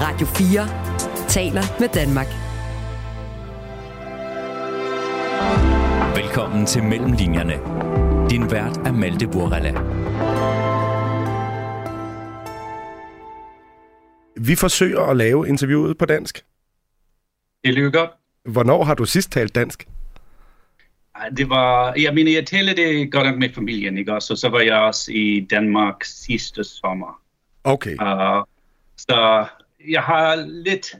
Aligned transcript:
Radio 0.00 0.26
4 0.26 1.28
taler 1.28 1.62
med 1.80 1.88
Danmark. 1.88 2.26
Velkommen 6.16 6.66
til 6.66 6.82
Mellemlinjerne. 6.82 7.56
Din 8.30 8.50
vært 8.50 8.76
er 8.76 8.92
Malte 8.92 9.26
Burrella. 9.26 9.72
Vi 14.46 14.54
forsøger 14.54 15.00
at 15.00 15.16
lave 15.16 15.48
interviewet 15.48 15.98
på 15.98 16.04
dansk. 16.06 16.44
Det 17.64 17.74
lyder 17.74 17.90
godt. 17.90 18.10
Hvornår 18.44 18.84
har 18.84 18.94
du 18.94 19.04
sidst 19.04 19.32
talt 19.32 19.54
dansk? 19.54 19.88
Det 21.36 21.48
var, 21.48 21.94
jeg 21.96 22.14
mener, 22.14 22.32
jeg 22.32 22.46
talte 22.46 22.76
det 22.76 23.12
godt 23.12 23.26
nok 23.26 23.38
med 23.38 23.48
familien, 23.54 23.98
ikke 23.98 24.14
også? 24.14 24.34
Og 24.34 24.38
så 24.38 24.48
var 24.48 24.60
jeg 24.60 24.76
også 24.76 25.12
i 25.12 25.46
Danmark 25.50 26.04
sidste 26.04 26.64
sommer. 26.64 27.20
Okay. 27.64 27.96
Uh, 28.00 28.44
så 28.96 29.46
jeg 29.88 30.02
har 30.02 30.36
lidt, 30.46 30.96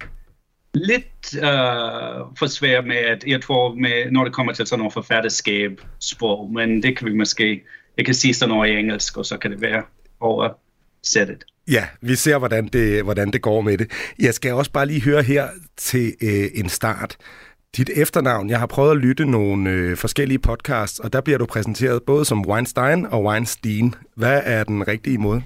lidt 0.75 1.35
uh, 1.35 2.37
for 2.39 2.47
svært 2.47 2.87
med, 2.87 2.97
at 2.97 3.25
jeg 3.27 3.43
tror, 3.43 3.75
med, 3.75 4.11
når 4.11 4.25
det 4.25 4.33
kommer 4.33 4.53
til 4.53 4.67
sådan 4.67 4.79
noget 4.79 4.93
forfatterskab, 4.93 5.81
sprog, 6.01 6.53
men 6.53 6.83
det 6.83 6.99
kan 6.99 7.07
vi 7.07 7.15
måske, 7.15 7.63
jeg 7.97 8.05
kan 8.05 8.15
sige 8.15 8.35
sådan 8.35 8.55
noget 8.55 8.71
i 8.71 8.77
engelsk, 8.77 9.17
og 9.17 9.27
så 9.27 9.39
kan 9.39 9.51
det 9.51 9.61
være 9.61 9.83
oversættet. 10.21 11.45
Ja, 11.71 11.87
vi 12.01 12.15
ser, 12.15 12.39
hvordan 12.39 12.69
det, 12.69 13.05
hvordan 13.05 13.31
det 13.31 13.43
går 13.43 13.61
med 13.61 13.79
det. 13.79 13.91
Jeg 14.19 14.35
skal 14.35 14.53
også 14.53 14.73
bare 14.73 14.87
lige 14.87 15.03
høre 15.03 15.23
her 15.23 15.49
til 15.77 16.15
øh, 16.23 16.45
en 16.55 16.69
start. 16.69 17.17
Dit 17.77 17.91
efternavn, 17.97 18.51
jeg 18.51 18.59
har 18.59 18.67
prøvet 18.67 18.91
at 18.91 18.97
lytte 18.97 19.27
nogle 19.27 19.71
øh, 19.71 19.97
forskellige 19.97 20.39
podcasts, 20.39 20.99
og 20.99 21.13
der 21.13 21.21
bliver 21.21 21.39
du 21.39 21.47
præsenteret 21.47 22.03
både 22.03 22.25
som 22.25 22.47
Weinstein 22.47 23.07
og 23.07 23.25
Weinstein. 23.25 23.95
Hvad 24.15 24.41
er 24.45 24.65
den 24.65 24.89
rigtige 24.89 25.19
måde? 25.19 25.43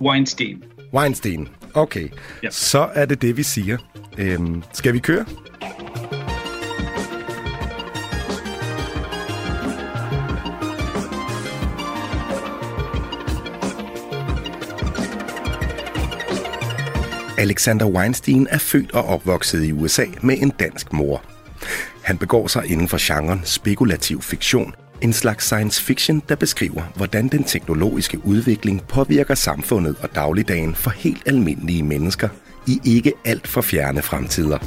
Weinstein. 0.00 0.64
Weinstein. 0.94 1.48
Okay, 1.76 2.08
Ja. 2.42 2.48
så 2.50 2.88
er 2.94 3.04
det 3.04 3.22
det, 3.22 3.36
vi 3.36 3.42
siger. 3.42 3.78
Øhm, 4.18 4.62
skal 4.72 4.92
vi 4.92 4.98
køre? 4.98 5.24
Alexander 17.38 17.86
Weinstein 17.86 18.46
er 18.50 18.58
født 18.58 18.92
og 18.92 19.04
opvokset 19.04 19.64
i 19.64 19.72
USA 19.72 20.04
med 20.22 20.36
en 20.42 20.50
dansk 20.50 20.92
mor. 20.92 21.22
Han 22.02 22.18
begår 22.18 22.46
sig 22.46 22.66
inden 22.66 22.88
for 22.88 22.98
genren 23.00 23.40
spekulativ 23.44 24.22
fiktion, 24.22 24.74
en 25.02 25.12
slags 25.12 25.44
science 25.44 25.82
fiction, 25.82 26.22
der 26.28 26.34
beskriver, 26.34 26.82
hvordan 26.96 27.28
den 27.28 27.44
teknologiske 27.44 28.26
udvikling 28.26 28.82
påvirker 28.88 29.34
samfundet 29.34 29.96
og 30.00 30.14
dagligdagen 30.14 30.74
for 30.74 30.90
helt 30.90 31.22
almindelige 31.26 31.82
mennesker 31.82 32.28
i 32.66 32.80
ikke 32.84 33.12
alt 33.24 33.46
for 33.48 33.60
fjerne 33.60 34.02
fremtider. 34.02 34.58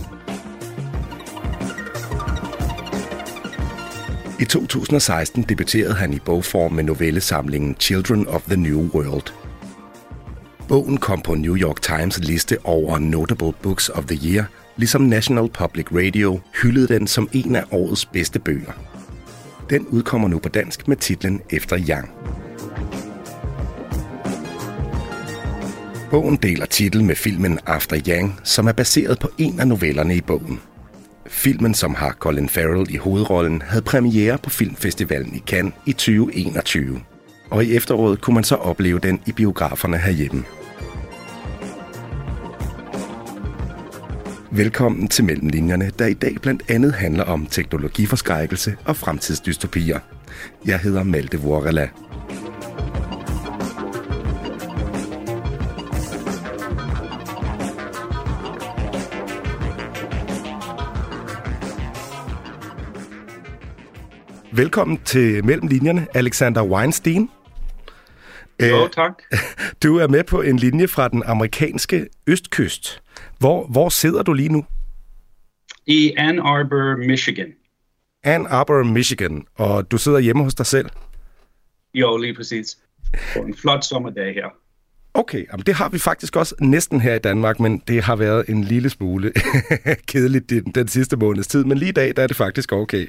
I 4.40 4.46
2016 4.46 5.44
debuterede 5.44 5.94
han 5.94 6.14
i 6.14 6.20
bogform 6.20 6.72
med 6.72 6.84
novellesamlingen 6.84 7.76
Children 7.80 8.28
of 8.28 8.42
the 8.42 8.56
New 8.56 8.90
World. 8.94 9.34
Bogen 10.68 10.98
kom 10.98 11.22
på 11.22 11.36
New 11.36 11.58
York 11.58 11.82
Times 11.82 12.20
liste 12.20 12.58
over 12.64 13.00
Notable 13.00 13.54
Books 13.62 13.90
of 13.90 14.06
the 14.06 14.30
Year, 14.30 14.46
ligesom 14.78 15.02
National 15.02 15.50
Public 15.50 15.86
Radio 15.92 16.40
hyldede 16.62 16.88
den 16.88 17.08
som 17.08 17.30
en 17.34 17.56
af 17.56 17.64
årets 17.72 18.06
bedste 18.06 18.40
bøger. 18.40 18.89
Den 19.70 19.88
udkommer 19.88 20.28
nu 20.28 20.40
på 20.40 20.50
dansk 20.50 20.88
med 20.88 20.98
titlen 20.98 21.42
Efter 21.50 21.78
Yang. 21.90 22.10
Bogen 26.12 26.36
deler 26.36 26.66
titel 26.66 27.04
med 27.04 27.16
filmen 27.16 27.60
After 27.66 28.02
Yang, 28.08 28.40
som 28.44 28.68
er 28.68 28.72
baseret 28.72 29.20
på 29.20 29.30
en 29.38 29.60
af 29.60 29.68
novellerne 29.68 30.16
i 30.16 30.22
bogen. 30.22 30.60
Filmen, 31.28 31.74
som 31.74 31.96
har 31.96 32.12
Colin 32.12 32.50
Farrell 32.50 32.94
i 32.94 32.98
hovedrollen, 32.98 33.62
havde 33.62 33.82
premiere 33.82 34.38
på 34.38 34.50
Filmfestivalen 34.50 35.36
i 35.36 35.40
Cannes 35.40 35.74
i 35.86 35.92
2021. 35.92 37.02
Og 37.50 37.66
i 37.66 37.76
efteråret 37.76 38.22
kunne 38.22 38.34
man 38.34 38.44
så 38.44 38.56
opleve 38.56 39.00
den 39.00 39.22
i 39.28 39.32
biograferne 39.32 39.98
herhjemme. 39.98 40.44
Velkommen 44.52 45.08
til 45.08 45.26
Mellemlinjerne, 45.26 45.92
der 46.00 46.06
i 46.06 46.14
dag 46.14 46.36
blandt 46.42 46.64
andet 46.70 46.94
handler 46.94 47.24
om 47.24 47.46
teknologiforskrækkelse 47.46 48.78
og 48.86 48.96
fremtidsdystopier. 48.96 50.00
Jeg 50.66 50.80
hedder 50.80 51.04
Malte 51.04 51.40
Vorela. 51.40 51.90
Velkommen 64.52 64.98
til 65.06 65.46
Mellemlinjerne, 65.46 66.08
Alexander 66.14 66.64
Weinstein. 66.64 67.30
Jo, 68.62 68.88
tak. 68.88 69.14
Du 69.84 69.98
er 69.98 70.08
med 70.08 70.24
på 70.24 70.42
en 70.42 70.58
linje 70.58 70.88
fra 70.88 71.08
den 71.08 71.24
amerikanske 71.26 72.08
østkyst. 72.28 73.02
Hvor, 73.40 73.68
hvor 73.68 73.90
sidder 73.90 74.24
du 74.24 74.34
lige 74.34 74.50
nu? 74.50 74.66
I 75.86 76.14
Ann 76.18 76.40
Arbor, 76.40 77.08
Michigan. 77.08 77.48
Ann 78.24 78.46
Arbor, 78.50 78.84
Michigan, 78.84 79.46
og 79.56 79.92
du 79.92 79.98
sidder 79.98 80.20
hjemme 80.20 80.44
hos 80.44 80.56
dig 80.56 80.66
selv. 80.66 80.90
Jo, 81.94 82.18
lige 82.18 82.36
præcis. 82.36 82.78
På 83.34 83.40
en 83.40 83.56
flot 83.56 83.86
sommerdag 83.86 84.34
her. 84.34 84.46
Okay, 85.14 85.46
jamen 85.52 85.66
det 85.66 85.76
har 85.76 85.90
vi 85.90 85.98
faktisk 85.98 86.36
også 86.36 86.56
næsten 86.62 87.02
her 87.02 87.16
i 87.16 87.20
Danmark, 87.20 87.60
men 87.60 87.84
det 87.88 88.04
har 88.04 88.16
været 88.16 88.50
en 88.50 88.64
lille 88.64 88.90
smule 88.90 89.34
kedeligt 90.12 90.50
den, 90.50 90.64
den 90.64 90.88
sidste 90.88 91.18
måneds 91.18 91.48
tid, 91.48 91.64
men 91.64 91.78
lige 91.78 91.90
i 91.90 91.92
dag 91.92 92.16
der 92.16 92.24
er 92.24 92.28
det 92.28 92.36
faktisk 92.36 92.72
okay. 92.72 93.08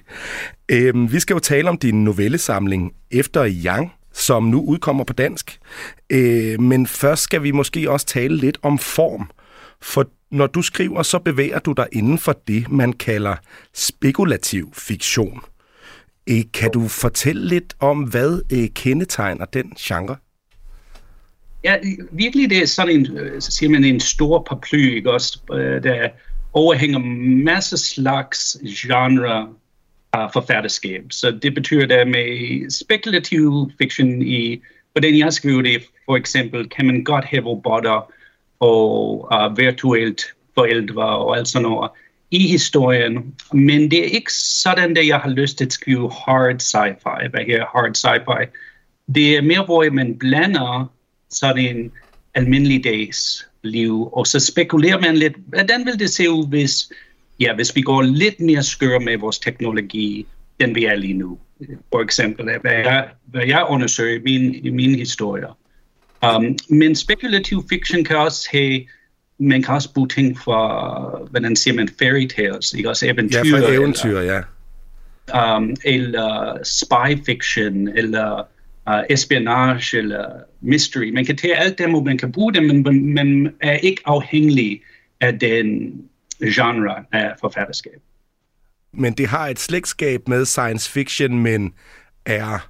Øhm, 0.69 1.13
vi 1.13 1.21
skal 1.21 1.35
jo 1.35 1.41
tale 1.41 1.69
om 1.69 1.79
din 1.79 2.05
novellesamling 2.05 2.95
Efter 3.11 3.49
Yang, 3.65 3.93
som 4.13 4.43
nu 4.43 4.65
udkommer 4.65 5.05
på 5.05 5.13
dansk. 5.13 5.59
Øh, 6.11 6.61
men 6.61 6.87
først 6.87 7.23
skal 7.23 7.43
vi 7.43 7.51
måske 7.51 7.91
også 7.91 8.07
tale 8.07 8.37
lidt 8.37 8.59
om 8.63 8.79
form, 8.79 9.31
for 9.83 10.11
når 10.31 10.47
du 10.47 10.63
skriver, 10.63 11.03
så 11.03 11.19
bevæger 11.19 11.59
du 11.59 11.73
dig 11.73 11.87
inden 11.93 12.19
for 12.19 12.41
det, 12.49 12.71
man 12.71 12.93
kalder 12.93 13.37
spekulativ 13.75 14.73
fiktion. 14.75 15.41
Eh, 16.27 16.45
kan 16.55 16.71
du 16.71 16.89
fortælle 16.89 17.49
lidt 17.49 17.77
om, 17.81 17.99
hvad 17.99 18.43
eh, 18.53 18.69
kendetegner 18.75 19.45
den 19.45 19.73
genre? 19.79 20.17
Ja, 21.65 21.77
virkelig 22.13 22.51
det 22.51 22.59
er 22.59 22.67
sådan 22.67 22.95
en, 22.95 23.19
øh, 23.19 23.41
så 23.41 23.53
siger 23.53 23.71
man 23.71 23.85
en 23.85 24.01
stor 24.01 24.43
paraply, 24.49 24.95
ikke 24.97 25.13
også, 25.13 25.41
øh, 25.53 25.83
der 25.83 26.09
overhænger 26.53 26.99
masser 27.45 27.77
slags 27.77 28.59
genre 28.65 29.49
af 30.13 30.33
forfatterskab. 30.33 31.05
Så 31.11 31.31
det 31.43 31.55
betyder, 31.55 32.01
at 32.01 32.09
med 32.09 32.71
spekulativ 32.71 33.71
fiction 33.79 34.23
i, 34.23 34.63
hvordan 34.93 35.19
jeg 35.19 35.33
skriver 35.33 35.63
det, 35.63 35.83
for 36.07 36.17
eksempel, 36.17 36.69
kan 36.69 36.87
man 36.87 37.05
godt 37.05 37.25
have 37.25 37.45
robotter 37.45 38.13
og 38.61 39.29
uh, 39.33 39.59
virtuelt 39.59 40.23
forældre 40.55 41.19
og 41.19 41.37
alt 41.37 41.49
sådan 41.49 41.69
noget 41.69 41.91
i 42.31 42.49
historien. 42.49 43.35
Men 43.53 43.91
det 43.91 43.99
er 43.99 44.05
ikke 44.05 44.33
sådan, 44.33 44.97
at 44.97 45.07
jeg 45.07 45.19
har 45.19 45.31
lyst 45.31 45.59
til 45.59 45.65
at 45.65 45.73
skrive 45.73 46.13
hard 46.27 46.63
sci-fi. 46.63 47.29
Hvad 47.29 47.45
her 47.47 47.65
hard 47.73 47.97
sci-fi? 47.97 48.47
Det 49.15 49.37
er 49.37 49.43
mere, 49.43 49.65
hvor 49.65 49.91
man 49.91 50.19
blander 50.19 50.93
sådan 51.31 51.77
en 51.77 51.93
almindelig 52.35 52.85
dags 52.85 53.49
liv, 53.63 54.09
og 54.13 54.27
så 54.27 54.41
spekulerer 54.41 55.01
man 55.01 55.17
lidt, 55.17 55.33
hvordan 55.47 55.87
vil 55.87 55.99
det 55.99 56.11
se 56.11 56.31
ud, 56.31 56.49
hvis, 56.49 56.91
ja, 57.41 57.55
hvis 57.55 57.77
vi 57.77 57.83
går 57.83 58.03
lidt 58.03 58.41
mere 58.41 58.63
skøre 58.63 59.01
med 59.01 59.19
vores 59.19 59.39
teknologi, 59.39 60.27
end 60.59 60.75
vi 60.75 60.85
er 60.85 60.97
lige 60.97 61.15
nu. 61.15 61.39
For 61.93 62.01
eksempel, 62.01 62.45
hvad 62.61 62.73
jeg, 62.73 63.09
hvad 63.25 63.47
jeg 63.47 63.67
undersøger 63.69 64.19
i 64.19 64.23
min, 64.23 64.55
i 64.55 64.71
mine 64.71 64.97
historier. 64.97 65.59
Um, 66.23 66.57
men 66.69 66.97
spekulativ 66.97 67.65
fiction 67.69 68.05
kan 68.05 68.17
også 68.17 68.49
have, 68.53 68.81
man 69.39 69.63
kan 69.63 69.75
også 69.75 69.93
bruge 69.95 70.09
ting 70.09 70.39
fra, 70.39 71.27
hvordan 71.31 71.57
siger 71.57 71.75
man, 71.75 71.89
fairy 71.99 72.27
tales, 72.27 72.73
ikke 72.73 72.89
også 72.89 73.07
eventyr. 73.07 73.39
Ja, 73.39 73.59
for 73.59 73.73
eventyr, 73.73 74.21
ja. 74.21 74.41
Eller, 75.29 75.57
um, 75.57 75.77
eller 75.85 76.59
spy 76.65 77.25
fiction, 77.27 77.89
eller 77.89 78.49
uh, 78.91 79.01
espionage, 79.11 79.99
eller 79.99 80.27
mystery. 80.61 81.11
Man 81.15 81.25
kan 81.25 81.37
tage 81.37 81.57
alt 81.57 81.79
det, 81.79 81.95
og 81.95 82.05
man 82.05 82.19
kan 82.19 82.33
bruge 82.33 82.55
det, 82.55 82.63
men 82.63 83.15
man 83.15 83.55
er 83.61 83.77
ikke 83.77 84.03
afhængig 84.05 84.83
af 85.21 85.39
den 85.39 85.93
genre 86.45 87.05
af 87.13 87.33
forfatterskab. 87.41 88.01
Men 88.93 89.13
det 89.13 89.27
har 89.27 89.49
et 89.49 89.59
slægtskab 89.59 90.29
med 90.29 90.45
science 90.45 90.91
fiction, 90.91 91.39
men 91.39 91.75
er 92.27 92.69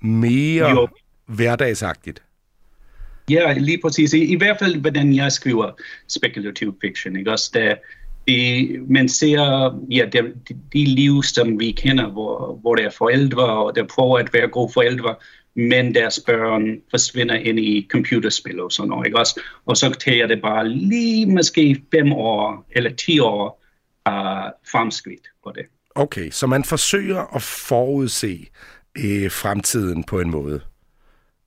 mere 0.00 0.70
Jo. 0.70 0.88
hverdagsagtigt. 1.26 2.22
Ja, 3.30 3.52
lige 3.52 3.78
præcis. 3.82 4.12
I, 4.12 4.24
I 4.24 4.36
hvert 4.36 4.58
fald, 4.58 4.80
hvordan 4.80 5.14
jeg 5.14 5.32
skriver 5.32 5.70
spekulativ 6.08 6.78
fiction. 6.80 7.16
Ikke? 7.16 7.30
Også 7.30 7.50
der, 7.54 7.74
de, 8.28 8.78
man 8.88 9.08
ser 9.08 9.40
ja, 9.90 10.06
de, 10.12 10.32
de 10.72 10.84
liv, 10.84 11.22
som 11.22 11.60
vi 11.60 11.70
kender, 11.70 12.10
hvor, 12.10 12.58
hvor 12.60 12.74
der 12.74 12.86
er 12.86 12.90
forældre, 12.90 13.44
og 13.44 13.76
der 13.76 13.84
prøver 13.86 14.18
at 14.18 14.34
være 14.34 14.48
gode 14.48 14.72
forældre, 14.72 15.14
men 15.56 15.94
deres 15.94 16.20
børn 16.26 16.80
forsvinder 16.90 17.34
ind 17.34 17.58
i 17.58 17.86
computerspil 17.90 18.60
og 18.60 18.72
sådan 18.72 18.88
noget, 18.88 19.06
ikke 19.06 19.18
også? 19.18 19.40
Og 19.66 19.76
så 19.76 19.96
tager 20.00 20.26
det 20.26 20.42
bare 20.42 20.68
lige 20.68 21.26
måske 21.26 21.82
fem 21.94 22.12
år 22.12 22.66
eller 22.70 22.90
ti 22.90 23.18
år 23.18 23.62
uh, 24.08 24.50
fremskridt 24.72 25.26
på 25.44 25.52
det. 25.54 25.64
Okay, 25.94 26.30
så 26.30 26.46
man 26.46 26.64
forsøger 26.64 27.36
at 27.36 27.42
forudse 27.42 28.48
øh, 28.98 29.30
fremtiden 29.30 30.04
på 30.04 30.20
en 30.20 30.30
måde. 30.30 30.60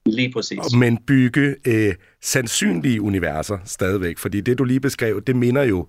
Lige 0.06 0.32
præcis. 0.32 0.58
Men 0.78 0.98
bygge 1.06 1.54
øh, 1.66 1.94
sandsynlige 2.22 3.02
universer 3.02 3.58
stadigvæk, 3.64 4.18
fordi 4.18 4.40
det, 4.40 4.58
du 4.58 4.64
lige 4.64 4.80
beskrev, 4.80 5.22
det 5.22 5.36
minder 5.36 5.62
jo 5.62 5.86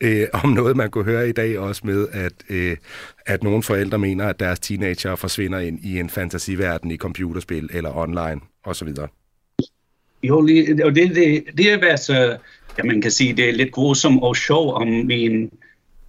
øh, 0.00 0.26
om 0.32 0.48
noget, 0.48 0.76
man 0.76 0.90
kunne 0.90 1.04
høre 1.04 1.28
i 1.28 1.32
dag 1.32 1.58
også 1.58 1.82
med, 1.84 2.06
at, 2.12 2.32
øh, 2.48 2.76
at 3.26 3.42
nogle 3.42 3.62
forældre 3.62 3.98
mener, 3.98 4.26
at 4.26 4.40
deres 4.40 4.60
teenager 4.60 5.16
forsvinder 5.16 5.58
ind 5.58 5.78
i 5.84 5.98
en 6.00 6.10
fantasiverden 6.10 6.90
i 6.90 6.96
computerspil 6.96 7.70
eller 7.72 7.96
online 7.96 8.40
osv. 8.64 8.88
Jo, 10.22 10.38
og 10.84 10.94
det, 10.94 11.14
det, 11.14 11.44
det 11.58 11.72
er 11.72 11.78
hvad 11.78 11.96
så, 11.96 12.36
ja, 12.78 12.82
man 12.84 13.00
kan 13.00 13.10
sige, 13.10 13.32
det 13.32 13.48
er 13.48 13.52
lidt 13.52 13.72
grusomt 13.72 14.22
og 14.22 14.36
sjov 14.36 14.74
om 14.74 14.88
min 14.88 15.50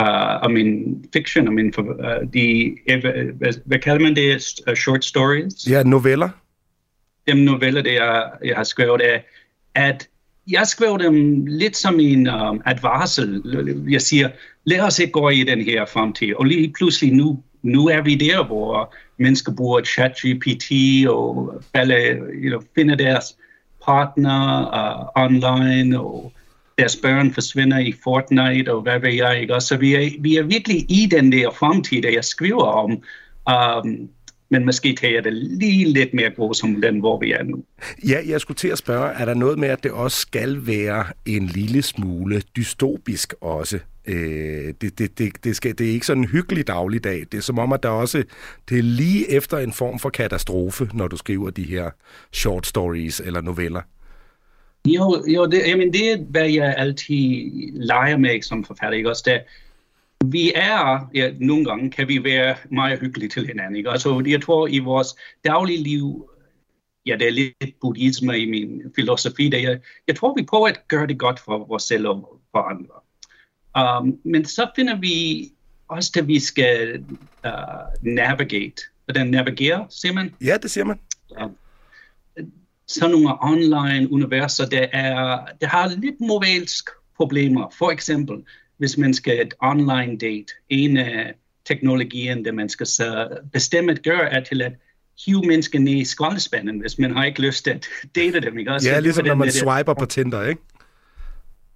uh, 0.04 0.44
om 0.44 0.52
min 0.52 1.06
fiction, 1.14 1.48
om 1.48 1.54
min, 1.54 1.74
uh, 1.78 1.86
de, 2.34 2.76
hvad, 3.38 3.62
hvad 3.66 3.80
kalder 3.80 4.00
man 4.00 4.16
det, 4.16 4.42
short 4.78 5.06
stories? 5.06 5.70
Ja, 5.70 5.84
noveller 5.84 6.30
dem 7.28 7.38
noveller, 7.38 7.82
det 7.82 7.94
jeg, 7.94 8.24
jeg 8.44 8.56
har 8.56 8.64
skrevet, 8.64 9.02
er, 9.14 9.20
at 9.76 10.08
jeg 10.48 10.68
skrev 10.68 11.00
dem 11.00 11.46
lidt 11.46 11.78
som 11.78 12.00
en 12.00 12.28
um, 12.28 12.62
advarsel. 12.66 13.42
Jeg 13.90 14.02
siger, 14.02 14.30
lad 14.64 14.80
os 14.80 15.00
ikke 15.00 15.12
gå 15.12 15.30
i 15.30 15.44
den 15.44 15.62
her 15.62 15.86
fremtid. 15.86 16.34
Og 16.34 16.46
lige 16.46 16.74
pludselig 16.78 17.14
nu, 17.14 17.44
nu 17.62 17.88
er 17.88 18.02
vi 18.02 18.16
der, 18.16 18.44
hvor 18.44 18.96
mennesker 19.18 19.52
bruger 19.56 19.82
ChatGPT 19.82 20.72
og 21.08 21.62
alle, 21.74 21.96
you 22.34 22.50
know, 22.50 22.62
finder 22.76 22.96
deres 22.96 23.38
partner 23.86 24.62
uh, 25.16 25.24
online, 25.24 26.00
og 26.00 26.34
deres 26.78 26.96
børn 26.96 27.34
forsvinder 27.34 27.80
i 27.80 27.94
Fortnite, 28.04 28.74
og 28.74 28.82
hvad 28.82 29.00
ved 29.00 29.14
jeg. 29.14 29.42
Ikke? 29.42 29.62
Så 29.62 29.78
vi 29.78 29.94
er, 29.94 30.10
vi 30.20 30.36
er 30.38 30.44
virkelig 30.44 30.92
i 30.92 31.08
den 31.12 31.32
der 31.32 31.52
fremtid, 31.52 32.02
der 32.02 32.10
jeg 32.10 32.24
skriver 32.24 32.64
om. 32.64 33.04
Um, 33.82 34.10
men 34.56 34.66
måske 34.66 34.96
tager 34.96 35.22
det 35.22 35.34
lige 35.34 35.86
lidt 35.86 36.14
mere 36.14 36.30
grusom 36.30 36.82
den, 36.82 37.00
hvor 37.00 37.20
vi 37.20 37.32
er 37.32 37.44
nu. 37.44 37.64
Ja, 38.08 38.20
jeg 38.28 38.42
skulle 38.42 38.56
til 38.56 38.68
at 38.68 38.78
spørge, 38.78 39.14
er 39.14 39.26
der 39.26 39.34
noget 39.34 39.60
med, 39.60 39.70
at 39.70 39.84
det 39.84 39.92
også 39.92 40.20
skal 40.20 40.68
være 40.68 41.06
en 41.26 41.46
lille 41.46 41.82
smule 41.82 42.42
dystopisk 42.56 43.34
også? 43.42 43.80
Øh, 44.08 44.74
det, 44.82 45.00
det, 45.00 45.20
det, 45.20 45.44
det, 45.44 45.56
skal, 45.56 45.78
det 45.78 45.88
er 45.88 45.92
ikke 45.92 46.06
sådan 46.06 46.24
en 46.24 46.30
hyggelig 46.30 46.68
dagligdag. 46.68 47.26
Det 47.32 47.38
er 47.38 47.42
som 47.42 47.60
om, 47.60 47.74
at 47.74 47.84
der 47.84 47.90
også 47.90 48.24
det 48.70 48.80
er 48.80 48.84
lige 48.84 49.32
efter 49.32 49.58
en 49.58 49.74
form 49.74 50.00
for 50.00 50.10
katastrofe, 50.10 50.90
når 50.94 51.08
du 51.08 51.18
skriver 51.18 51.50
de 51.50 51.64
her 51.64 51.90
short 52.34 52.68
stories 52.68 53.20
eller 53.20 53.42
noveller. 53.42 53.82
Jo, 54.88 55.24
jo 55.28 55.46
det, 55.46 55.62
jeg 55.68 55.78
mener, 55.78 55.92
det 55.92 56.12
er, 56.12 56.18
hvad 56.30 56.50
jeg 56.50 56.76
altid 56.78 57.52
leger 57.74 58.18
med 58.18 58.42
som 58.42 58.64
forfatter. 58.64 58.98
Ikke? 58.98 59.10
Også 59.10 59.24
det, 59.26 59.42
vi 60.32 60.52
er, 60.56 61.10
ja, 61.14 61.32
nogle 61.40 61.66
gange 61.66 61.92
kan 61.92 62.08
vi 62.08 62.24
være 62.24 62.56
meget 62.72 63.00
hyggelige 63.00 63.30
til 63.30 63.48
hinanden. 63.48 63.76
Ikke? 63.76 63.90
Altså, 63.90 64.24
jeg 64.28 64.42
tror, 64.42 64.68
i 64.68 64.80
vores 64.80 65.08
daglige 65.46 65.84
liv, 65.84 66.30
ja, 67.06 67.16
det 67.20 67.28
er 67.28 67.32
lidt 67.32 67.80
buddhisme 67.82 68.40
i 68.40 68.50
min 68.50 68.82
filosofi, 68.96 69.50
der 69.50 69.58
jeg, 69.58 69.80
jeg 70.08 70.16
tror, 70.16 70.36
vi 70.38 70.44
prøver 70.44 70.68
at 70.68 70.88
gøre 70.88 71.08
det 71.08 71.20
godt 71.20 71.40
for 71.40 71.72
os 71.72 71.84
selv 71.84 72.08
og 72.08 72.40
for 72.52 72.60
andre. 72.60 72.96
Um, 74.00 74.20
men 74.24 74.46
så 74.46 74.72
finder 74.76 75.00
vi 75.00 75.48
også, 75.88 76.12
at 76.18 76.28
vi 76.28 76.40
skal 76.40 77.06
uh, 77.46 77.52
navigate. 78.02 78.84
Hvordan 79.06 79.28
navigere, 79.28 79.88
siger 79.90 80.14
man? 80.14 80.34
Ja, 80.42 80.58
det 80.58 80.72
siger 80.72 80.86
man. 80.86 81.00
Ja. 81.40 81.48
Sådan 82.88 83.12
nogle 83.12 83.44
online 83.44 84.12
universer, 84.12 84.66
der, 84.66 84.88
er, 84.94 85.46
der 85.62 85.68
har 85.68 85.88
lidt 85.88 86.20
moralsk 86.20 86.90
problemer. 87.18 87.70
For 87.78 87.92
eksempel, 87.92 88.44
hvis 88.78 88.98
man 88.98 89.14
skal 89.14 89.42
et 89.42 89.54
online 89.62 90.18
date, 90.18 90.54
en 90.70 90.98
af 90.98 91.34
teknologien, 91.66 92.46
der 92.46 92.52
man 92.52 92.70
skal 92.70 92.86
så 92.86 93.28
bestemt 93.54 94.04
gøre, 94.04 94.34
er 94.34 94.44
til 94.44 94.62
at 94.62 94.74
hive 95.26 95.42
mennesker 95.42 95.80
ned 95.80 95.94
i 95.94 96.06
skraldespanden, 96.06 96.80
hvis 96.80 97.00
man 97.00 97.16
har 97.16 97.26
ikke 97.26 97.42
lyst 97.42 97.64
til 97.64 97.72
at 97.72 97.88
date 98.16 98.42
dem. 98.42 98.58
Ikke? 98.58 98.72
Også 98.72 98.90
ja, 98.90 99.00
ligesom 99.00 99.26
når 99.26 99.36
man 99.36 99.52
swiper 99.52 99.94
på 99.94 100.06
Tinder, 100.06 100.44
ikke? 100.44 100.62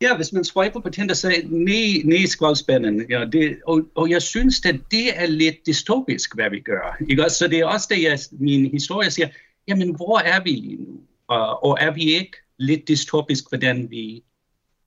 Ja, 0.01 0.15
hvis 0.15 0.33
man 0.33 0.43
swiper 0.43 0.79
på 0.79 0.89
Tinder, 0.89 1.13
så 1.13 1.27
ned, 1.45 2.03
ned 2.03 2.17
i 2.17 2.27
skraldespanden. 2.27 3.05
Ja, 3.09 3.25
det, 3.25 3.57
og, 3.67 3.81
og 3.95 4.09
jeg 4.09 4.21
synes, 4.21 4.65
at 4.65 4.75
det 4.91 5.21
er 5.21 5.25
lidt 5.25 5.55
dystopisk, 5.67 6.35
hvad 6.35 6.49
vi 6.49 6.59
gør. 6.59 6.97
Ikke? 7.09 7.29
Så 7.29 7.47
det 7.47 7.59
er 7.59 7.65
også 7.65 7.87
det, 7.89 8.03
jeg, 8.03 8.19
min 8.31 8.71
historie 8.71 9.11
siger, 9.11 9.27
jamen, 9.67 9.95
hvor 9.95 10.19
er 10.19 10.43
vi 10.43 10.49
lige 10.49 10.75
nu? 10.75 10.99
Og, 11.27 11.63
og 11.63 11.77
er 11.81 11.93
vi 11.93 12.01
ikke 12.01 12.37
lidt 12.59 12.87
dystopisk, 12.87 13.49
hvordan 13.49 13.87
vi 13.89 14.23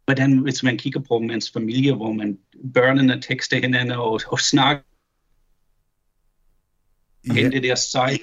hvordan, 0.05 0.39
hvis 0.39 0.63
man 0.63 0.79
kigger 0.79 1.01
på 1.01 1.19
mens 1.19 1.51
familie, 1.51 1.95
hvor 1.95 2.13
man 2.13 2.39
børnene 2.75 3.21
tekster 3.21 3.61
hinanden 3.61 3.93
og, 3.99 4.21
og 4.27 4.41
snakker 4.41 4.83
yeah. 7.27 7.53
det 7.53 7.63
der 7.63 7.75
sci 7.75 8.23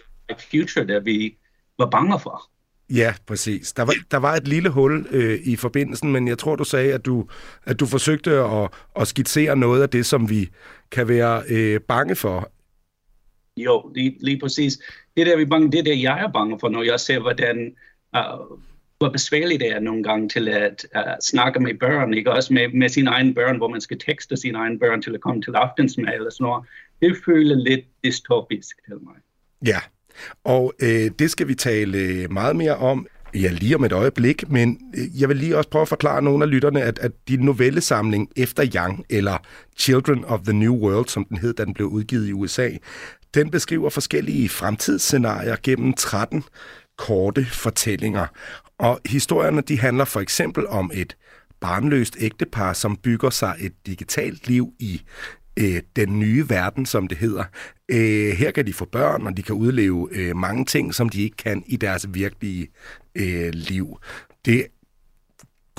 future, 0.51 0.87
der 0.87 0.99
vi 0.99 1.37
var 1.77 1.89
bange 1.89 2.19
for. 2.19 2.49
Ja, 2.89 3.13
præcis. 3.27 3.73
Der 3.73 3.83
var, 3.83 3.93
der 4.11 4.17
var 4.17 4.35
et 4.35 4.47
lille 4.47 4.69
hul 4.69 5.07
øh, 5.11 5.39
i 5.43 5.55
forbindelsen, 5.55 6.11
men 6.11 6.27
jeg 6.27 6.37
tror, 6.37 6.55
du 6.55 6.63
sagde, 6.63 6.93
at 6.93 7.05
du, 7.05 7.27
at 7.65 7.79
du 7.79 7.85
forsøgte 7.85 8.31
at, 8.31 8.69
at 8.95 9.07
skitsere 9.07 9.55
noget 9.55 9.81
af 9.81 9.89
det, 9.89 10.05
som 10.05 10.29
vi 10.29 10.49
kan 10.91 11.07
være 11.07 11.43
øh, 11.49 11.81
bange 11.81 12.15
for. 12.15 12.51
Jo, 13.57 13.91
lige, 13.95 14.17
lige 14.19 14.39
præcis. 14.39 14.79
Det 15.17 15.25
der, 15.25 15.37
vi 15.37 15.45
bange, 15.45 15.71
det 15.71 15.85
der, 15.85 15.95
jeg 15.95 16.23
er 16.23 16.31
bange 16.31 16.59
for, 16.59 16.69
når 16.69 16.83
jeg 16.83 16.99
ser, 16.99 17.19
hvordan 17.19 17.75
uh, 18.17 18.59
hvor 18.99 19.09
besværligt 19.09 19.59
det 19.59 19.71
er 19.71 19.79
nogle 19.79 20.03
gange 20.03 20.29
til 20.29 20.49
at 20.49 20.85
uh, 20.95 21.01
snakke 21.21 21.59
med 21.59 21.73
børn, 21.79 22.13
ikke? 22.13 22.31
også 22.31 22.53
med, 22.53 22.67
med 22.73 22.89
sine 22.89 23.09
egne 23.09 23.33
børn, 23.33 23.57
hvor 23.57 23.67
man 23.67 23.81
skal 23.81 23.99
tekste 23.99 24.37
sine 24.37 24.57
egne 24.57 24.79
børn 24.79 25.01
til 25.01 25.13
at 25.13 25.21
komme 25.21 25.41
til 25.41 25.51
aftensmad 25.55 26.13
eller 26.13 26.29
sådan 26.29 26.43
noget. 26.43 26.65
Det 27.01 27.17
føler 27.25 27.55
lidt 27.55 27.85
dystopisk 28.03 28.75
til 28.85 28.95
mig. 29.03 29.15
Ja, 29.65 29.79
og 30.43 30.73
øh, 30.81 31.11
det 31.19 31.31
skal 31.31 31.47
vi 31.47 31.55
tale 31.55 31.97
øh, 31.97 32.31
meget 32.31 32.55
mere 32.55 32.75
om 32.75 33.07
Ja, 33.33 33.49
lige 33.51 33.75
om 33.75 33.83
et 33.83 33.91
øjeblik, 33.91 34.49
men 34.49 34.79
øh, 34.97 35.21
jeg 35.21 35.29
vil 35.29 35.37
lige 35.37 35.57
også 35.57 35.69
prøve 35.69 35.81
at 35.81 35.87
forklare 35.87 36.21
nogle 36.21 36.43
af 36.43 36.51
lytterne, 36.51 36.81
at, 36.81 36.99
at 36.99 37.11
din 37.27 37.39
novellesamling 37.39 38.29
Efter 38.35 38.65
Yang, 38.75 39.05
eller 39.09 39.37
Children 39.77 40.25
of 40.25 40.39
the 40.39 40.53
New 40.53 40.75
World, 40.75 41.07
som 41.07 41.25
den 41.25 41.37
hed, 41.37 41.53
da 41.53 41.65
den 41.65 41.73
blev 41.73 41.87
udgivet 41.87 42.27
i 42.27 42.33
USA, 42.33 42.69
den 43.33 43.51
beskriver 43.51 43.89
forskellige 43.89 44.49
fremtidsscenarier 44.49 45.55
gennem 45.63 45.93
13 45.93 46.43
korte 46.97 47.45
fortællinger. 47.45 48.27
Og 48.79 48.99
historierne 49.05 49.61
de 49.61 49.79
handler 49.79 50.05
for 50.05 50.19
eksempel 50.19 50.67
om 50.67 50.91
et 50.93 51.17
barnløst 51.59 52.17
ægtepar, 52.19 52.73
som 52.73 52.97
bygger 52.97 53.29
sig 53.29 53.55
et 53.59 53.73
digitalt 53.85 54.47
liv 54.47 54.73
i 54.79 55.01
øh, 55.59 55.81
den 55.95 56.19
nye 56.19 56.49
verden, 56.49 56.85
som 56.85 57.07
det 57.07 57.17
hedder. 57.17 57.43
Øh, 57.89 58.33
her 58.33 58.51
kan 58.51 58.67
de 58.67 58.73
få 58.73 58.85
børn, 58.85 59.27
og 59.27 59.37
de 59.37 59.43
kan 59.43 59.55
udleve 59.55 60.09
øh, 60.11 60.35
mange 60.35 60.65
ting, 60.65 60.93
som 60.93 61.09
de 61.09 61.21
ikke 61.21 61.37
kan 61.37 61.63
i 61.67 61.75
deres 61.75 62.13
virkelige 62.13 62.67
øh, 63.15 63.49
liv. 63.53 63.99
Det 64.45 64.65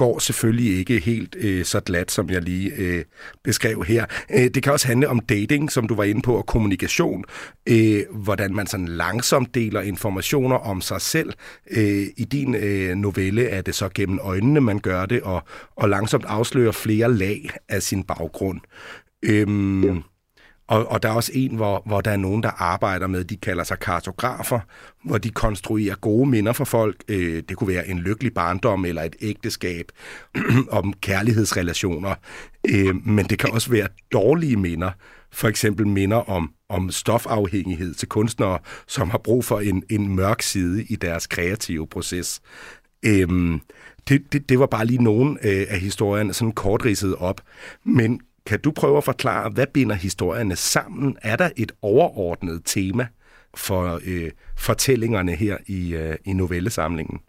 går 0.01 0.19
selvfølgelig 0.19 0.79
ikke 0.79 0.99
helt 0.99 1.37
øh, 1.39 1.65
så 1.65 1.81
glat, 1.81 2.11
som 2.11 2.31
jeg 2.31 2.43
lige 2.43 2.73
øh, 2.77 3.05
beskrev 3.45 3.85
her. 3.85 4.05
Øh, 4.31 4.51
det 4.55 4.63
kan 4.63 4.73
også 4.73 4.87
handle 4.87 5.09
om 5.09 5.21
dating, 5.21 5.73
som 5.73 5.89
du 5.89 5.95
var 5.95 6.05
inde 6.05 6.23
på, 6.23 6.35
og 6.35 6.47
kommunikation. 6.47 7.25
Øh, 7.69 8.03
hvordan 8.11 8.55
man 8.55 8.67
sådan 8.67 8.89
langsomt 8.89 9.55
deler 9.55 9.81
informationer 9.81 10.57
om 10.57 10.81
sig 10.81 11.01
selv. 11.01 11.33
Øh, 11.71 12.07
I 12.17 12.25
din 12.25 12.55
øh, 12.55 12.95
novelle 12.95 13.47
er 13.47 13.63
det 13.63 13.75
så 13.75 13.89
gennem 13.95 14.19
øjnene, 14.23 14.61
man 14.61 14.79
gør 14.79 15.07
det, 15.07 15.23
og, 15.23 15.43
og 15.77 15.89
langsomt 15.89 16.25
afslører 16.25 16.73
flere 16.73 17.15
lag 17.15 17.51
af 17.69 17.83
sin 17.83 18.05
baggrund. 18.05 18.61
Øhm, 19.23 19.85
ja. 19.85 19.95
Og, 20.71 20.91
og 20.91 21.03
der 21.03 21.09
er 21.09 21.13
også 21.13 21.33
en, 21.35 21.57
hvor, 21.57 21.83
hvor 21.87 22.01
der 22.01 22.11
er 22.11 22.17
nogen, 22.17 22.43
der 22.43 22.63
arbejder 22.63 23.07
med, 23.07 23.25
de 23.25 23.37
kalder 23.37 23.65
sig 23.65 23.79
kartografer, 23.79 24.61
hvor 25.05 25.19
de 25.19 25.31
konstruerer 25.31 25.95
gode 25.95 26.31
minder 26.31 26.53
for 26.53 26.65
folk. 26.65 26.97
Øh, 27.09 27.43
det 27.49 27.57
kunne 27.57 27.69
være 27.69 27.89
en 27.89 27.99
lykkelig 27.99 28.35
barndom 28.35 28.85
eller 28.85 29.03
et 29.03 29.17
ægteskab 29.21 29.87
om 30.71 30.93
kærlighedsrelationer. 30.93 32.15
Øh, 32.69 33.07
men 33.07 33.27
det 33.27 33.39
kan 33.39 33.51
også 33.51 33.71
være 33.71 33.89
dårlige 34.13 34.57
minder. 34.57 34.91
For 35.33 35.49
eksempel 35.49 35.87
minder 35.87 36.31
om, 36.31 36.53
om 36.69 36.91
stofafhængighed 36.91 37.95
til 37.95 38.09
kunstnere, 38.09 38.59
som 38.87 39.11
har 39.11 39.19
brug 39.19 39.45
for 39.45 39.61
en, 39.61 39.83
en 39.91 40.17
mørk 40.17 40.43
side 40.43 40.85
i 40.85 40.97
deres 40.97 41.27
kreative 41.27 41.87
proces. 41.87 42.41
Øhm, 43.03 43.61
det, 44.09 44.33
det, 44.33 44.49
det 44.49 44.59
var 44.59 44.67
bare 44.67 44.87
lige 44.87 45.03
nogen 45.03 45.39
øh, 45.43 45.67
af 45.69 45.81
historierne 45.81 46.33
sådan 46.33 46.53
kortridset 46.53 47.17
op. 47.17 47.41
Men 47.85 48.21
kan 48.51 48.61
du 48.61 48.71
prøve 48.71 48.97
at 48.97 49.05
forklare, 49.05 49.51
hvad 49.51 49.67
binder 49.67 49.95
historierne 49.95 50.57
sammen? 50.57 51.17
Er 51.23 51.37
der 51.37 51.51
et 51.57 51.73
overordnet 51.83 52.63
tema 52.65 53.07
for 53.55 54.01
øh, 54.07 54.31
fortællingerne 54.59 55.35
her 55.35 55.57
i, 55.67 55.95
øh, 55.95 56.17
i 56.25 56.33
novellesamlingen? 56.33 57.21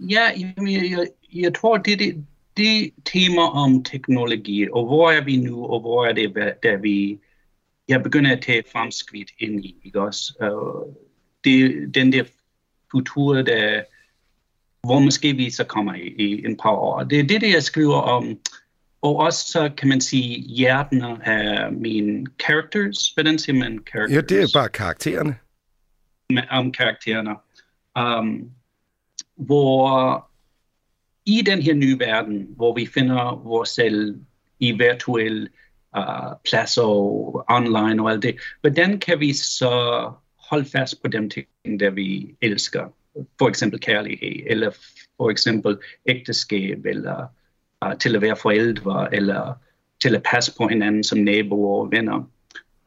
Ja, 0.00 0.22
jeg, 0.36 0.54
jeg, 0.90 1.06
jeg 1.34 1.54
tror, 1.54 1.76
det, 1.76 1.98
det, 1.98 2.24
det 2.56 2.90
tema 3.04 3.42
om 3.42 3.84
teknologi, 3.84 4.68
og 4.70 4.86
hvor 4.86 5.10
er 5.10 5.24
vi 5.24 5.36
nu, 5.36 5.66
og 5.66 5.80
hvor 5.80 6.06
er 6.06 6.12
det, 6.12 6.34
der 6.62 6.76
vi 6.76 7.18
jeg 7.88 8.02
begynder 8.02 8.32
at 8.32 8.42
tage 8.42 8.62
fremskridt 8.72 9.30
ind 9.38 9.64
i, 9.64 9.76
ikke 9.84 10.00
også? 10.00 10.34
Uh, 10.40 10.94
det, 11.44 11.94
den 11.94 12.12
der 12.12 12.24
kultur, 12.92 13.34
der, 13.34 13.82
hvor 14.86 14.98
måske 14.98 15.32
vi 15.32 15.50
så 15.50 15.64
kommer 15.64 15.94
i, 15.94 16.14
i 16.18 16.44
en 16.44 16.56
par 16.56 16.70
år. 16.70 17.02
Det 17.02 17.20
er 17.20 17.26
det, 17.26 17.40
det 17.40 17.52
jeg 17.52 17.62
skriver 17.62 18.00
om. 18.00 18.38
Og 19.02 19.16
også 19.16 19.52
så 19.52 19.70
kan 19.76 19.88
man 19.88 20.00
sige 20.00 20.40
hjertene 20.40 21.28
af 21.28 21.72
mine 21.72 22.26
characters. 22.44 23.10
Hvordan 23.14 23.38
siger 23.38 23.58
man 23.58 23.78
characters? 23.90 24.16
Ja, 24.16 24.20
det 24.20 24.42
er 24.42 24.48
bare 24.54 24.68
karaktererne. 24.68 25.36
Om 26.50 26.72
karaktererne. 26.72 27.34
Um, 27.98 28.50
hvor 29.36 30.28
i 31.26 31.42
den 31.42 31.62
her 31.62 31.74
nye 31.74 31.98
verden, 31.98 32.46
hvor 32.56 32.74
vi 32.74 32.86
finder 32.86 33.42
vores 33.44 33.68
selv 33.68 34.20
i 34.60 34.72
virtuelle 34.72 35.48
uh, 35.98 36.32
pladser 36.44 36.82
og 36.82 37.44
online 37.48 38.02
og 38.02 38.10
alt 38.10 38.22
det, 38.22 38.36
hvordan 38.60 39.00
kan 39.00 39.20
vi 39.20 39.32
så 39.32 40.12
holde 40.50 40.64
fast 40.64 41.02
på 41.02 41.08
de 41.08 41.28
ting, 41.28 41.80
der 41.80 41.90
vi 41.90 42.36
elsker? 42.42 42.88
For 43.38 43.48
eksempel 43.48 43.80
kærlighed, 43.80 44.42
eller 44.46 44.70
for 45.16 45.30
eksempel 45.30 45.78
ægteskab, 46.06 46.86
eller 46.86 47.26
uh, 47.86 47.98
til 47.98 48.16
at 48.16 48.22
være 48.22 48.36
forældre, 48.36 49.14
eller 49.14 49.54
til 50.00 50.14
at 50.14 50.22
passe 50.22 50.54
på 50.58 50.68
hinanden 50.68 51.04
som 51.04 51.18
naboer 51.18 51.84
og 51.84 51.90
venner. 51.90 52.30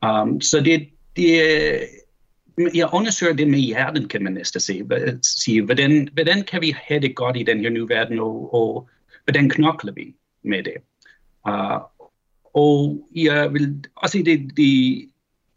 Um, 0.05 0.41
så 0.41 0.60
det, 0.60 0.89
det, 1.15 1.41
øh, 1.43 1.79
jeg 2.75 2.89
undersøger 2.93 3.33
det 3.33 3.48
med 3.48 3.60
hjertet, 3.60 4.10
kan 4.10 4.24
man 4.24 4.33
næsten 4.33 4.62
sige. 4.62 4.86
sige 5.21 5.62
hvordan, 5.62 6.10
hvordan 6.13 6.43
kan 6.43 6.62
vi 6.62 6.75
have 6.83 7.00
det 7.00 7.15
godt 7.15 7.38
i 7.38 7.43
den 7.43 7.60
her 7.60 7.69
nye 7.69 7.89
verden, 7.89 8.19
og, 8.19 8.53
og 8.53 8.89
hvordan 9.25 9.50
knokler 9.50 9.93
vi 9.93 10.15
med 10.43 10.63
det? 10.63 10.74
Uh, 11.48 11.81
og 12.53 13.07
jeg 13.15 13.53
vil 13.53 13.86
også 13.95 14.12
sige, 14.12 14.25
det, 14.25 14.57
det 14.57 15.10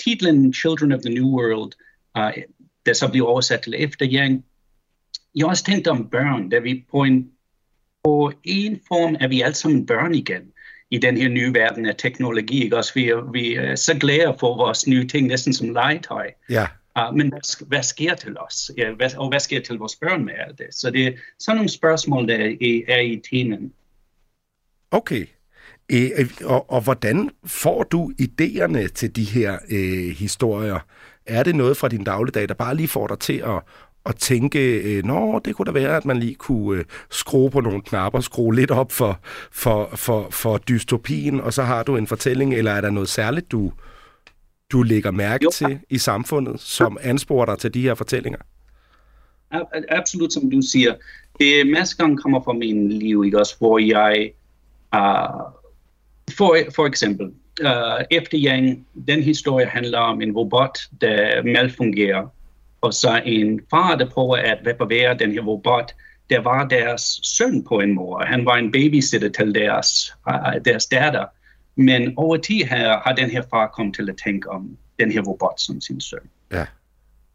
titlen 0.04 0.54
Children 0.54 0.92
of 0.92 1.00
the 1.00 1.14
New 1.14 1.28
World, 1.28 1.72
uh, 2.18 2.42
der 2.86 2.92
så 2.92 3.08
bliver 3.08 3.26
oversat 3.26 3.60
til 3.62 3.74
efterhjælp, 3.78 4.42
jeg 5.34 5.44
har 5.44 5.48
også 5.48 5.64
tænkt 5.64 5.88
om 5.88 6.08
børn, 6.10 6.48
da 6.48 6.58
vi 6.58 6.84
på 6.90 7.02
en, 7.02 7.30
på 8.04 8.32
en 8.44 8.80
form 8.88 9.16
er 9.20 9.28
vi 9.28 9.40
alle 9.40 9.54
sammen 9.54 9.86
børn 9.86 10.14
igen 10.14 10.42
i 10.90 10.98
den 10.98 11.16
her 11.16 11.28
nye 11.28 11.54
verden 11.54 11.86
af 11.86 11.96
teknologi. 11.96 12.64
Ikke? 12.64 12.76
Også 12.76 12.94
vi, 12.94 13.08
er, 13.08 13.32
vi 13.32 13.54
er 13.54 13.74
så 13.74 13.94
glade 13.94 14.36
for 14.40 14.56
vores 14.56 14.86
nye 14.86 15.06
ting, 15.06 15.26
næsten 15.26 15.52
som 15.52 15.70
legetøj. 15.70 16.30
Ja. 16.50 16.66
Uh, 16.98 17.16
men 17.16 17.28
hvad, 17.28 17.66
hvad 17.66 17.82
sker 17.82 18.14
til 18.14 18.36
os? 18.38 18.70
Ja, 18.76 18.92
hvad, 18.92 19.16
og 19.16 19.28
hvad 19.28 19.40
sker 19.40 19.60
til 19.60 19.76
vores 19.76 19.96
børn 19.96 20.24
med 20.24 20.34
alt 20.46 20.58
det? 20.58 20.66
Så 20.70 20.90
det 20.90 21.06
er 21.06 21.12
sådan 21.38 21.56
nogle 21.56 21.68
spørgsmål, 21.68 22.28
der 22.28 22.34
er, 22.34 22.80
er 22.88 23.00
i 23.00 23.22
temaen. 23.30 23.72
Okay. 24.90 25.26
E, 25.88 26.10
og, 26.44 26.70
og 26.70 26.80
hvordan 26.80 27.30
får 27.46 27.82
du 27.82 28.12
idéerne 28.22 28.86
til 28.88 29.16
de 29.16 29.24
her 29.24 29.58
øh, 29.70 30.16
historier? 30.16 30.78
Er 31.26 31.42
det 31.42 31.54
noget 31.54 31.76
fra 31.76 31.88
din 31.88 32.04
dagligdag, 32.04 32.48
der 32.48 32.54
bare 32.54 32.76
lige 32.76 32.88
får 32.88 33.06
dig 33.06 33.18
til 33.18 33.38
at, 33.38 33.62
at 34.06 34.16
tænke, 34.16 34.82
øh, 34.82 35.04
nå, 35.04 35.40
det 35.44 35.56
kunne 35.56 35.66
da 35.66 35.72
være, 35.72 35.96
at 35.96 36.04
man 36.04 36.16
lige 36.16 36.34
kunne 36.34 36.78
øh, 36.78 36.84
skrue 37.10 37.50
på 37.50 37.60
nogle 37.60 37.82
knapper, 37.82 38.20
skrue 38.20 38.54
lidt 38.54 38.70
op 38.70 38.92
for, 38.92 39.18
for, 39.52 39.90
for, 39.94 40.28
for 40.30 40.58
dystopien, 40.58 41.40
og 41.40 41.52
så 41.52 41.62
har 41.62 41.82
du 41.82 41.96
en 41.96 42.06
fortælling, 42.06 42.54
eller 42.54 42.70
er 42.70 42.80
der 42.80 42.90
noget 42.90 43.08
særligt, 43.08 43.52
du, 43.52 43.72
du 44.72 44.82
lægger 44.82 45.10
mærke 45.10 45.44
jo. 45.44 45.50
til 45.50 45.78
i 45.90 45.98
samfundet, 45.98 46.60
som 46.60 46.98
ansporer 47.00 47.46
dig 47.46 47.58
til 47.58 47.74
de 47.74 47.82
her 47.82 47.94
fortællinger? 47.94 48.38
Absolut, 49.88 50.32
som 50.32 50.50
du 50.50 50.62
siger. 50.62 50.94
Det 51.40 51.66
masser 51.66 51.96
gange 51.96 52.16
kommer 52.16 52.40
fra 52.40 52.52
min 52.52 52.88
liv, 52.88 53.24
ikke 53.24 53.38
også, 53.38 53.56
hvor 53.58 53.78
jeg, 53.78 54.30
uh, 54.96 55.52
for, 56.36 56.56
for 56.74 56.86
eksempel, 56.86 57.26
uh, 57.62 58.04
efter 58.10 58.38
Yang, 58.46 58.86
den 59.08 59.22
historie 59.22 59.66
handler 59.66 59.98
om 59.98 60.22
en 60.22 60.32
robot, 60.32 60.78
der 61.00 61.42
malfungerer, 61.42 62.33
og 62.84 62.94
så 62.94 63.22
en 63.24 63.60
far, 63.70 63.96
der 63.96 64.10
prøver 64.10 64.36
at 64.36 64.58
reparere 64.66 65.18
den 65.18 65.32
her 65.32 65.40
robot, 65.40 65.94
der 66.30 66.40
var 66.40 66.68
deres 66.68 67.20
søn 67.22 67.64
på 67.64 67.80
en 67.80 67.94
mor. 67.94 68.24
Han 68.24 68.46
var 68.46 68.56
en 68.56 68.72
babysitter 68.72 69.28
til 69.28 69.54
deres, 69.54 70.14
uh, 70.28 70.64
deres 70.64 70.86
datter. 70.86 71.24
Men 71.76 72.14
over 72.16 72.36
tid 72.36 72.64
her 72.64 72.98
har 73.04 73.14
den 73.14 73.30
her 73.30 73.42
far 73.50 73.66
kommet 73.66 73.94
til 73.94 74.10
at 74.10 74.16
tænke 74.24 74.50
om 74.50 74.76
den 74.98 75.12
her 75.12 75.20
robot 75.20 75.60
som 75.60 75.80
sin 75.80 76.00
søn. 76.00 76.18
Ja. 76.52 76.66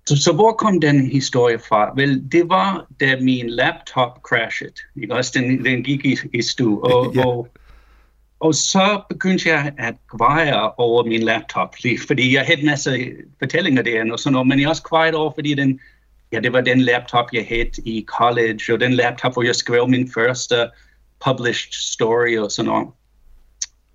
Så, 0.06 0.18
så 0.24 0.34
hvor 0.34 0.52
kom 0.52 0.82
den 0.82 1.12
historie 1.12 1.60
fra? 1.60 1.94
Vel, 1.96 2.32
det 2.32 2.50
var, 2.50 2.88
da 3.00 3.18
min 3.22 3.50
laptop 3.50 4.22
crashede. 4.22 4.74
Ikke? 5.02 5.16
Også 5.16 5.32
den, 5.36 5.66
den 5.66 5.84
gik 5.84 6.06
i, 6.06 6.18
i 6.34 6.42
stu. 6.42 6.80
Og, 6.80 7.16
ja. 7.16 7.26
og, 7.26 7.48
og 8.40 8.56
så 8.56 9.02
begyndte 9.10 9.50
jeg 9.50 9.74
at 9.78 9.96
greje 10.08 10.72
over 10.78 11.04
min 11.04 11.24
laptop, 11.24 11.76
fordi 12.08 12.34
jeg 12.34 12.46
havde 12.46 12.60
en 12.60 12.66
masse 12.66 13.12
fortællinger 13.40 13.82
der, 13.82 14.12
og 14.12 14.20
sådan 14.20 14.34
noget, 14.34 14.48
men 14.48 14.60
jeg 14.60 14.70
også 14.70 14.84
grejede 14.84 15.18
over, 15.18 15.32
fordi 15.36 15.54
den, 15.54 15.80
ja, 16.32 16.40
det 16.40 16.54
var 16.54 16.62
den 16.62 16.82
laptop, 16.82 17.26
jeg 17.34 17.46
havde 17.50 17.72
i 17.86 18.06
college, 18.08 18.74
og 18.74 18.80
den 18.80 18.94
laptop, 18.94 19.34
hvor 19.34 19.44
jeg 19.44 19.56
skrev 19.56 19.88
min 19.88 20.12
første 20.12 20.70
published 21.26 21.72
story 21.72 22.38
og 22.38 22.52
sådan 22.52 22.70
noget. 22.70 22.88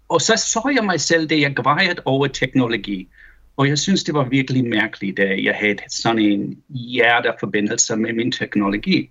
Og 0.08 0.20
så 0.20 0.36
så 0.36 0.72
jeg 0.76 0.84
mig 0.84 1.00
selv, 1.00 1.28
det 1.28 1.40
jeg 1.40 1.56
kvejede 1.56 2.02
over 2.04 2.26
teknologi. 2.26 3.08
Og 3.56 3.68
jeg 3.68 3.78
synes, 3.78 4.04
det 4.04 4.14
var 4.14 4.24
virkelig 4.24 4.64
mærkeligt, 4.64 5.16
da 5.16 5.36
jeg 5.42 5.54
havde 5.54 5.78
sådan 5.88 6.18
en 6.18 6.62
hjerteforbindelse 6.68 7.96
med 7.96 8.12
min 8.12 8.32
teknologi. 8.32 9.10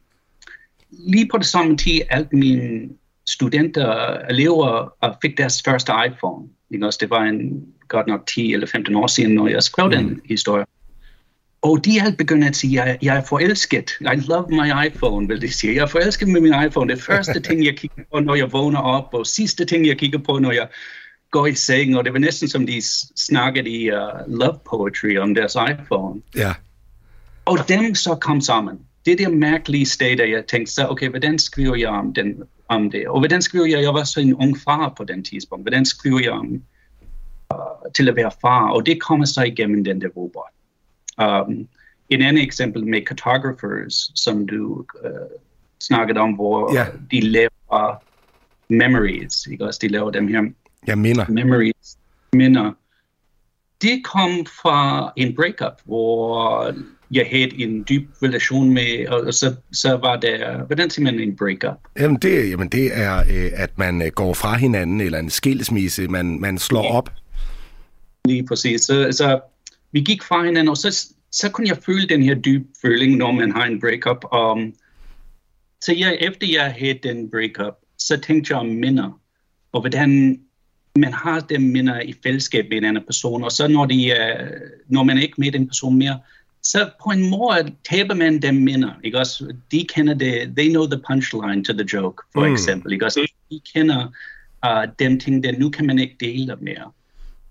Lige 0.90 1.28
på 1.32 1.38
det 1.38 1.46
samme 1.46 1.78
tid, 1.78 2.02
alt 2.10 2.34
min 2.34 2.92
studenter, 3.30 4.18
elever 4.30 4.94
fik 5.22 5.38
deres 5.38 5.62
første 5.66 5.92
iPhone. 6.08 6.48
Ikke 6.72 6.86
også? 6.86 6.98
Det 7.02 7.10
var 7.10 7.22
en, 7.22 7.66
godt 7.88 8.08
nok 8.08 8.28
10 8.28 8.54
eller 8.54 8.68
15 8.68 8.96
år 8.96 9.08
siden, 9.08 9.36
når 9.36 9.48
jeg 9.48 9.64
skrev 9.64 9.86
mm. 9.86 9.92
den 9.92 10.22
historie. 10.26 10.66
Og 11.62 11.86
de 11.86 12.02
alt 12.02 12.18
begynder 12.18 12.48
at 12.48 12.56
sige, 12.56 12.84
jeg, 12.84 12.98
jeg 13.02 13.18
er 13.18 13.24
forelsket. 13.24 13.92
I 14.02 14.16
love 14.28 14.46
my 14.50 14.88
iPhone, 14.88 15.28
vil 15.28 15.42
de 15.42 15.54
sige. 15.54 15.76
Jeg 15.76 15.82
er 15.82 15.88
forelsket 15.88 16.28
med 16.28 16.42
min 16.42 16.54
iPhone. 16.68 16.94
Det 16.94 17.02
første 17.02 17.40
ting, 17.48 17.66
jeg 17.66 17.78
kigger 17.78 18.04
på, 18.14 18.20
når 18.20 18.36
jeg 18.36 18.52
vågner 18.52 18.80
op, 18.80 19.14
og 19.14 19.28
sidste 19.28 19.66
ting, 19.66 19.88
jeg 19.88 19.98
kigger 19.98 20.20
på, 20.20 20.40
når 20.40 20.52
jeg 20.52 20.68
går 21.32 21.46
i 21.46 21.54
seng. 21.54 21.98
Og 21.98 22.06
det 22.06 22.14
var 22.14 22.20
næsten 22.20 22.48
som 22.48 22.68
de 22.68 22.82
snakkede 23.16 23.70
i 23.70 23.92
uh, 23.92 24.40
love 24.40 24.60
poetry 24.70 25.18
om 25.18 25.36
deres 25.36 25.56
iPhone. 25.70 26.22
Ja. 26.36 26.54
Og 27.46 27.58
dem 27.68 27.96
så 27.96 28.16
kom 28.16 28.42
sammen. 28.42 28.80
Det 29.06 29.12
er 29.12 29.18
det 29.18 29.38
mærkelige 29.38 29.86
sted, 29.86 30.18
der 30.18 30.26
jeg 30.26 30.44
tænkte 30.48 30.74
så, 30.74 30.88
okay, 30.88 31.10
hvordan 31.10 31.40
skriver 31.40 31.76
jeg 31.76 31.90
om, 31.90 32.14
den, 32.14 32.44
om 32.74 32.92
det? 32.92 33.08
Og 33.08 33.20
hvordan 33.20 33.42
skriver 33.42 33.66
jeg, 33.66 33.82
jeg 33.82 33.94
var 33.94 34.04
så 34.04 34.20
en 34.20 34.34
ung 34.34 34.58
far 34.58 34.94
på 34.98 35.04
den 35.04 35.24
tidspunkt. 35.24 35.64
Hvordan 35.64 35.86
skriver 35.86 36.20
jeg 36.20 36.32
om 36.32 36.62
uh, 37.54 37.92
til 37.96 38.10
at 38.10 38.16
være 38.16 38.32
far? 38.42 38.70
Og 38.70 38.86
det 38.86 39.02
kommer 39.02 39.26
så 39.26 39.42
igennem 39.42 39.84
den 39.84 40.02
der 40.02 40.08
robot. 40.08 40.54
Um, 41.22 41.68
en 42.10 42.22
anden 42.22 42.44
eksempel 42.44 42.86
med 42.88 43.02
cartographers, 43.06 44.12
som 44.16 44.48
du 44.48 44.80
uh, 44.80 45.10
snakkede 45.80 46.20
om, 46.20 46.34
hvor 46.34 46.76
yeah. 46.76 46.88
de 47.12 47.22
laver 47.22 48.04
memories, 48.70 49.48
ikke 49.48 49.66
også? 49.66 49.80
De 49.82 49.88
laver 49.88 50.12
dem 50.12 50.28
her 50.28 50.44
ja, 50.88 50.96
minder. 50.96 51.26
memories, 51.30 51.98
minder. 52.34 52.72
Det 53.82 54.04
kom 54.04 54.46
fra 54.46 55.12
en 55.16 55.36
breakup, 55.36 55.82
hvor 55.84 56.74
jeg 57.14 57.28
havde 57.32 57.62
en 57.62 57.86
dyb 57.90 58.10
relation 58.24 58.70
med, 58.70 59.08
og 59.08 59.34
så, 59.34 59.56
så 59.72 59.98
var 59.98 60.16
der, 60.16 60.66
hvordan 60.66 60.90
siger 60.90 61.04
man 61.04 61.20
en 61.20 61.36
breakup? 61.36 61.78
Jamen 62.00 62.18
det, 62.18 62.50
jamen 62.50 62.70
det 62.70 62.98
er, 62.98 63.18
øh, 63.18 63.52
at 63.54 63.78
man 63.78 64.02
øh, 64.02 64.08
går 64.08 64.34
fra 64.34 64.58
hinanden, 64.58 65.02
eller 65.02 65.20
en 65.20 65.30
skilsmisse, 65.30 66.08
man, 66.08 66.40
man 66.40 66.58
slår 66.58 66.84
ja. 66.84 66.98
op. 66.98 67.10
Lige 68.26 68.46
præcis. 68.46 68.82
Så, 68.82 69.08
så 69.12 69.40
vi 69.92 70.02
gik 70.02 70.24
fra 70.24 70.46
hinanden, 70.46 70.70
og 70.70 70.78
så, 70.78 71.08
så 71.32 71.50
kunne 71.50 71.68
jeg 71.68 71.78
føle 71.86 72.08
den 72.08 72.24
her 72.24 72.36
dybe 72.36 72.66
føling, 72.82 73.18
når 73.18 73.32
man 73.32 73.52
har 73.52 73.66
en 73.66 73.82
breakup. 73.82 74.26
Um, 74.34 74.74
så 75.82 75.94
jeg, 75.94 76.18
efter 76.20 76.48
jeg 76.52 76.76
havde 76.80 77.00
den 77.04 77.32
breakup, 77.32 77.74
så 77.98 78.18
tænkte 78.18 78.52
jeg 78.52 78.60
om 78.60 78.66
minder, 78.66 79.20
og 79.72 79.82
hvordan 79.82 80.40
man 80.96 81.14
har 81.14 81.40
dem 81.40 81.62
minder 81.62 82.02
i 82.02 82.16
fællesskab 82.24 82.66
med 82.70 82.78
en 82.78 82.86
anden 82.86 83.04
person, 83.06 83.44
og 83.44 83.52
så 83.52 83.68
når, 83.68 83.86
de, 83.86 84.14
når 84.88 85.04
man 85.04 85.18
ikke 85.18 85.34
med 85.38 85.52
den 85.52 85.68
person 85.68 85.98
mere, 85.98 86.20
så 86.64 86.90
på 87.04 87.10
en 87.10 87.30
måde 87.30 87.76
taber 87.90 88.14
man 88.14 88.42
dem 88.42 88.56
minder, 88.56 88.92
ikke 89.04 89.20
også? 89.20 89.54
De 89.72 89.86
kender 89.90 90.14
det, 90.14 90.54
they 90.58 90.70
know 90.70 90.86
the 90.86 91.02
punchline 91.08 91.64
to 91.64 91.74
the 91.74 91.88
joke, 91.94 92.24
for 92.34 92.48
mm. 92.48 92.54
eksempel, 92.54 92.94
ikke 92.94 93.06
også? 93.06 93.32
De 93.52 93.62
kender 93.74 94.08
uh, 94.66 94.84
dem 95.00 95.20
ting, 95.20 95.44
der 95.44 95.52
nu 95.52 95.70
kan 95.70 95.86
man 95.86 96.00
ikke 96.00 96.16
dele 96.20 96.56
mere. 96.62 96.92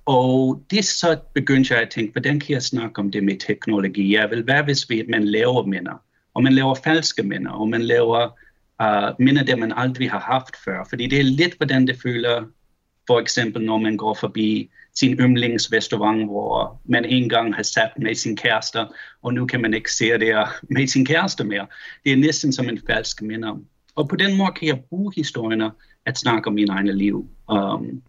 Og 0.07 0.63
det 0.71 0.85
så 0.85 1.19
begyndte 1.35 1.75
jeg 1.75 1.83
at 1.83 1.91
tænke, 1.91 2.13
hvordan 2.13 2.41
kan 2.41 2.55
jeg 2.55 2.63
snakke 2.63 2.99
om 2.99 3.11
det 3.11 3.25
med 3.25 3.37
teknologi? 3.37 4.15
Jeg 4.15 4.31
vil 4.31 4.47
være, 4.47 4.65
hvis 4.65 4.91
vi, 4.91 5.05
man 5.09 5.25
laver 5.25 5.67
minder, 5.67 6.03
og 6.35 6.43
man 6.43 6.53
laver 6.53 6.75
falske 6.75 7.23
minder, 7.23 7.51
og 7.51 7.69
man 7.69 7.83
laver 7.83 8.29
uh, 8.83 9.25
minder, 9.25 9.45
der 9.45 9.57
man 9.57 9.73
aldrig 9.77 10.11
har 10.11 10.21
haft 10.21 10.57
før. 10.65 10.85
Fordi 10.89 11.07
det 11.07 11.19
er 11.19 11.25
lidt, 11.25 11.57
hvordan 11.57 11.87
det 11.87 11.97
føler, 12.03 12.45
for 13.07 13.21
eksempel 13.21 13.65
når 13.65 13.79
man 13.79 13.97
går 13.97 14.15
forbi 14.15 14.71
sin 14.95 15.17
yndlingsrestaurant, 15.21 16.25
hvor 16.25 16.81
man 16.85 17.05
engang 17.05 17.55
har 17.55 17.63
sat 17.63 17.91
med 17.99 18.15
sin 18.15 18.37
kæreste, 18.37 18.79
og 19.23 19.35
nu 19.35 19.47
kan 19.47 19.63
man 19.63 19.75
ikke 19.75 19.93
se 19.93 20.19
det 20.19 20.35
med 20.63 20.87
sin 20.87 21.07
kæreste 21.07 21.45
mere. 21.45 21.67
Det 22.05 22.13
er 22.13 22.17
næsten 22.17 22.53
som 22.53 22.69
en 22.69 22.81
falsk 22.87 23.23
minder. 23.23 23.57
Og 23.95 24.09
på 24.09 24.17
den 24.17 24.37
måde 24.37 24.53
kan 24.53 24.69
jeg 24.69 24.81
bruge 24.89 25.13
historierne 25.17 25.71
at 26.07 26.19
snakke 26.19 26.47
om 26.47 26.55
min 26.55 26.71
egen 26.71 26.87
liv. 26.87 27.29
Um, 27.53 28.03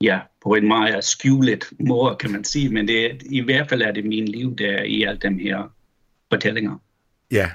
ja, 0.00 0.20
på 0.42 0.54
en 0.54 0.68
meget 0.68 1.04
skjulet 1.04 1.64
måde, 1.80 2.16
kan 2.16 2.32
man 2.32 2.44
sige, 2.44 2.68
men 2.68 2.88
det, 2.88 3.22
i 3.30 3.40
hvert 3.40 3.68
fald 3.68 3.82
er 3.82 3.92
det 3.92 4.04
min 4.04 4.28
liv, 4.28 4.56
der 4.56 4.82
i 4.82 5.02
alt 5.02 5.22
dem 5.22 5.38
her 5.38 5.72
fortællinger. 6.32 6.78
Ja, 7.30 7.50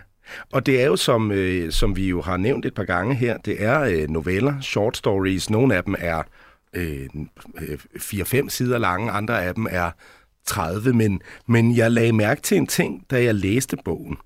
og 0.51 0.65
det 0.65 0.81
er 0.81 0.85
jo, 0.85 0.95
som, 0.95 1.31
øh, 1.31 1.71
som 1.71 1.95
vi 1.95 2.09
jo 2.09 2.21
har 2.21 2.37
nævnt 2.37 2.65
et 2.65 2.73
par 2.73 2.83
gange 2.83 3.15
her, 3.15 3.37
det 3.37 3.63
er 3.63 3.81
øh, 3.81 4.09
noveller, 4.09 4.61
short 4.61 4.97
stories. 4.97 5.49
Nogle 5.49 5.75
af 5.75 5.83
dem 5.83 5.95
er 5.99 6.23
øh, 6.73 7.07
4-5 7.95 8.49
sider 8.49 8.77
lange, 8.77 9.11
andre 9.11 9.43
af 9.43 9.55
dem 9.55 9.67
er 9.69 9.91
30, 10.45 10.93
men, 10.93 11.21
men 11.47 11.77
jeg 11.77 11.91
lagde 11.91 12.13
mærke 12.13 12.41
til 12.41 12.57
en 12.57 12.67
ting, 12.67 13.05
da 13.11 13.23
jeg 13.23 13.35
læste 13.35 13.77
bogen. 13.85 14.17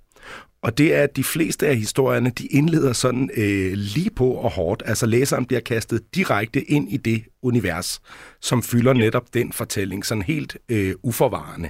Og 0.61 0.77
det 0.77 0.95
er, 0.95 1.03
at 1.03 1.15
de 1.15 1.23
fleste 1.23 1.67
af 1.67 1.75
historierne, 1.75 2.29
de 2.29 2.47
indleder 2.47 2.93
sådan 2.93 3.29
øh, 3.37 3.73
lige 3.73 4.09
på 4.09 4.31
og 4.31 4.51
hårdt. 4.51 4.83
Altså 4.85 5.05
læseren 5.05 5.45
bliver 5.45 5.59
kastet 5.59 6.15
direkte 6.15 6.63
ind 6.63 6.91
i 6.91 6.97
det 6.97 7.23
univers, 7.41 8.01
som 8.41 8.63
fylder 8.63 8.93
netop 8.93 9.33
den 9.33 9.53
fortælling, 9.53 10.05
sådan 10.05 10.21
helt 10.21 10.57
øh, 10.69 10.95
uforvarende 11.03 11.69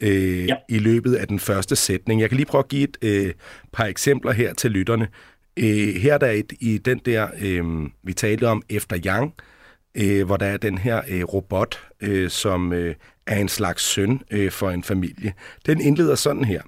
øh, 0.00 0.46
ja. 0.46 0.56
i 0.68 0.78
løbet 0.78 1.14
af 1.14 1.28
den 1.28 1.38
første 1.38 1.76
sætning. 1.76 2.20
Jeg 2.20 2.28
kan 2.28 2.36
lige 2.36 2.46
prøve 2.46 2.64
at 2.64 2.68
give 2.68 2.82
et 2.82 2.96
øh, 3.02 3.32
par 3.72 3.84
eksempler 3.84 4.32
her 4.32 4.54
til 4.54 4.70
lytterne. 4.70 5.08
Øh, 5.56 5.94
her 5.94 6.14
er 6.14 6.18
der 6.18 6.30
et, 6.30 6.52
i 6.60 6.78
den 6.78 6.98
der, 6.98 7.28
øh, 7.40 7.64
vi 8.02 8.12
talte 8.12 8.48
om 8.48 8.62
efter 8.70 8.98
Yang, 9.06 9.34
øh, 9.38 9.51
Øh, 9.94 10.26
hvor 10.26 10.36
der 10.36 10.46
er 10.46 10.56
den 10.56 10.78
her 10.78 11.02
øh, 11.08 11.24
robot, 11.24 11.88
øh, 12.00 12.30
som 12.30 12.72
øh, 12.72 12.94
er 13.26 13.38
en 13.38 13.48
slags 13.48 13.82
søn 13.82 14.22
øh, 14.30 14.50
for 14.50 14.70
en 14.70 14.82
familie. 14.82 15.34
Den 15.66 15.80
indleder 15.80 16.14
sådan 16.14 16.44
her. 16.44 16.62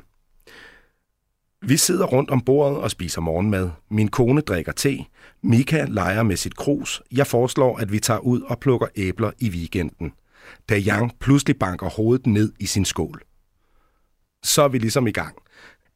Vi 1.66 1.76
sidder 1.76 2.07
rundt 2.07 2.31
om 2.31 2.40
bordet 2.40 2.78
og 2.78 2.90
spiser 2.90 3.21
morgenmad. 3.21 3.71
Min 3.90 4.09
kone 4.09 4.40
drikker 4.40 4.73
te. 4.73 5.04
Mika 5.43 5.87
leger 5.88 6.23
med 6.23 6.37
sit 6.37 6.57
krus. 6.57 7.02
Jeg 7.12 7.26
foreslår, 7.26 7.78
at 7.78 7.93
vi 7.93 7.99
tager 7.99 8.21
ud 8.21 8.40
og 8.40 8.59
plukker 8.61 8.87
æbler 8.97 9.31
i 9.38 9.50
weekenden. 9.50 10.12
Da 10.69 10.81
Yang 10.81 11.12
pludselig 11.21 11.59
banker 11.59 11.88
hovedet 11.88 12.26
ned 12.26 12.52
i 12.61 12.66
sin 12.66 12.85
skål. 12.85 13.23
Så 14.45 14.62
er 14.62 14.69
vi 14.69 14.78
ligesom 14.78 15.07
i 15.07 15.11
gang. 15.11 15.37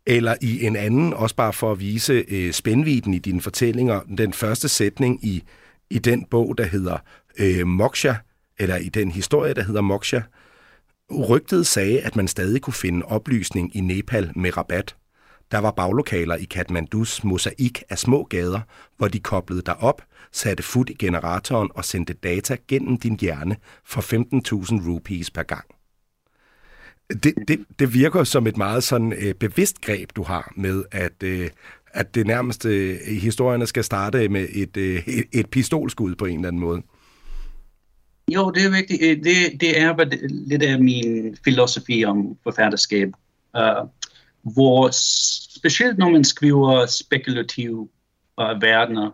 Eller 0.07 0.35
i 0.41 0.67
en 0.67 0.77
anden, 0.77 1.15
også 1.15 1.37
bare 1.37 1.53
for 1.53 1.73
at 1.73 1.81
vise 1.81 2.25
øh, 2.29 2.53
spændviden 2.53 3.15
i 3.15 3.19
dine 3.19 3.41
fortællinger, 3.41 4.01
den 4.19 4.33
første 4.33 4.69
sætning 4.69 5.25
i, 5.25 5.43
i 5.91 5.99
den 5.99 6.25
bog, 6.25 6.59
der 6.59 6.65
hedder 6.65 6.99
øh, 7.39 7.67
Moksha, 7.67 8.15
eller 8.59 8.77
i 8.77 8.89
den 8.89 9.11
historie, 9.11 9.55
der 9.55 9.63
hedder 9.63 9.81
Moksha. 9.81 10.21
Rygtet 11.29 11.67
sagde, 11.67 12.01
at 12.01 12.17
man 12.17 12.29
stadig 12.29 12.63
kunne 12.63 12.75
finde 12.75 13.07
oplysning 13.07 13.77
i 13.77 13.81
Nepal 13.81 14.33
med 14.37 14.57
rabat. 14.57 14.97
Der 15.51 15.59
var 15.59 15.71
baglokaler 15.71 16.37
i 16.37 16.45
Kathmandus 16.45 17.25
mosaik 17.25 17.83
af 17.89 17.99
små 17.99 18.25
gader, 18.25 18.61
hvor 18.97 19.09
de 19.09 19.21
koblede 19.21 19.63
dig 19.63 19.77
op, 19.77 20.03
satte 20.33 20.63
fod 20.63 20.91
i 20.91 20.95
generatoren 20.95 21.71
og 21.75 21.85
sendte 21.85 22.13
data 22.13 22.57
gennem 22.69 22.99
din 22.99 23.19
hjerne 23.21 23.57
for 23.85 24.01
15.000 24.01 24.89
rupees 24.89 25.31
per 25.31 25.43
gang. 25.43 25.65
Det, 27.23 27.35
det, 27.49 27.65
det 27.79 27.95
virker 27.95 28.25
som 28.25 28.47
et 28.47 28.57
meget 28.57 28.85
sådan 28.85 29.13
øh, 29.13 29.35
bevidst 29.35 29.81
greb, 29.81 30.11
du 30.17 30.23
har 30.23 30.53
med, 30.57 30.85
at, 30.91 31.23
øh, 31.23 31.51
at 31.93 32.15
det 32.15 32.27
nærmeste 32.27 32.69
øh, 32.69 33.17
historierne 33.17 33.67
skal 33.67 33.85
starte 33.85 34.29
med 34.29 34.47
et, 34.53 34.77
øh, 34.77 35.09
et, 35.09 35.25
et 35.33 35.51
pistolskud 35.51 36.15
på 36.15 36.25
en 36.25 36.37
eller 36.37 36.49
anden 36.49 36.61
måde. 36.61 36.83
Jo, 38.35 38.51
det 38.51 38.65
er 38.65 38.71
vigtigt. 38.71 39.03
Øh, 39.03 39.17
det, 39.17 39.61
det 39.61 39.81
er 39.81 40.05
lidt 40.49 40.63
af 40.63 40.81
min 40.81 41.37
filosofi 41.45 42.05
om 42.05 42.37
forfatterskab. 42.43 43.09
Uh, 43.59 43.89
hvor 44.43 44.89
specielt 45.59 45.99
når 45.99 46.11
man 46.11 46.25
skriver 46.25 46.87
spekulative 46.87 47.89
uh, 48.41 48.63
verdener, 48.63 49.11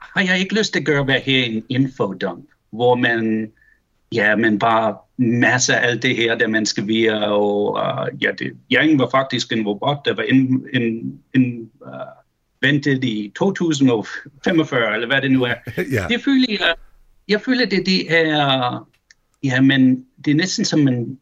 har 0.00 0.20
jeg 0.20 0.38
ikke 0.38 0.54
lyst 0.54 0.72
til 0.72 0.80
at 0.80 0.86
gøre 0.86 1.04
hver 1.04 1.18
her 1.18 1.44
en 1.44 1.64
infodump, 1.68 2.44
hvor 2.70 2.94
man, 2.94 3.52
ja, 4.12 4.36
man 4.36 4.58
bare 4.58 4.96
masser 5.16 5.74
af 5.74 5.88
alt 5.88 6.02
det 6.02 6.16
her, 6.16 6.34
der 6.34 6.48
man 6.48 6.66
skal 6.66 6.86
via, 6.86 7.30
og 7.30 7.72
uh, 7.72 8.22
ja, 8.22 8.30
det, 8.38 8.52
Yang 8.72 8.98
var 8.98 9.08
faktisk 9.10 9.52
en 9.52 9.66
robot, 9.66 10.04
der 10.04 10.14
var 10.14 10.22
in, 10.22 10.66
in, 10.72 11.18
in, 11.34 11.70
uh, 11.80 11.90
ventet 12.60 13.04
i 13.04 13.32
2045, 13.36 14.94
eller 14.94 15.06
hvad 15.06 15.22
det 15.22 15.30
nu 15.30 15.42
er. 15.42 15.54
ja. 15.92 16.06
Det 16.08 16.24
føler 16.24 16.46
jeg, 16.48 16.74
jeg 17.28 17.40
føler, 17.40 17.66
det, 17.66 17.86
det 17.86 18.12
er, 18.12 18.88
ja, 19.42 19.60
men 19.60 20.04
det 20.24 20.30
er 20.30 20.34
næsten 20.34 20.64
som 20.64 20.80
man 20.80 21.18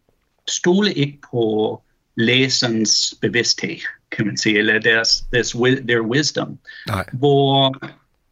stoler 0.48 0.92
ikke 0.96 1.18
på 1.30 1.82
læserens 2.16 3.14
bevidsthed, 3.20 3.76
kan 4.10 4.26
man 4.26 4.36
sige, 4.36 4.58
eller 4.58 4.78
deres, 4.78 5.24
deres, 5.32 5.50
their 5.88 6.00
wisdom. 6.00 6.58
Nej. 6.86 7.04
Hvor, 7.12 7.76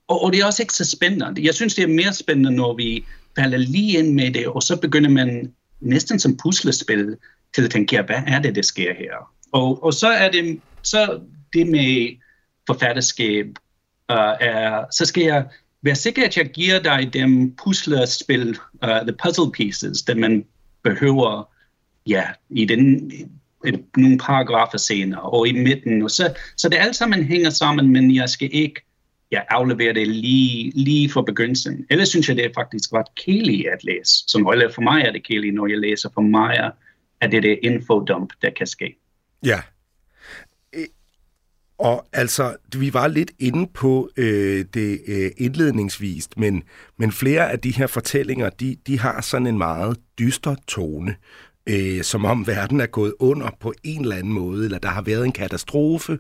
og, 0.09 0.25
og 0.25 0.33
det 0.33 0.41
er 0.41 0.47
også 0.47 0.63
ikke 0.63 0.75
så 0.75 0.91
spændende. 0.91 1.45
Jeg 1.45 1.55
synes, 1.55 1.75
det 1.75 1.83
er 1.83 1.89
mere 1.89 2.13
spændende, 2.13 2.51
når 2.51 2.75
vi 2.75 3.05
falder 3.39 3.59
lige 3.59 3.99
ind 3.99 4.15
med 4.15 4.31
det, 4.33 4.47
og 4.47 4.63
så 4.63 4.77
begynder 4.77 5.11
man 5.11 5.53
næsten 5.81 6.19
som 6.19 6.37
puslespil 6.37 7.17
til 7.55 7.65
at 7.65 7.71
tænke, 7.71 7.97
ja, 7.97 8.03
hvad 8.03 8.23
er 8.27 8.39
det, 8.39 8.55
der 8.55 8.63
sker 8.63 8.95
her? 8.95 9.33
Og, 9.53 9.85
og 9.85 9.95
så 9.95 10.09
er 10.09 10.31
det, 10.31 10.61
så 10.83 11.21
det 11.53 11.67
med 11.67 12.17
forfatterskab, 12.67 13.47
uh, 14.13 14.17
er, 14.41 14.85
så 14.93 15.07
skal 15.07 15.23
jeg 15.23 15.47
være 15.83 15.95
sikker, 15.95 16.25
at 16.25 16.37
jeg 16.37 16.47
giver 16.47 16.79
dig 16.79 17.11
dem 17.13 17.57
puslespil, 17.65 18.59
uh, 18.83 18.89
the 18.89 19.17
puzzle 19.25 19.53
pieces, 19.53 20.03
der 20.03 20.15
man 20.15 20.45
behøver 20.83 21.49
ja, 22.07 22.25
i 22.51 22.65
den, 22.65 23.13
nogle 23.97 24.19
paragrafer 24.19 24.79
senere 24.79 25.21
og 25.21 25.49
i 25.49 25.53
midten. 25.53 26.03
Og 26.03 26.11
så, 26.11 26.35
så 26.57 26.69
det 26.69 26.77
alt 26.77 26.97
sammen 26.97 27.25
hænger 27.25 27.51
sammen, 27.51 27.89
men 27.89 28.15
jeg 28.15 28.29
skal 28.29 28.49
ikke 28.53 28.83
ja, 29.33 29.41
afleverer 29.49 29.93
det 29.93 30.09
lige, 30.09 30.73
lige 30.75 31.11
fra 31.11 31.23
begyndelsen. 31.23 31.87
Ellers 31.91 32.09
synes 32.09 32.29
jeg, 32.29 32.37
det 32.37 32.45
er 32.45 32.51
faktisk 32.55 32.93
ret 32.93 33.15
kedeligt 33.17 33.69
at 33.69 33.85
læse. 33.85 34.25
Som, 34.27 34.47
eller 34.47 34.73
for 34.73 34.83
mig 34.83 35.03
er 35.03 35.13
det 35.13 35.27
kedeligt, 35.27 35.55
når 35.55 35.67
jeg 35.67 35.79
læser. 35.79 36.09
For 36.15 36.21
mig 36.21 36.71
er 37.21 37.27
det 37.27 37.43
det 37.43 37.59
infodump, 37.63 38.33
der 38.43 38.51
kan 38.59 38.67
ske. 38.67 38.97
Ja. 39.45 39.61
Øh, 40.75 40.87
og 41.79 42.07
altså, 42.13 42.57
vi 42.77 42.95
var 42.95 43.09
lidt 43.09 43.31
inde 43.39 43.71
på 43.75 44.11
øh, 44.17 44.65
det 44.75 45.01
øh, 45.07 45.31
indledningsvist, 45.37 46.39
men, 46.39 46.63
men 46.97 47.13
flere 47.13 47.53
af 47.53 47.59
de 47.59 47.71
her 47.71 47.87
fortællinger, 47.87 48.51
de, 48.51 48.77
de 48.87 48.99
har 48.99 49.21
sådan 49.21 49.47
en 49.47 49.59
meget 49.59 49.97
dyster 50.19 50.55
tone 50.69 51.17
øh, 51.69 52.03
som 52.03 52.25
om 52.25 52.47
verden 52.47 52.81
er 52.81 52.87
gået 52.87 53.15
under 53.19 53.51
på 53.61 53.75
en 53.85 54.03
eller 54.03 54.17
anden 54.17 54.33
måde, 54.33 54.65
eller 54.65 54.79
der 54.79 54.89
har 54.89 55.03
været 55.03 55.25
en 55.25 55.33
katastrofe. 55.33 56.19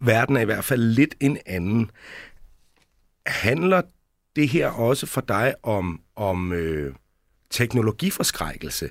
Verden 0.00 0.36
er 0.36 0.40
i 0.40 0.44
hvert 0.44 0.64
fald 0.64 0.82
lidt 0.82 1.14
en 1.20 1.38
anden. 1.46 1.90
Handler 3.26 3.82
det 4.36 4.48
her 4.48 4.68
også 4.68 5.06
for 5.06 5.20
dig 5.20 5.54
om, 5.62 6.00
om 6.16 6.52
øh, 6.52 6.94
teknologiforskrækkelse? 7.50 8.90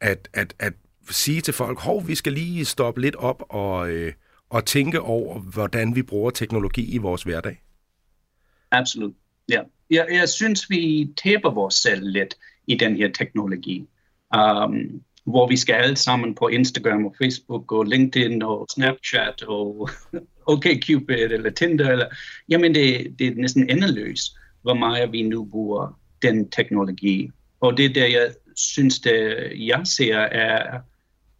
At, 0.00 0.28
at, 0.32 0.54
at 0.58 0.72
sige 1.10 1.40
til 1.40 1.54
folk, 1.54 1.78
hov, 1.78 2.08
vi 2.08 2.14
skal 2.14 2.32
lige 2.32 2.64
stoppe 2.64 3.00
lidt 3.00 3.16
op 3.16 3.42
og, 3.48 3.90
øh, 3.90 4.12
og 4.50 4.64
tænke 4.64 5.00
over, 5.00 5.38
hvordan 5.38 5.94
vi 5.94 6.02
bruger 6.02 6.30
teknologi 6.30 6.94
i 6.94 6.98
vores 6.98 7.22
hverdag? 7.22 7.62
Absolut, 8.70 9.14
ja. 9.48 9.62
Jeg, 9.90 10.06
jeg 10.10 10.28
synes, 10.28 10.70
vi 10.70 11.12
taber 11.16 11.50
vores 11.50 11.74
selv 11.74 12.08
lidt 12.08 12.34
i 12.66 12.76
den 12.76 12.96
her 12.96 13.12
teknologi. 13.12 13.88
Um, 14.36 15.02
hvor 15.28 15.48
vi 15.48 15.56
skal 15.56 15.74
alle 15.74 15.96
sammen 15.96 16.34
på 16.34 16.48
Instagram 16.48 17.06
og 17.06 17.14
Facebook 17.22 17.72
og 17.72 17.84
LinkedIn 17.84 18.42
og 18.42 18.66
Snapchat 18.74 19.42
og 19.42 19.88
OkCupid 20.46 21.30
eller 21.30 21.50
Tinder. 21.50 21.90
Eller, 21.90 22.06
jamen, 22.48 22.74
det, 22.74 23.14
det 23.18 23.26
er 23.26 23.34
næsten 23.34 23.70
endeløst, 23.70 24.36
hvor 24.62 24.74
meget 24.74 25.12
vi 25.12 25.22
nu 25.22 25.44
bruger 25.44 25.98
den 26.22 26.50
teknologi. 26.50 27.30
Og 27.60 27.76
det 27.76 27.94
der, 27.94 28.06
jeg 28.06 28.32
synes, 28.56 28.98
det 28.98 29.36
jeg 29.54 29.80
ser, 29.84 30.18
er, 30.18 30.80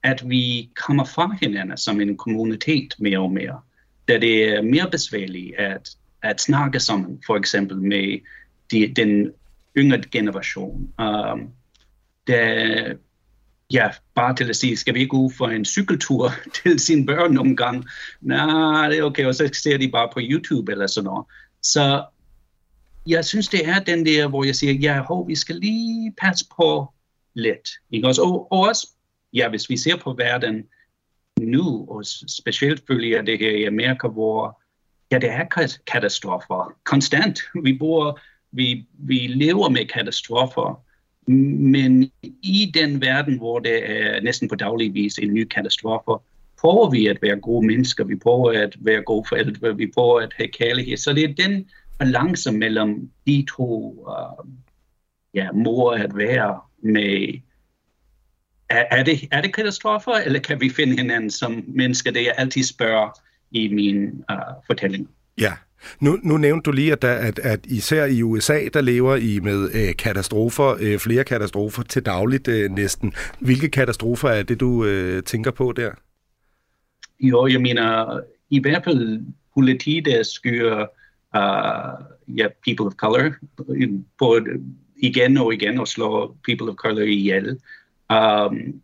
at 0.03 0.31
vi 0.31 0.71
kommer 0.87 1.05
fra 1.05 1.37
hinanden 1.41 1.77
som 1.77 2.01
en 2.01 2.17
kommunitet 2.17 2.95
mere 2.99 3.19
og 3.19 3.33
mere. 3.33 3.61
Da 4.09 4.19
det 4.19 4.49
er 4.49 4.63
mere 4.63 4.91
besværligt 4.91 5.57
at, 5.59 5.91
at 6.23 6.41
snakke 6.41 6.81
sammen, 6.81 7.23
for 7.27 7.37
eksempel 7.37 7.77
med 7.77 8.19
de, 8.71 8.93
den 8.97 9.33
yngre 9.77 10.03
generation. 10.13 10.93
Um, 10.99 11.49
der, 12.27 12.95
ja, 13.73 13.89
bare 14.15 14.37
til 14.37 14.49
at 14.49 14.57
sige, 14.57 14.77
skal 14.77 14.95
vi 14.95 15.01
ikke 15.01 15.15
ud 15.15 15.31
for 15.39 15.49
en 15.49 15.65
cykeltur 15.65 16.31
til 16.63 16.81
sine 16.81 17.07
børn 17.07 17.33
nogle 17.33 17.57
gange? 17.57 17.85
Nej, 18.21 18.89
det 18.89 18.99
er 18.99 19.03
okay, 19.03 19.27
og 19.27 19.35
så 19.35 19.51
ser 19.63 19.77
de 19.77 19.89
bare 19.89 20.09
på 20.13 20.21
YouTube 20.23 20.73
eller 20.73 20.87
sådan 20.87 21.05
noget. 21.05 21.27
Så 21.63 22.05
jeg 23.07 23.25
synes, 23.25 23.49
det 23.49 23.69
er 23.69 23.79
den 23.79 24.07
der, 24.07 24.29
hvor 24.29 24.45
jeg 24.45 24.55
siger, 24.55 24.73
ja, 24.73 25.03
ho, 25.03 25.21
vi 25.21 25.35
skal 25.35 25.57
lige 25.57 26.15
passe 26.19 26.47
på 26.57 26.93
lidt. 27.35 27.71
Ikke? 27.91 28.09
Også, 28.09 28.23
og, 28.23 28.53
og 28.53 28.61
også, 28.61 28.89
ja, 29.33 29.49
hvis 29.49 29.71
vi 29.71 29.77
ser 29.77 29.97
på 29.97 30.13
verden 30.13 30.65
nu, 31.41 31.87
og 31.89 32.05
specielt 32.29 32.83
følger 32.87 33.23
det 33.23 33.39
her 33.39 33.51
i 33.51 33.65
Amerika, 33.65 34.09
hvor 34.09 34.63
ja, 35.13 35.19
det 35.19 35.31
er 35.31 35.77
katastrofer 35.87 36.73
konstant. 36.85 37.41
Vi 37.63 37.79
bor, 37.79 38.21
vi, 38.53 38.87
vi 38.93 39.27
lever 39.27 39.69
med 39.69 39.87
katastrofer 39.87 40.85
men 41.29 42.11
i 42.43 42.71
den 42.75 43.01
verden, 43.01 43.39
hvor 43.39 43.59
det 43.59 43.91
er 43.91 44.21
næsten 44.21 44.49
på 44.49 44.55
daglig 44.55 44.95
vis 44.95 45.19
en 45.19 45.35
ny 45.35 45.45
katastrofe, 45.45 46.25
prøver 46.61 46.91
vi 46.91 47.07
at 47.07 47.19
være 47.23 47.37
gode 47.37 47.67
mennesker, 47.67 48.05
vi 48.05 48.17
prøver 48.17 48.53
at 48.53 48.77
være 48.81 49.03
gode 49.03 49.25
forældre, 49.29 49.77
vi 49.77 49.91
prøver 49.95 50.21
at 50.21 50.33
have 50.37 50.49
kærlighed. 50.49 50.97
Så 50.97 51.13
det 51.13 51.25
er 51.25 51.35
den 51.49 51.67
balance 51.99 52.53
mellem 52.53 53.11
de 53.27 53.47
to 53.57 53.91
uh, 54.09 54.49
ja, 55.35 55.53
mor 55.53 55.93
at 55.93 56.17
være 56.17 56.61
med 56.83 57.41
er, 58.71 58.85
er, 58.91 59.03
det, 59.03 59.29
er 59.33 59.41
det 59.41 59.55
katastrofer, 59.55 60.13
eller 60.13 60.41
kan 60.41 60.61
vi 60.61 60.69
finde 60.69 60.97
hinanden 60.97 61.31
som 61.31 61.65
mennesker? 61.67 62.11
Det 62.11 62.25
jeg 62.25 62.35
altid 62.39 62.63
spørger 62.63 63.11
i 63.51 63.69
min 63.69 64.25
uh, 64.33 64.65
fortælling. 64.67 65.09
Ja. 65.41 65.53
Nu, 66.01 66.19
nu 66.23 66.37
nævnte 66.37 66.71
du 66.71 66.73
lige, 66.73 66.93
at, 66.93 67.03
der, 67.03 67.13
at, 67.13 67.39
at 67.39 67.67
især 67.67 68.05
i 68.05 68.23
USA, 68.23 68.61
der 68.75 68.81
lever 68.81 69.17
I 69.17 69.41
med 69.43 69.71
øh, 69.75 69.97
katastrofer, 69.97 70.77
øh, 70.81 70.99
flere 70.99 71.25
katastrofer 71.25 71.83
til 71.83 72.07
dagligt 72.07 72.49
øh, 72.49 72.71
næsten. 72.71 73.13
Hvilke 73.41 73.69
katastrofer 73.69 74.29
er 74.29 74.43
det, 74.43 74.61
du 74.61 74.85
øh, 74.85 75.23
tænker 75.23 75.51
på 75.51 75.73
der? 75.77 75.91
Jo, 77.21 77.47
jeg 77.47 77.61
mener, 77.61 78.21
i 78.51 78.61
hvert 78.61 78.85
fald 78.85 79.21
politi, 79.55 80.01
der 80.01 80.23
skyer 80.23 80.87
uh, 81.37 82.37
ja, 82.39 82.47
people 82.65 82.87
of 82.87 82.93
color, 82.93 83.33
både 84.19 84.45
igen 84.97 85.37
og 85.39 85.55
igen 85.55 85.79
og 85.79 85.89
slår 85.89 86.37
people 86.45 86.71
of 86.71 86.75
color 86.75 87.03
ihjel. 87.03 87.59
Um, 88.13 88.81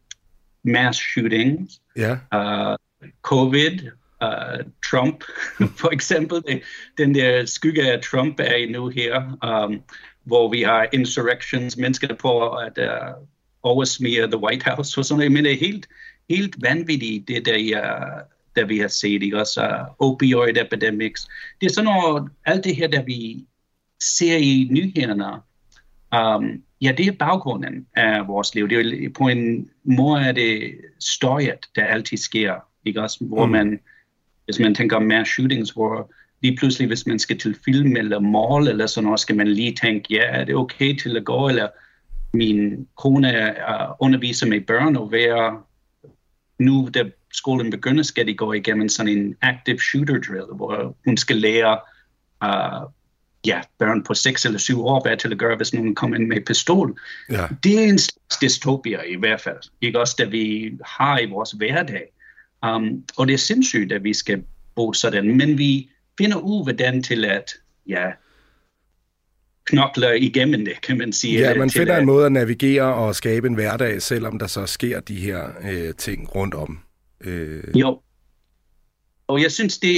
mass 0.64 0.98
shootings, 0.98 1.80
Ja. 1.96 2.12
uh, 2.12 2.76
covid, 3.22 3.78
uh, 4.25 4.61
Trump, 4.91 5.25
for 5.81 5.91
eksempel. 5.93 6.43
Det, 6.49 6.63
den 6.99 7.15
der 7.15 7.47
skygge 7.47 7.93
af 7.93 8.01
Trump 8.01 8.41
er 8.41 8.55
i 8.55 8.67
nu 8.67 8.89
her, 8.89 9.39
um, 9.67 9.81
hvor 10.25 10.51
vi 10.51 10.63
har 10.63 10.87
insurrections, 10.93 11.77
mennesker 11.77 12.15
på 12.15 12.49
at 12.49 12.79
uh, 12.79 13.25
oversmire 13.63 14.27
The 14.27 14.39
White 14.39 14.71
House 14.71 15.01
og 15.01 15.05
sådan 15.05 15.19
noget. 15.19 15.33
Men 15.33 15.45
det 15.45 15.53
er 15.53 15.59
helt, 15.59 15.89
helt 16.31 16.57
vanvittigt, 16.63 17.29
det 17.29 17.47
der, 17.47 17.57
uh, 17.57 18.21
der 18.57 18.65
vi 18.67 18.79
har 18.79 18.89
set, 18.89 19.23
ikke? 19.23 19.39
Også 19.39 19.61
uh, 20.01 20.09
opioid 20.11 20.57
epidemics. 20.57 21.29
Det 21.61 21.67
er 21.67 21.75
sådan 21.75 21.91
noget, 21.91 22.31
alt 22.47 22.65
det 22.65 22.77
her, 22.77 22.87
der 22.89 23.03
vi 23.03 23.45
ser 24.19 24.37
i 24.37 24.69
nyhederne, 24.71 25.25
um, 26.17 26.63
ja, 26.81 26.93
det 26.93 27.07
er 27.07 27.13
baggrunden 27.13 27.87
af 27.97 28.29
vores 28.29 28.55
liv. 28.55 28.69
Det 28.69 29.05
er, 29.05 29.11
på 29.19 29.29
en 29.29 29.69
måde 29.85 30.23
er 30.23 30.33
det 30.33 30.75
støjet, 31.01 31.67
der 31.77 31.85
altid 31.85 32.17
sker, 32.17 32.55
ikke 32.85 33.03
også? 33.03 33.25
Hvor 33.25 33.47
Mm. 33.47 33.53
man, 33.53 33.81
hvis 34.44 34.59
man 34.59 34.74
tænker 34.74 34.96
om 34.96 35.02
mass 35.02 35.30
shootings, 35.30 35.70
hvor 35.70 36.12
lige 36.42 36.57
pludselig, 36.57 36.88
hvis 36.88 37.07
man 37.07 37.18
skal 37.18 37.38
til 37.38 37.57
film 37.64 37.96
eller 37.96 38.20
mall 38.20 38.68
eller 38.68 38.87
sådan 38.87 39.04
noget, 39.04 39.20
skal 39.20 39.37
man 39.37 39.48
lige 39.48 39.76
tænke, 39.83 40.07
ja, 40.11 40.22
er 40.22 40.44
det 40.44 40.54
okay 40.54 40.96
til 40.96 41.16
at 41.16 41.24
gå, 41.24 41.48
eller 41.48 41.68
min 42.35 42.88
kone 42.96 43.30
er 43.30 43.96
underviser 44.02 44.46
med 44.46 44.61
børn 44.61 44.96
og 44.96 45.12
være 45.12 45.61
nu, 46.59 46.88
da 46.94 47.04
skolen 47.33 47.70
begynder, 47.70 48.02
skal 48.02 48.26
de 48.26 48.35
gå 48.35 48.52
igennem 48.52 48.88
sådan 48.88 49.18
en 49.18 49.35
active 49.42 49.80
shooter 49.80 50.20
drill, 50.20 50.54
hvor 50.57 50.96
hun 51.04 51.16
skal 51.16 51.37
lære 51.37 51.78
uh, 52.44 52.90
ja, 53.46 53.61
børn 53.78 54.02
på 54.04 54.14
6 54.14 54.44
eller 54.44 54.59
7 54.59 54.85
år, 54.85 55.02
hvad 55.02 55.16
til 55.16 55.33
at 55.33 55.38
gøre, 55.38 55.57
hvis 55.57 55.74
nogen 55.74 55.94
kommer 55.94 56.16
ind 56.16 56.26
med 56.26 56.40
pistol. 56.46 57.00
Ja. 57.30 57.46
Det 57.64 57.85
er 57.85 57.88
en 57.88 57.98
slags 57.98 58.37
dystopia 58.42 59.02
i 59.02 59.16
hvert 59.16 59.40
fald. 59.40 59.59
Ikke 59.80 60.00
også, 60.00 60.14
det 60.18 60.33
vi 60.33 60.72
har 60.85 61.18
i 61.18 61.26
vores 61.26 61.50
hverdag. 61.50 62.13
Um, 62.64 63.05
og 63.16 63.27
det 63.27 63.35
er 63.35 63.38
sindssygt, 63.38 63.92
at 63.92 64.05
vi 64.05 64.12
skal 64.14 64.42
bo 64.74 64.92
sådan, 64.92 65.37
men 65.37 65.59
vi 65.59 65.88
finder 66.18 66.37
ud, 66.37 66.64
hvordan 66.64 67.03
til 67.03 67.24
at, 67.24 67.55
ja, 67.88 68.11
knokler 69.64 70.12
igennem 70.12 70.64
det, 70.64 70.81
kan 70.83 70.98
man 70.98 71.12
sige. 71.12 71.38
Ja, 71.40 71.55
man 71.55 71.70
finder 71.70 71.94
at- 71.94 72.00
en 72.00 72.07
måde 72.07 72.27
at 72.27 72.33
navigere 72.33 72.94
og 72.94 73.14
skabe 73.14 73.46
en 73.46 73.55
hverdag, 73.55 74.03
selvom 74.03 74.38
der 74.38 74.46
så 74.46 74.66
sker 74.66 75.00
de 75.00 75.16
her 75.16 75.44
øh, 75.70 75.94
ting 75.94 76.35
rundt 76.35 76.55
om. 76.55 76.79
Øh, 77.20 77.62
Jo. 77.81 78.00
Og 79.27 79.42
jeg 79.42 79.53
synes, 79.53 79.79
det, 79.79 79.96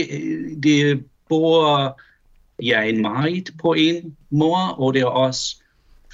det 0.63 1.05
både 1.29 1.95
ja, 2.63 2.83
en 2.83 3.03
meget 3.03 3.51
på 3.61 3.75
en 3.79 4.17
måde, 4.31 4.75
og 4.79 4.95
det 4.95 5.03
er 5.03 5.07
også 5.07 5.57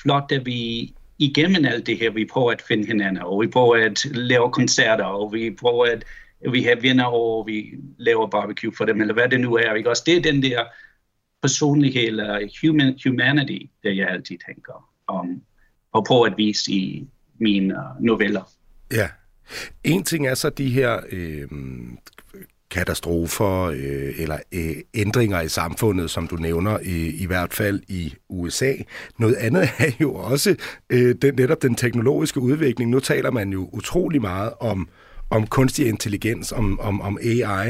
flot, 0.03 0.33
at 0.33 0.47
vi 0.47 0.93
igennem 1.19 1.65
alt 1.65 1.87
det 1.87 1.99
her, 1.99 2.11
vi 2.11 2.25
prøver 2.33 2.51
at 2.53 2.63
finde 2.69 2.87
hinanden, 2.87 3.23
og 3.23 3.43
vi 3.43 3.47
prøver 3.47 3.77
at 3.77 4.05
lave 4.05 4.53
koncerter, 4.53 5.05
og 5.05 5.33
vi 5.33 5.51
prøver 5.51 5.85
at 5.87 6.05
vi 6.51 6.63
har 6.63 6.77
venner, 6.81 7.05
over, 7.05 7.45
vi 7.45 7.65
laver 7.99 8.27
barbecue 8.27 8.73
for 8.77 8.85
dem, 8.85 9.01
eller 9.01 9.15
hvad 9.15 9.29
det 9.29 9.41
nu 9.41 9.55
er. 9.55 9.75
Ikke? 9.75 9.91
Også 9.91 10.03
det 10.07 10.17
er 10.17 10.23
den 10.23 10.43
der 10.43 10.65
personlighed, 11.43 12.07
eller 12.07 12.49
human, 12.63 12.99
humanity, 13.05 13.67
der 13.83 13.91
jeg 13.91 14.09
altid 14.09 14.37
tænker 14.47 14.91
om, 15.07 15.43
og 15.93 16.05
prøver 16.05 16.27
at 16.27 16.35
vise 16.37 16.73
i 16.73 17.09
mine 17.39 17.75
øh, 17.75 18.05
noveller. 18.05 18.43
Ja. 18.93 19.09
En 19.85 20.03
ting 20.03 20.27
er 20.27 20.35
så 20.35 20.51
de 20.51 20.71
her 20.71 21.01
øh, 21.13 21.49
katastrofer 22.71 23.63
øh, 23.63 24.15
eller 24.19 24.39
øh, 24.53 24.77
ændringer 24.95 25.41
i 25.41 25.49
samfundet, 25.49 26.11
som 26.11 26.29
du 26.29 26.37
nævner, 26.37 26.79
i, 26.79 27.23
i 27.23 27.27
hvert 27.27 27.53
fald 27.53 27.81
i 27.89 28.15
USA. 28.29 28.73
Noget 29.19 29.35
andet 29.35 29.63
er 29.79 29.93
jo 30.01 30.15
også 30.15 30.57
øh, 30.91 31.15
den, 31.23 31.35
netop 31.35 31.63
den 31.63 31.75
teknologiske 31.75 32.41
udvikling. 32.41 32.91
Nu 32.91 33.01
taler 33.01 33.31
man 33.31 33.53
jo 33.53 33.69
utrolig 33.73 34.21
meget 34.21 34.53
om, 34.61 34.89
om 35.33 35.47
kunstig 35.47 35.87
intelligens, 35.89 36.53
om, 36.53 36.81
om, 36.81 37.01
om 37.01 37.19
AI, 37.23 37.69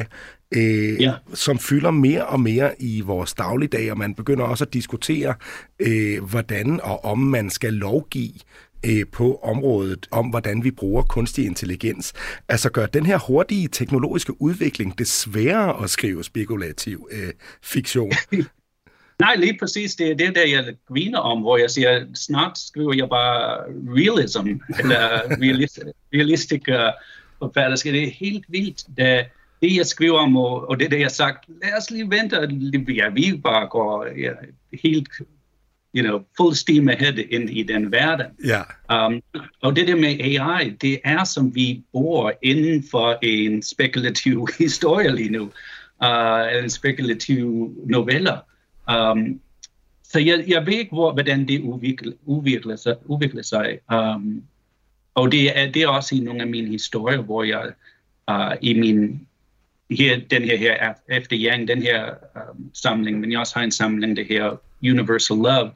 øh, 0.55 1.03
Ja. 1.03 1.13
som 1.35 1.59
fylder 1.59 1.91
mere 1.91 2.27
og 2.27 2.41
mere 2.41 2.83
i 2.83 3.01
vores 3.01 3.35
dagligdag, 3.35 3.91
og 3.91 3.99
man 3.99 4.15
begynder 4.15 4.45
også 4.45 4.65
at 4.65 4.73
diskutere, 4.73 5.35
øh, 5.79 6.25
hvordan 6.25 6.81
og 6.83 7.05
om 7.05 7.19
man 7.19 7.51
skal 7.51 7.73
lovgive 7.73 8.33
øh, 8.87 9.07
på 9.13 9.41
området 9.43 10.07
om, 10.11 10.27
hvordan 10.27 10.65
vi 10.65 10.71
bruger 10.71 11.03
kunstig 11.03 11.47
intelligens. 11.47 12.13
Altså 12.49 12.71
gør 12.71 12.87
den 12.87 13.07
her 13.07 13.19
hurtige 13.19 13.69
teknologiske 13.69 14.43
udvikling 14.43 14.99
det 14.99 15.09
sværere 15.09 15.85
at 15.85 15.91
skrive 15.91 16.25
spekulativ 16.25 17.09
øh, 17.13 17.33
fiktion. 17.63 18.13
Nej, 19.21 19.35
lige 19.37 19.57
præcis. 19.59 19.95
Det 19.95 20.11
er 20.11 20.15
det, 20.15 20.35
der 20.35 20.47
jeg 20.47 20.75
griner 20.89 21.19
om, 21.19 21.41
hvor 21.41 21.57
jeg 21.57 21.71
siger, 21.71 22.05
snart 22.15 22.59
skriver 22.59 22.95
jeg 22.95 23.09
bare 23.09 23.59
realism, 23.71 24.47
eller 24.79 25.09
realist, 25.45 25.79
realistic 26.15 26.63
uh, 26.69 26.77
forfatterskab. 27.43 27.93
Det 27.93 28.03
er 28.03 28.11
helt 28.11 28.45
vildt, 28.49 28.85
da 28.99 29.25
det, 29.63 29.77
jeg 29.77 29.87
skriver 29.87 30.19
om, 30.19 30.37
og, 30.37 30.69
og 30.71 30.81
det, 30.81 30.91
der 30.91 30.97
jeg 30.97 31.05
har 31.05 31.11
sagt, 31.11 31.49
lad 31.63 31.79
os 31.79 31.91
lige 31.91 32.11
vente, 32.11 32.41
og 32.41 32.51
ja, 32.89 33.09
vi 33.09 33.41
bare 33.45 33.69
går 33.69 34.07
ja, 34.17 34.33
helt, 34.83 35.09
you 35.97 36.03
know, 36.03 36.21
full 36.37 36.55
steam 36.55 36.89
ahead 36.89 37.19
ind 37.19 37.51
i 37.51 37.63
den 37.63 37.93
verden. 37.93 38.27
Ja, 38.45 38.63
Um, 39.07 39.23
og 39.63 39.77
det 39.77 39.89
der 39.89 39.97
med 39.97 40.21
AI, 40.21 40.71
det 40.71 41.01
er 41.05 41.25
som 41.25 41.55
vi 41.55 41.83
bor 41.93 42.33
inden 42.43 42.85
for 42.91 43.19
en 43.23 43.63
spekulativ 43.63 44.49
historie 44.59 45.15
lige 45.15 45.31
nu, 45.31 45.43
uh, 46.05 46.63
en 46.65 46.71
spekulativ 46.71 47.75
noveller. 47.87 48.39
Um, 48.93 49.41
så 50.05 50.19
jeg, 50.19 50.45
jeg 50.49 50.67
ved 50.67 50.73
ikke, 50.73 50.93
hvor, 50.93 51.13
hvordan 51.13 51.49
det 51.49 51.61
udvikler, 51.61 52.13
udvikler 52.25 52.77
sig. 52.77 52.97
Udvikler 53.05 53.43
sig. 53.43 53.79
Um, 53.93 54.43
og 55.15 55.33
det 55.33 55.59
er, 55.59 55.71
det 55.71 55.83
er 55.83 55.89
også 55.89 56.15
i 56.15 56.19
nogle 56.19 56.41
af 56.41 56.47
mine 56.47 56.69
historier, 56.69 57.21
hvor 57.21 57.43
jeg 57.43 57.73
uh, 58.31 58.57
i 58.61 58.81
min 58.81 59.27
her, 59.91 60.21
den 60.31 60.43
her, 60.43 60.57
her 60.57 60.95
efter 61.09 61.37
Yang, 61.41 61.69
den 61.69 61.83
her 61.83 62.15
um, 62.35 62.71
samling, 62.75 63.21
men 63.21 63.33
jeg 63.33 63.41
også 63.41 63.55
har 63.55 63.65
en 63.65 63.71
samling, 63.71 64.17
det 64.17 64.27
her 64.27 64.57
Universal 64.83 65.37
Love, 65.37 65.71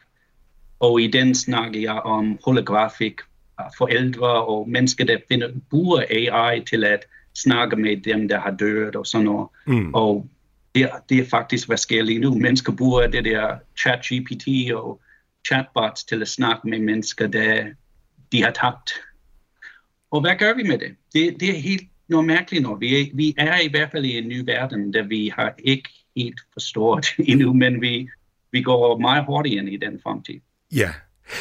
og 0.81 1.01
i 1.01 1.07
den 1.07 1.35
snakker 1.35 1.81
jeg 1.81 1.95
om 1.95 2.39
holografik 2.45 3.21
uh, 3.61 3.67
forældre 3.79 4.45
og 4.45 4.69
mennesker, 4.69 5.05
der 5.05 5.19
finder, 5.29 5.49
bruger 5.71 6.03
AI 6.11 6.61
til 6.61 6.85
at 6.85 7.07
snakke 7.35 7.77
med 7.77 7.97
dem, 7.97 8.29
der 8.29 8.41
har 8.41 8.51
død 8.51 8.97
og 8.97 9.07
sådan 9.07 9.25
noget. 9.25 9.49
Mm. 9.67 9.95
Og 9.95 10.29
det, 10.75 10.91
det 11.09 11.19
er 11.19 11.25
faktisk, 11.31 11.69
hvad 11.69 11.77
sker 11.77 12.03
lige 12.03 12.19
nu. 12.19 12.35
Mennesker 12.35 12.73
bruger 12.73 13.07
det 13.07 13.25
der 13.25 13.57
chat-GPT 13.81 14.75
og 14.75 15.01
chatbots 15.47 16.05
til 16.05 16.23
at 16.23 16.29
snakke 16.29 16.69
med 16.69 16.79
mennesker, 16.79 17.27
der 17.27 17.65
de 18.33 18.43
har 18.43 18.51
tabt. 18.51 18.91
Og 20.17 20.21
hvad 20.21 20.37
gør 20.39 20.55
vi 20.55 20.63
med 20.63 20.79
det? 20.79 20.91
Det, 21.15 21.41
det 21.41 21.49
er 21.49 21.61
helt 21.61 21.83
noget 22.09 22.27
mærkeligt 22.27 22.63
noget. 22.63 22.81
Vi 22.81 23.01
er, 23.01 23.05
vi 23.15 23.35
er 23.39 23.61
i 23.61 23.69
hvert 23.69 23.89
fald 23.93 24.05
i 24.05 24.19
en 24.19 24.29
ny 24.29 24.45
verden, 24.45 24.93
der 24.93 25.03
vi 25.03 25.33
har 25.37 25.55
ikke 25.59 25.89
helt 26.17 26.41
forstået 26.53 27.07
endnu, 27.31 27.53
men 27.53 27.81
vi, 27.81 28.09
vi 28.53 28.63
går 28.63 28.99
meget 28.99 29.25
hurtigt 29.27 29.55
ind 29.55 29.69
i 29.69 29.77
den 29.77 30.01
fremtid. 30.03 30.41
Ja. 30.75 30.91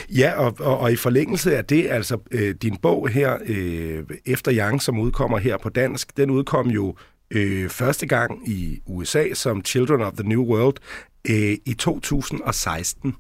Ja, 0.10 0.32
og, 0.32 0.56
og, 0.60 0.78
og 0.78 0.92
i 0.92 0.96
forlængelse 0.96 1.58
af 1.58 1.66
det, 1.66 1.88
altså 1.90 2.18
øh, 2.32 2.56
din 2.62 2.78
bog 2.78 3.10
her, 3.10 3.38
øh, 3.46 4.04
Efter 4.26 4.54
Yang, 4.56 4.82
som 4.82 5.00
udkommer 5.00 5.38
her 5.38 5.58
på 5.58 5.70
dansk, 5.70 6.18
den 6.18 6.30
udkom 6.30 6.70
jo 6.70 6.96
øh, 7.32 7.70
første 7.70 8.08
gang 8.08 8.50
i 8.50 8.80
USA 8.86 9.34
som 9.34 9.66
Children 9.66 10.02
of 10.02 10.14
the 10.14 10.30
New 10.30 10.44
World 10.44 10.76
øh, 11.30 11.58
i 11.66 11.76
2016. 11.80 13.16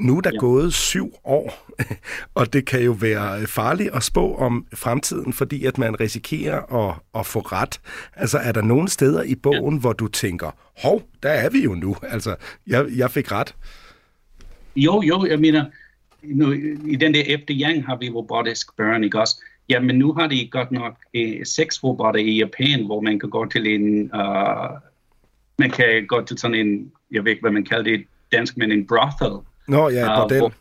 Nu 0.00 0.16
er 0.16 0.20
der 0.20 0.30
ja. 0.34 0.38
Gået 0.38 0.74
syv 0.74 1.14
år, 1.24 1.74
og 2.38 2.52
det 2.52 2.66
kan 2.66 2.82
jo 2.82 2.92
være 2.92 3.46
farligt 3.46 3.90
at 3.94 4.02
spå 4.02 4.34
om 4.34 4.66
fremtiden, 4.74 5.32
fordi 5.32 5.64
at 5.64 5.78
man 5.78 6.00
risikerer 6.00 6.88
at, 6.88 6.94
at 7.14 7.26
få 7.26 7.40
ret. 7.40 7.80
Altså 8.16 8.38
er 8.38 8.52
der 8.52 8.62
nogle 8.62 8.88
steder 8.88 9.22
i 9.22 9.34
bogen, 9.34 9.74
ja. 9.74 9.80
hvor 9.80 9.92
du 9.92 10.08
tænker, 10.08 10.50
hov, 10.82 11.02
der 11.22 11.30
er 11.30 11.50
vi 11.50 11.64
jo 11.64 11.74
nu, 11.74 11.96
altså 12.02 12.36
jeg, 12.66 12.86
jeg 12.96 13.10
fik 13.10 13.32
ret. 13.32 13.54
Jo, 14.76 15.02
jo, 15.02 15.26
jeg 15.26 15.38
mener, 15.38 15.64
nu, 16.22 16.52
i 16.86 16.96
den 16.96 17.14
der 17.14 17.22
efter 17.26 17.54
Yang 17.60 17.86
har 17.86 17.96
vi 17.96 18.10
robotisk 18.10 18.76
børn, 18.76 19.04
ikke 19.04 19.20
også? 19.20 19.42
Ja, 19.68 19.80
men 19.80 19.98
nu 19.98 20.12
har 20.12 20.26
de 20.26 20.48
godt 20.50 20.72
nok 20.72 20.96
eh, 21.14 21.46
seks 21.46 21.84
robotter 21.84 22.20
i 22.20 22.38
Japan, 22.38 22.86
hvor 22.86 23.00
man 23.00 23.18
kan 23.18 23.30
gå 23.30 23.46
til 23.46 23.66
en, 23.74 24.10
uh, 24.14 24.78
man 25.58 25.70
kan 25.70 26.06
gå 26.06 26.24
til 26.24 26.38
sådan 26.38 26.66
en, 26.66 26.92
jeg 27.10 27.24
ved 27.24 27.30
ikke, 27.30 27.42
hvad 27.42 27.50
man 27.50 27.64
kalder 27.64 27.82
det 27.82 28.04
dansk, 28.32 28.56
men 28.56 28.72
en 28.72 28.86
brothel. 28.86 29.49
Nå 29.68 29.88
ja, 29.88 30.00
et 30.04 30.08
Ah, 30.08 30.16
bordel. 30.22 30.38
hvor- 30.38 30.54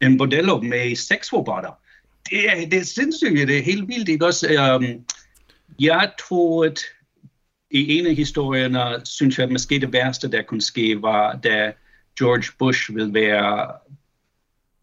En 0.00 0.18
bordello 0.18 0.60
med 0.60 0.96
seks 0.96 1.32
robotter. 1.32 1.78
det, 2.30 2.50
er, 2.50 2.68
det 2.70 2.78
er 2.78 2.84
sindssygt, 2.84 3.48
det 3.48 3.58
er 3.58 3.62
helt 3.62 3.88
vildt. 3.88 4.08
Ikke? 4.08 4.26
Også, 4.26 4.74
um, 4.76 5.04
jeg 5.80 6.12
tror, 6.28 6.64
at 6.64 6.80
i 7.70 7.98
en 7.98 8.06
af 8.06 8.14
historierne, 8.14 9.06
synes 9.06 9.38
jeg, 9.38 9.44
at 9.44 9.52
måske 9.52 9.80
det 9.80 9.92
værste, 9.92 10.30
der 10.30 10.42
kunne 10.42 10.62
ske, 10.62 11.02
var, 11.02 11.36
da 11.36 11.72
George 12.18 12.44
Bush 12.58 12.94
ville 12.94 13.14
være 13.14 13.72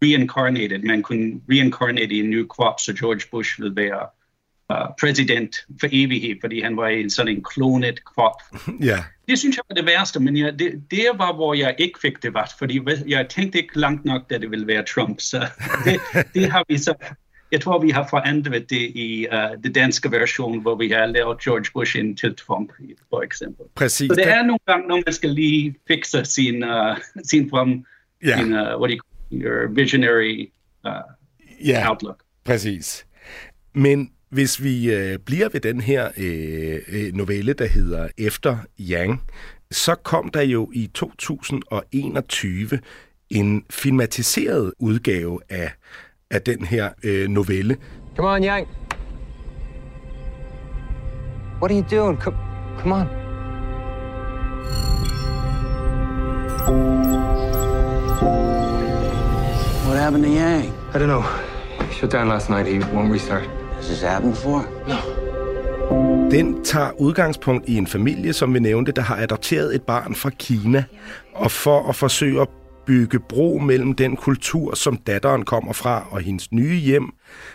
reincarnated. 0.04 0.80
Man 0.80 1.04
kunne 1.04 1.42
reincarnate 1.50 2.14
i 2.16 2.20
en 2.20 2.30
ny 2.30 2.46
krop, 2.50 2.80
så 2.80 2.94
George 2.94 3.22
Bush 3.32 3.62
ville 3.62 3.76
være 3.76 4.08
uh, 4.74 4.78
præsident 5.00 5.56
for 5.80 5.88
evighed, 5.92 6.36
fordi 6.42 6.62
han 6.62 6.78
var 6.78 6.88
i 6.88 7.02
en 7.02 7.10
sådan 7.10 7.36
en 7.36 7.44
klonet 7.44 8.04
krop. 8.06 8.42
Ja. 8.90 9.04
Det 9.28 9.40
synes 9.40 9.56
jeg 9.58 9.64
var 9.70 9.76
det 9.76 9.86
værste, 9.86 10.20
men 10.20 10.38
jeg, 10.38 10.60
det, 10.60 10.84
det 10.92 11.06
var, 11.18 11.34
hvor 11.34 11.54
jeg 11.54 11.76
ikke 11.78 12.00
fik 12.02 12.24
det 12.24 12.34
vart, 12.34 12.52
fordi 12.60 12.80
jeg 13.08 13.30
tænkte 13.30 13.58
ikke 13.58 13.80
langt 13.80 14.06
nok, 14.06 14.30
da 14.30 14.38
det 14.38 14.52
ville 14.52 14.68
være 14.68 14.84
Trump. 14.84 15.20
Så 15.20 15.48
det, 15.86 16.00
det 16.34 16.52
har 16.52 16.64
vi 16.68 16.78
så 16.78 16.94
jeg 17.52 17.62
tror, 17.62 17.80
vi 17.82 17.90
har 17.90 18.08
forandret 18.10 18.70
det 18.70 18.82
i 18.96 19.28
uh, 19.34 19.64
det 19.64 19.76
danske 19.76 20.12
version, 20.12 20.62
hvor 20.62 20.76
vi 20.76 20.90
har 20.90 21.06
lavet 21.06 21.42
George 21.44 21.66
Bush 21.74 21.98
ind 21.98 22.18
til 22.18 22.36
Trump, 22.36 22.72
for 23.10 23.22
eksempel. 23.22 23.66
Præcis. 23.76 24.08
Så 24.08 24.16
det 24.16 24.28
er 24.28 24.44
nogle 24.44 24.60
gange, 24.68 24.88
når 24.88 24.96
man 25.06 25.14
skal 25.14 25.30
lige 25.30 25.76
fikse 25.88 26.26
sin, 26.26 26.64
uh, 26.64 26.98
sin, 27.24 27.50
from, 27.50 27.86
Ja. 28.26 28.38
sin 28.38 28.54
uh, 28.54 28.60
what 28.60 28.90
do 28.90 28.96
you 28.96 29.00
call 29.00 29.42
your 29.44 29.68
visionary 29.74 30.52
uh, 30.86 30.92
Ja, 31.68 31.90
outlook. 31.90 32.20
præcis. 32.46 33.06
Men 33.74 34.12
hvis 34.30 34.64
vi 34.64 34.94
øh, 34.94 35.20
bliver 35.20 35.50
ved 35.50 35.62
den 35.62 35.82
her 35.82 36.10
øh, 36.18 36.80
øh, 36.88 37.14
novelle, 37.14 37.54
der 37.54 37.68
hedder 37.68 38.08
Efter 38.18 38.58
Yang, 38.80 39.24
så 39.72 39.96
kom 39.96 40.30
der 40.30 40.42
jo 40.42 40.72
i 40.74 40.88
2021 40.94 42.80
en 43.30 43.66
filmatiseret 43.70 44.74
udgave 44.80 45.40
af, 45.50 45.72
af 46.32 46.42
den 46.42 46.66
her 46.66 46.90
øh, 47.04 47.28
novelle. 47.28 47.78
Come 48.16 48.30
on, 48.30 48.44
Yang. 48.44 48.68
What 51.62 51.72
are 51.72 51.78
you 51.78 51.86
doing? 51.92 52.18
Come, 52.18 52.38
come 52.80 52.96
on. 52.96 53.08
What 59.86 59.98
happened 59.98 60.24
to 60.24 60.30
Yang? 60.30 60.74
I 60.94 60.98
don't 60.98 61.08
know. 61.08 61.24
He 61.88 61.94
shut 61.94 62.12
down 62.12 62.28
last 62.28 62.50
night. 62.50 62.68
He 62.68 62.80
won't 62.80 63.12
restart. 63.12 63.59
Has 63.80 63.88
this 63.88 64.02
happened 64.02 64.34
before? 64.34 64.64
Den 66.32 66.64
tager 66.64 66.92
udgangspunkt 66.92 67.70
i 67.70 67.76
en 67.76 67.88
familie, 67.88 68.34
som 68.34 68.54
vi 68.54 68.60
nævnte, 68.60 68.92
der 68.92 69.02
har 69.02 69.18
adopteret 69.18 69.76
et 69.76 69.82
barn 69.84 70.16
fra 70.16 70.30
Kina. 70.30 70.84
Og 71.34 71.52
for 71.52 71.90
at 71.90 71.96
forsøge 71.96 72.42
at 72.42 72.48
bygge 72.86 73.20
bro 73.20 73.58
mellem 73.58 73.94
den 73.94 74.16
kultur, 74.16 74.76
som 74.76 74.98
datteren 74.98 75.46
kommer 75.46 75.74
fra, 75.74 76.08
og 76.12 76.22
hendes 76.22 76.52
nye 76.52 76.76
hjem, 76.76 77.10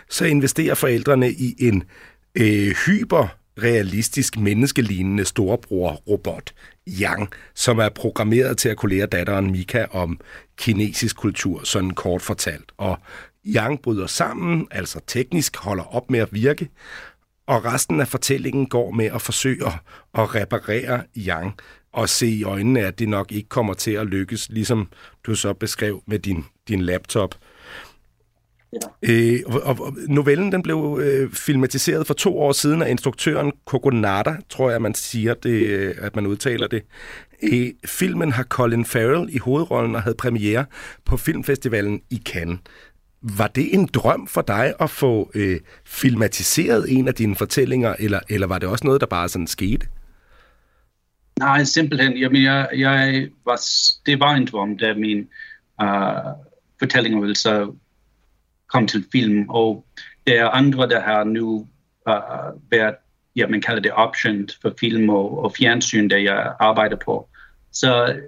så 0.09 0.25
investerer 0.25 0.75
forældrene 0.75 1.31
i 1.31 1.55
en 1.59 1.83
øh, 2.35 2.75
hyperrealistisk 2.85 4.37
menneskelignende 4.37 5.25
storebror-robot, 5.25 6.53
Yang, 7.01 7.29
som 7.55 7.79
er 7.79 7.89
programmeret 7.89 8.57
til 8.57 8.69
at 8.69 8.77
kunne 8.77 8.95
lære 8.95 9.05
datteren 9.05 9.51
Mika 9.51 9.85
om 9.91 10.19
kinesisk 10.57 11.17
kultur, 11.17 11.61
sådan 11.63 11.91
kort 11.91 12.21
fortalt. 12.21 12.71
Og 12.77 12.97
Yang 13.47 13.81
bryder 13.81 14.07
sammen, 14.07 14.67
altså 14.71 14.99
teknisk 15.07 15.57
holder 15.57 15.95
op 15.95 16.11
med 16.11 16.19
at 16.19 16.29
virke, 16.31 16.69
og 17.47 17.65
resten 17.65 18.01
af 18.01 18.07
fortællingen 18.07 18.65
går 18.65 18.91
med 18.91 19.05
at 19.05 19.21
forsøge 19.21 19.65
at, 20.13 20.35
reparere 20.35 21.03
Yang 21.17 21.59
og 21.93 22.09
se 22.09 22.27
i 22.27 22.43
øjnene, 22.43 22.79
at 22.79 22.99
det 22.99 23.09
nok 23.09 23.31
ikke 23.31 23.49
kommer 23.49 23.73
til 23.73 23.91
at 23.91 24.07
lykkes, 24.07 24.49
ligesom 24.49 24.87
du 25.23 25.35
så 25.35 25.53
beskrev 25.53 26.03
med 26.07 26.19
din, 26.19 26.45
din 26.67 26.81
laptop. 26.81 27.35
Ja. 28.73 29.11
Øh, 29.11 29.39
og, 29.45 29.79
og 29.79 29.97
novellen 30.07 30.51
den 30.51 30.61
blev 30.61 30.99
øh, 31.03 31.31
filmatiseret 31.31 32.07
for 32.07 32.13
to 32.13 32.39
år 32.39 32.51
siden 32.51 32.81
af 32.81 32.89
instruktøren 32.89 33.51
Kokonada, 33.65 34.35
tror 34.49 34.71
jeg, 34.71 34.81
man 34.81 34.93
siger 34.93 35.33
det, 35.33 35.67
øh, 35.67 35.95
at 35.97 36.15
man 36.15 36.27
udtaler 36.27 36.67
det. 36.67 36.83
Øh, 37.43 37.67
filmen 37.85 38.31
har 38.31 38.43
Colin 38.43 38.85
Farrell 38.85 39.35
i 39.35 39.37
hovedrollen 39.37 39.95
og 39.95 40.01
havde 40.01 40.15
premiere 40.15 40.65
på 41.05 41.17
Filmfestivalen 41.17 42.01
i 42.09 42.21
Cannes. 42.25 42.59
Var 43.37 43.47
det 43.47 43.73
en 43.73 43.85
drøm 43.85 44.27
for 44.27 44.41
dig 44.41 44.73
at 44.79 44.89
få 44.89 45.31
øh, 45.35 45.59
filmatiseret 45.85 46.85
en 46.97 47.07
af 47.07 47.13
dine 47.13 47.35
fortællinger, 47.35 47.95
eller, 47.99 48.19
eller 48.29 48.47
var 48.47 48.59
det 48.59 48.69
også 48.69 48.85
noget, 48.85 49.01
der 49.01 49.07
bare 49.07 49.29
sådan 49.29 49.47
skete? 49.47 49.87
Nej, 51.39 51.63
simpelthen. 51.63 52.17
Jamen, 52.17 52.43
jeg, 52.43 52.69
jeg 52.75 53.27
var, 53.45 53.61
det 54.05 54.19
var 54.19 54.33
en 54.35 54.47
drøm, 54.47 54.77
da 54.77 54.93
min 54.93 55.17
øh, 55.81 55.87
uh, 55.87 56.31
fortællinger 56.79 57.19
ville 57.19 57.35
så 57.35 57.73
komme 58.67 58.87
til 58.87 59.05
film, 59.11 59.49
og 59.49 59.85
der 60.27 60.41
er 60.41 60.49
andre, 60.49 60.89
der 60.89 61.01
har 61.01 61.23
nu 61.23 61.67
øh, 62.07 62.71
været, 62.71 62.95
ja, 63.35 63.47
man 63.47 63.61
kalder 63.61 63.81
det 63.81 63.91
option 63.91 64.49
for 64.61 64.73
film 64.79 65.09
og, 65.09 65.43
og 65.43 65.53
fjernsyn, 65.57 66.09
der 66.09 66.17
jeg 66.17 66.53
arbejder 66.59 66.97
på. 67.05 67.29
Så 67.71 68.19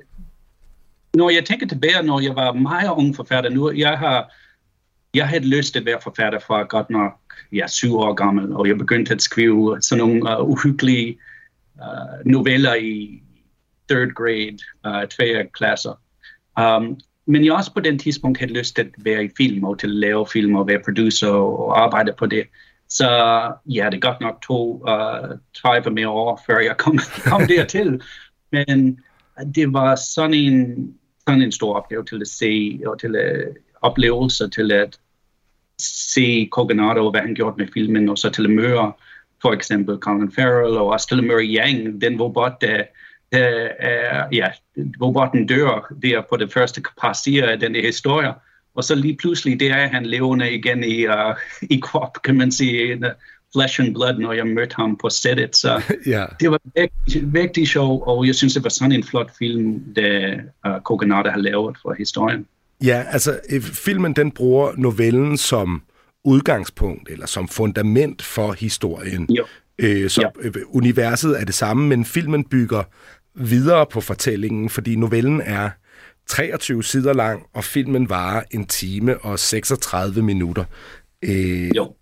når 1.13 1.29
jeg 1.29 1.45
tænker 1.45 1.67
tilbage, 1.67 2.03
når 2.03 2.19
jeg 2.19 2.35
var 2.35 2.53
meget 2.53 2.89
ung 2.89 3.15
forfatter, 3.15 3.49
nu 3.49 3.71
jeg 3.71 3.97
har 3.97 4.33
jeg 5.17 5.27
havde 5.27 5.47
lyst 5.47 5.73
til 5.73 5.79
at 5.79 5.85
være 5.85 5.99
forfatter 6.03 6.39
fra 6.39 6.63
godt 6.63 6.89
nok 6.89 7.11
ja, 7.51 7.67
syv 7.67 7.95
år 7.95 8.13
gammel, 8.13 8.53
og 8.53 8.67
jeg 8.67 8.77
begyndte 8.77 9.13
at 9.13 9.21
skrive 9.21 9.81
sådan 9.81 10.07
nogle 10.07 10.39
uh, 10.39 10.49
uhyggelige 10.49 11.17
uh, 11.75 12.31
noveller 12.31 12.75
i 12.75 13.21
third 13.89 14.09
grade, 14.13 14.57
uh, 14.87 15.07
tredje 15.09 15.47
klasser. 15.53 16.01
Um, 16.59 16.99
men 17.25 17.45
jeg 17.45 17.53
også 17.53 17.73
på 17.73 17.79
den 17.79 17.99
tidspunkt 17.99 18.39
havde 18.39 18.53
lyst 18.53 18.75
til 18.75 18.81
at 18.81 18.91
være 18.97 19.25
i 19.25 19.29
film, 19.37 19.63
og 19.63 19.79
til 19.79 19.87
at 19.87 19.93
lave 19.93 20.27
film, 20.27 20.55
og 20.55 20.67
være 20.67 20.81
producer 20.85 21.29
og 21.29 21.83
arbejde 21.83 22.13
på 22.17 22.25
det. 22.25 22.43
Så 22.89 23.09
ja, 23.65 23.89
det 23.91 24.01
godt 24.01 24.21
nok 24.21 24.41
tog 24.47 24.81
uh, 24.81 25.37
30 25.61 25.89
mere 25.91 26.09
år, 26.09 26.43
før 26.47 26.59
jeg 26.59 26.77
kom, 26.77 26.99
kom 27.29 27.41
dertil. 27.47 28.01
Men 28.51 28.99
det 29.55 29.73
var 29.73 29.95
sådan 29.95 30.33
en, 30.33 30.93
sådan 31.27 31.41
en 31.41 31.51
stor 31.51 31.75
opgave 31.75 32.05
til 32.05 32.21
at 32.21 32.27
se, 32.27 32.79
og 32.85 32.99
til 32.99 33.15
at 33.15 33.47
oplevelser 33.81 34.47
til 34.47 34.71
at 34.71 34.99
se 35.79 36.47
Cogonado 36.51 37.05
og 37.05 37.11
hvad 37.11 37.21
han 37.21 37.35
gjorde 37.35 37.55
med 37.57 37.67
filmen, 37.73 38.09
og 38.09 38.17
så 38.17 38.29
til 38.29 38.43
at 38.43 38.49
møde 38.49 38.93
for 39.41 39.53
eksempel 39.53 39.97
Colin 39.97 40.31
Farrell, 40.31 40.77
og 40.77 40.87
også 40.87 41.21
møde 41.23 41.55
Yang, 41.55 42.01
den 42.01 42.21
robot, 42.21 42.61
der, 42.61 42.83
der 43.31 43.69
er, 43.79 44.27
ja, 44.31 44.47
robotten 45.01 45.47
dør 45.47 45.93
der 46.01 46.21
på 46.29 46.37
det 46.37 46.53
første 46.53 46.81
par 47.01 47.13
sider 47.13 47.49
af 47.49 47.59
den 47.59 47.75
historie, 47.75 48.33
og 48.75 48.83
så 48.83 48.95
lige 48.95 49.17
pludselig, 49.17 49.59
det 49.59 49.71
er 49.71 49.87
han 49.87 50.05
levende 50.05 50.51
igen 50.51 50.83
i, 50.83 51.07
uh, 51.07 51.13
i 51.75 51.79
krop, 51.83 52.21
kan 52.23 52.37
man 52.37 52.51
sige, 52.51 52.91
in, 52.91 53.05
uh, 53.05 53.11
flesh 53.55 53.81
and 53.81 53.93
blood, 53.93 54.19
når 54.19 54.33
jeg 54.33 54.47
mødte 54.47 54.75
ham 54.75 54.97
på 54.97 55.09
sættet, 55.09 55.55
så 55.55 55.81
Ja. 56.05 56.25
det 56.39 56.51
var 56.51 56.59
virkelig, 56.75 57.33
virkelig 57.33 57.67
sjov, 57.67 58.03
og 58.07 58.27
jeg 58.27 58.35
synes, 58.35 58.53
det 58.53 58.63
var 58.63 58.69
sådan 58.69 58.91
en 58.91 59.03
flot 59.03 59.31
film, 59.37 59.93
der 59.95 60.35
uh, 60.67 60.81
Cogonado 60.81 61.29
har 61.29 61.37
lavet 61.37 61.77
for 61.81 61.95
historien. 61.97 62.47
Ja, 62.83 63.03
altså 63.11 63.39
øh, 63.49 63.61
filmen 63.61 64.13
den 64.13 64.31
bruger 64.31 64.71
novellen 64.77 65.37
som 65.37 65.81
udgangspunkt 66.25 67.09
eller 67.09 67.25
som 67.25 67.47
fundament 67.47 68.21
for 68.21 68.51
historien. 68.51 69.27
Jo. 69.29 69.45
Øh, 69.79 70.09
så 70.09 70.21
Ja. 70.43 70.47
øh, 70.47 70.53
universet 70.67 71.41
er 71.41 71.45
det 71.45 71.55
samme, 71.55 71.87
men 71.87 72.05
filmen 72.05 72.43
bygger 72.43 72.83
videre 73.35 73.85
på 73.91 74.01
fortællingen, 74.01 74.69
fordi 74.69 74.95
novellen 74.95 75.41
er 75.41 75.69
23 76.29 76.83
sider 76.83 77.13
lang, 77.13 77.43
og 77.53 77.63
filmen 77.63 78.09
varer 78.09 78.43
en 78.51 78.65
time 78.65 79.17
og 79.17 79.39
36 79.39 80.21
minutter. 80.21 80.63
Øh, 81.23 81.75
Jo. 81.75 81.93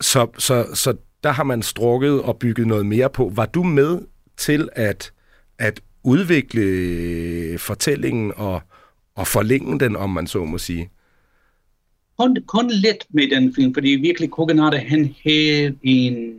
så, 0.00 0.26
så, 0.38 0.66
så 0.74 0.94
der 1.24 1.30
har 1.30 1.44
man 1.44 1.62
strukket 1.62 2.22
og 2.22 2.38
bygget 2.38 2.66
noget 2.66 2.86
mere 2.86 3.10
på. 3.10 3.32
Var 3.34 3.46
du 3.46 3.62
med 3.62 3.98
til 4.36 4.68
at, 4.72 5.12
at 5.58 5.80
udvikle 6.04 7.58
fortællingen 7.58 8.32
og, 8.36 8.62
og 9.20 9.26
forlænge 9.26 9.80
den, 9.80 9.96
om 9.96 10.10
man 10.10 10.26
så 10.26 10.44
må 10.44 10.58
sige? 10.58 10.90
kun, 12.20 12.36
kun 12.46 12.70
lidt 12.70 13.06
med 13.10 13.30
den 13.30 13.54
film, 13.54 13.74
fordi 13.74 13.88
virkelig 13.88 14.30
Koganada, 14.30 14.78
han 14.78 15.14
havde 15.24 15.76
en 15.82 16.34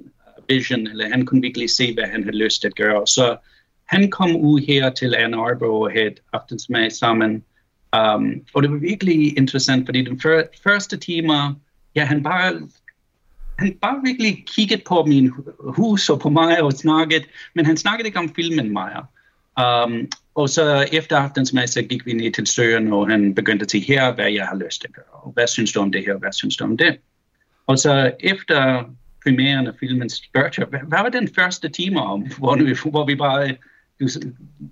vision, 0.49 0.87
eller 0.87 1.09
han 1.09 1.25
kunne 1.25 1.41
virkelig 1.41 1.69
se, 1.69 1.93
hvad 1.93 2.03
han 2.03 2.23
havde 2.23 2.37
lyst 2.37 2.61
til 2.61 2.67
at 2.67 2.75
gøre. 2.75 3.07
Så 3.07 3.37
han 3.85 4.11
kom 4.11 4.35
ud 4.35 4.59
her 4.67 4.89
til 4.89 5.15
Ann 5.15 5.33
Arbor 5.33 5.85
og 5.85 5.91
havde 5.91 6.15
aftensmad 6.33 6.89
sammen. 6.89 7.43
Um, 7.97 8.41
og 8.53 8.63
det 8.63 8.71
var 8.71 8.77
virkelig 8.77 9.37
interessant, 9.37 9.87
fordi 9.87 10.05
den 10.05 10.21
før, 10.21 10.43
første 10.63 10.97
timer, 10.97 11.53
ja, 11.95 12.05
han 12.05 12.23
bare 12.23 12.61
han 13.59 13.77
bare 13.81 14.01
virkelig 14.05 14.45
kigget 14.55 14.83
på 14.87 15.05
min 15.05 15.31
hus 15.59 16.09
og 16.09 16.19
på 16.19 16.29
mig 16.29 16.61
og 16.61 16.73
snakket, 16.73 17.23
men 17.55 17.65
han 17.65 17.77
snakkede 17.77 18.07
ikke 18.07 18.19
om 18.19 18.35
filmen 18.35 18.73
meget. 18.73 19.05
Um, 19.61 20.07
og 20.35 20.49
så 20.49 20.87
efter 20.91 21.17
aftensmad, 21.17 21.67
så 21.67 21.81
gik 21.81 22.05
vi 22.05 22.13
ned 22.13 22.31
til 22.31 22.47
søen, 22.47 22.93
og 22.93 23.09
han 23.09 23.35
begyndte 23.35 23.63
at 23.63 23.71
sige, 23.71 23.83
her 23.83 24.13
hvad 24.13 24.31
jeg 24.31 24.45
har 24.45 24.55
lyst 24.55 24.81
til 24.81 24.87
at 24.87 24.93
gøre, 24.95 25.21
og 25.23 25.31
hvad 25.31 25.47
synes 25.47 25.71
du 25.73 25.79
om 25.79 25.91
det 25.91 26.05
her, 26.05 26.17
hvad 26.17 26.33
synes 26.33 26.57
du 26.57 26.63
om 26.63 26.77
det? 26.77 26.97
Og 27.67 27.77
så 27.79 28.11
efter 28.19 28.83
premieren 29.23 29.67
af 29.67 29.73
filmen 29.79 30.09
spurgte 30.09 30.61
jeg, 30.61 30.67
hvad, 30.69 30.79
hvad 30.87 30.99
var 30.99 31.09
den 31.09 31.29
første 31.35 31.69
time 31.69 32.01
om, 32.01 32.21
hvor, 32.39 32.55
vi, 32.55 32.75
hvor 32.91 33.05
vi 33.05 33.15
bare 33.15 33.55
du, 33.99 34.07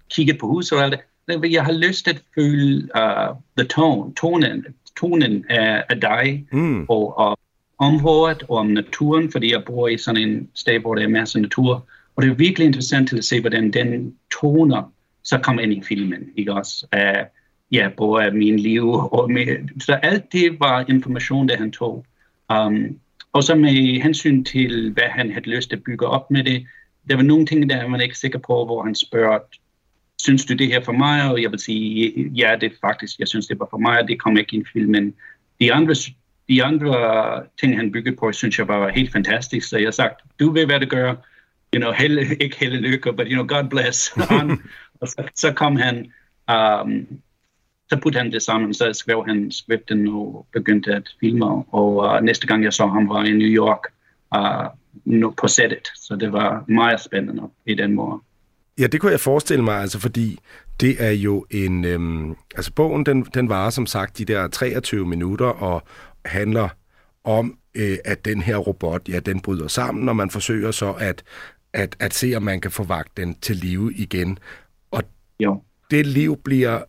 kiggede 0.10 0.38
på 0.38 0.48
huset 0.48 0.78
og 0.78 0.84
alt 0.84 1.00
det. 1.28 1.52
Jeg 1.52 1.65
har 1.65 1.72
lyst 1.72 2.06
til 2.06 2.12
at 2.12 2.22
føle 2.36 2.89
uh, 2.95 3.36
the 3.58 3.67
tone, 3.67 4.13
tonen, 4.15 4.65
tonen 5.00 5.45
af, 5.50 5.84
af 5.89 6.02
dig, 6.02 6.45
Mm. 6.52 6.86
og, 6.89 7.17
og, 7.17 7.39
området 7.80 8.43
og 8.43 8.58
om 8.58 8.67
naturen, 8.67 9.32
fordi 9.32 9.52
jeg 9.52 9.63
bor 9.65 9.88
i 9.88 9.98
sådan 9.98 10.30
en 10.30 10.50
sted, 10.54 10.80
hvor 10.80 10.95
der 10.95 11.04
er 11.04 11.08
masser 11.08 11.39
af 11.39 11.41
natur. 11.41 11.86
Og 12.15 12.24
det 12.24 12.32
er 12.32 12.36
virkelig 12.36 12.65
interessant 12.65 13.10
til 13.10 13.17
at 13.17 13.24
se, 13.24 13.41
hvordan 13.41 13.72
den 13.72 14.15
toner 14.41 14.93
så 15.23 15.38
kommer 15.38 15.62
ind 15.62 15.73
i 15.73 15.82
filmen, 15.88 16.29
ikke 16.36 16.53
også? 16.53 16.88
Uh, 16.95 17.25
ja, 17.71 17.89
både 17.97 18.25
af 18.25 18.34
min 18.34 18.60
liv 18.60 18.89
og 18.89 19.32
med, 19.32 19.79
så 19.79 19.93
alt 19.93 20.32
det 20.32 20.60
var 20.60 20.86
information, 20.89 21.49
der 21.49 21.58
han 21.58 21.71
tog. 21.71 22.05
Um, 22.53 22.99
og 23.34 23.43
så 23.43 23.55
med 23.55 24.01
hensyn 24.01 24.43
til, 24.43 24.91
hvad 24.91 25.03
han 25.03 25.32
havde 25.32 25.49
lyst 25.49 25.69
til 25.69 25.75
at 25.75 25.84
bygge 25.84 26.08
op 26.08 26.32
med 26.32 26.43
det, 26.43 26.67
der 27.10 27.15
var 27.15 27.23
nogle 27.23 27.45
ting, 27.45 27.69
der 27.69 27.88
man 27.88 28.01
ikke 28.01 28.17
sikker 28.17 28.39
på, 28.39 28.65
hvor 28.65 28.84
han 28.84 28.95
spørger, 28.95 29.39
synes 30.17 30.45
du 30.45 30.53
det 30.53 30.67
her 30.67 30.84
for 30.84 30.91
mig? 30.91 31.32
Og 31.32 31.41
jeg 31.41 31.51
vil 31.51 31.60
sige, 31.60 32.13
ja, 32.36 32.55
det 32.62 32.71
er 32.71 32.75
faktisk, 32.82 33.19
jeg 33.19 33.27
synes 33.27 33.47
det 33.47 33.60
var 33.60 33.67
for 33.69 33.77
mig, 33.77 33.99
og 34.01 34.08
det 34.08 34.19
kom 34.19 34.38
ikke 34.38 34.58
i 34.58 34.63
filmen. 34.73 35.13
De 35.60 35.73
andre, 35.73 35.95
de 36.49 36.63
andre 36.63 37.43
ting, 37.60 37.77
han 37.77 37.91
byggede 37.91 38.15
på, 38.15 38.32
synes 38.32 38.60
jeg 38.60 38.67
var 38.67 38.89
helt 38.89 39.12
fantastisk. 39.12 39.69
Så 39.69 39.77
jeg 39.77 39.93
sagt, 39.93 40.21
du 40.39 40.51
ved, 40.51 40.65
hvad 40.65 40.79
det 40.79 40.89
gør. 40.89 41.15
You 41.75 41.82
know, 41.82 41.91
held, 41.91 42.17
ikke 42.41 42.60
held 42.60 42.73
lykke, 42.73 43.13
but 43.13 43.27
you 43.29 43.43
know, 43.43 43.58
God 43.58 43.69
bless. 43.69 44.12
og 44.17 44.58
så, 45.07 45.23
så 45.35 45.53
kom 45.53 45.75
han, 45.75 45.97
um, 46.51 47.07
så 47.89 47.99
putte 48.01 48.19
han 48.19 48.31
det 48.31 48.41
sammen, 48.41 48.73
så 48.73 48.93
skrev 48.93 49.25
han 49.27 49.51
skriften 49.51 50.07
og 50.07 50.47
begyndte 50.53 50.95
at 50.95 51.09
filme. 51.19 51.45
Og 51.73 51.95
uh, 51.95 52.23
næste 52.23 52.47
gang 52.47 52.63
jeg 52.63 52.73
så 52.73 52.88
ham 52.88 53.09
var 53.09 53.23
i 53.23 53.31
New 53.31 53.47
York 53.47 53.83
uh, 54.35 55.33
på 55.38 55.47
sættet. 55.47 55.88
Så 55.95 56.15
det 56.15 56.33
var 56.33 56.65
meget 56.67 56.99
spændende 57.01 57.43
i 57.65 57.73
den 57.73 57.93
måde. 57.93 58.19
Ja, 58.79 58.88
det 58.88 59.01
kunne 59.01 59.12
jeg 59.12 59.19
forestille 59.19 59.63
mig, 59.63 59.81
altså 59.81 59.99
fordi 59.99 60.39
det 60.79 60.95
er 61.03 61.12
jo 61.12 61.45
en... 61.51 61.85
Øhm, 61.85 62.35
altså 62.55 62.73
bogen, 62.73 63.05
den, 63.05 63.23
den 63.23 63.49
varer 63.49 63.69
som 63.69 63.85
sagt 63.85 64.17
de 64.17 64.25
der 64.25 64.47
23 64.47 65.05
minutter 65.05 65.45
og 65.45 65.83
handler 66.25 66.69
om, 67.23 67.57
øh, 67.75 67.97
at 68.05 68.25
den 68.25 68.41
her 68.41 68.57
robot, 68.57 69.09
ja, 69.09 69.19
den 69.19 69.39
bryder 69.39 69.67
sammen, 69.67 70.09
og 70.09 70.15
man 70.15 70.29
forsøger 70.29 70.71
så 70.71 70.91
at, 70.91 71.23
at, 71.73 71.95
at 71.99 72.13
se, 72.13 72.33
om 72.35 72.43
man 72.43 72.62
kan 72.62 72.71
få 72.71 72.83
vagt 72.83 73.17
den 73.17 73.35
til 73.41 73.55
live 73.55 73.93
igen. 73.93 74.38
Jo. 75.39 75.62
det 75.91 76.08
liv 76.08 76.38
bliver 76.43 76.84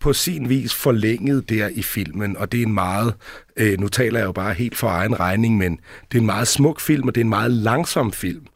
på 0.00 0.12
sin 0.12 0.48
vis 0.48 0.74
forlænget 0.74 1.48
der 1.48 1.68
i 1.68 1.82
filmen, 1.82 2.36
og 2.36 2.52
det 2.52 2.62
er 2.62 2.66
en 2.66 2.74
meget, 2.74 3.14
øh, 3.56 3.80
nu 3.80 3.88
taler 3.88 4.18
jeg 4.18 4.26
jo 4.26 4.32
bare 4.32 4.54
helt 4.54 4.76
for 4.76 4.88
egen 4.88 5.20
regning, 5.20 5.58
men 5.58 5.80
det 6.12 6.18
er 6.18 6.20
en 6.20 6.26
meget 6.26 6.48
smuk 6.48 6.80
film, 6.80 7.08
og 7.08 7.14
det 7.14 7.20
er 7.20 7.24
en 7.24 7.28
meget 7.28 7.50
langsom 7.50 8.12
film. 8.12 8.46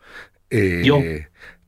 Øh, 0.50 0.88
jo. 0.88 1.02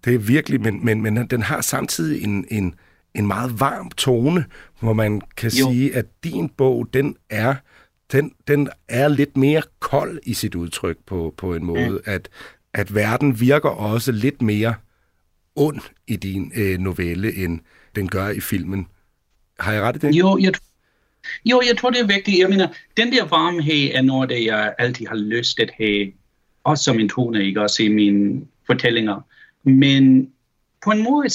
Det 0.04 0.14
er 0.14 0.18
virkelig, 0.18 0.60
men, 0.60 0.84
men, 0.84 1.02
men 1.02 1.16
den 1.26 1.42
har 1.42 1.60
samtidig 1.60 2.24
en, 2.24 2.44
en, 2.50 2.74
en 3.14 3.26
meget 3.26 3.60
varm 3.60 3.90
tone, 3.90 4.44
hvor 4.80 4.92
man 4.92 5.20
kan 5.36 5.50
jo. 5.50 5.70
sige, 5.70 5.96
at 5.96 6.06
din 6.24 6.48
bog, 6.48 6.88
den 6.94 7.16
er 7.30 7.54
den, 8.12 8.32
den 8.48 8.68
er 8.88 9.08
lidt 9.08 9.36
mere 9.36 9.62
kold 9.80 10.18
i 10.22 10.34
sit 10.34 10.54
udtryk 10.54 10.96
på, 11.06 11.34
på 11.36 11.54
en 11.54 11.64
måde, 11.64 11.90
mm. 11.90 11.98
at, 12.04 12.28
at 12.74 12.94
verden 12.94 13.40
virker 13.40 13.68
også 13.68 14.12
lidt 14.12 14.42
mere 14.42 14.74
ond 15.56 15.80
i 16.06 16.16
din 16.16 16.52
øh, 16.56 16.78
novelle, 16.78 17.36
end 17.36 17.60
den 17.94 18.08
gør 18.08 18.28
i 18.28 18.40
filmen. 18.40 18.86
Har 19.60 19.72
jeg 19.72 19.82
ret 19.82 19.96
i 19.96 19.98
det? 19.98 20.14
Jo, 20.14 20.38
jeg, 20.38 20.52
jo, 21.44 21.62
jeg 21.68 21.78
tror, 21.78 21.90
det 21.90 22.00
er 22.00 22.06
vigtigt. 22.06 22.38
Jeg 22.38 22.48
mener, 22.48 22.68
den 22.96 23.12
der 23.12 23.24
varmhed 23.24 23.90
er 23.94 24.02
noget, 24.02 24.28
det 24.28 24.44
jeg 24.44 24.74
altid 24.78 25.06
har 25.06 25.16
lyst 25.16 25.60
at 25.60 25.70
have, 25.78 26.12
også 26.64 26.84
som 26.84 27.00
en 27.00 27.08
tone, 27.08 27.44
ikke? 27.44 27.60
Også 27.60 27.82
i 27.82 27.88
mine 27.88 28.46
fortællinger. 28.66 29.20
Men 29.62 30.30
på 30.84 30.90
en 30.90 31.02
måde, 31.02 31.28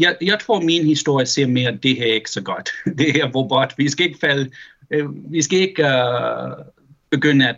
jeg, 0.00 0.16
jeg 0.22 0.38
tror, 0.40 0.60
min 0.60 0.86
historie 0.86 1.26
ser 1.26 1.46
mere, 1.46 1.68
at 1.68 1.82
det 1.82 1.96
her 1.96 2.06
er 2.06 2.14
ikke 2.14 2.30
så 2.30 2.42
godt. 2.42 2.70
Det 2.98 3.12
her 3.12 3.30
robot. 3.32 3.74
Vi 3.76 3.88
skal 3.88 4.06
ikke 4.06 4.18
falde, 4.18 4.50
øh, 4.90 5.32
vi 5.32 5.42
skal 5.42 5.58
ikke 5.58 5.82
uh, 5.82 6.64
begynde 7.10 7.48
at 7.48 7.56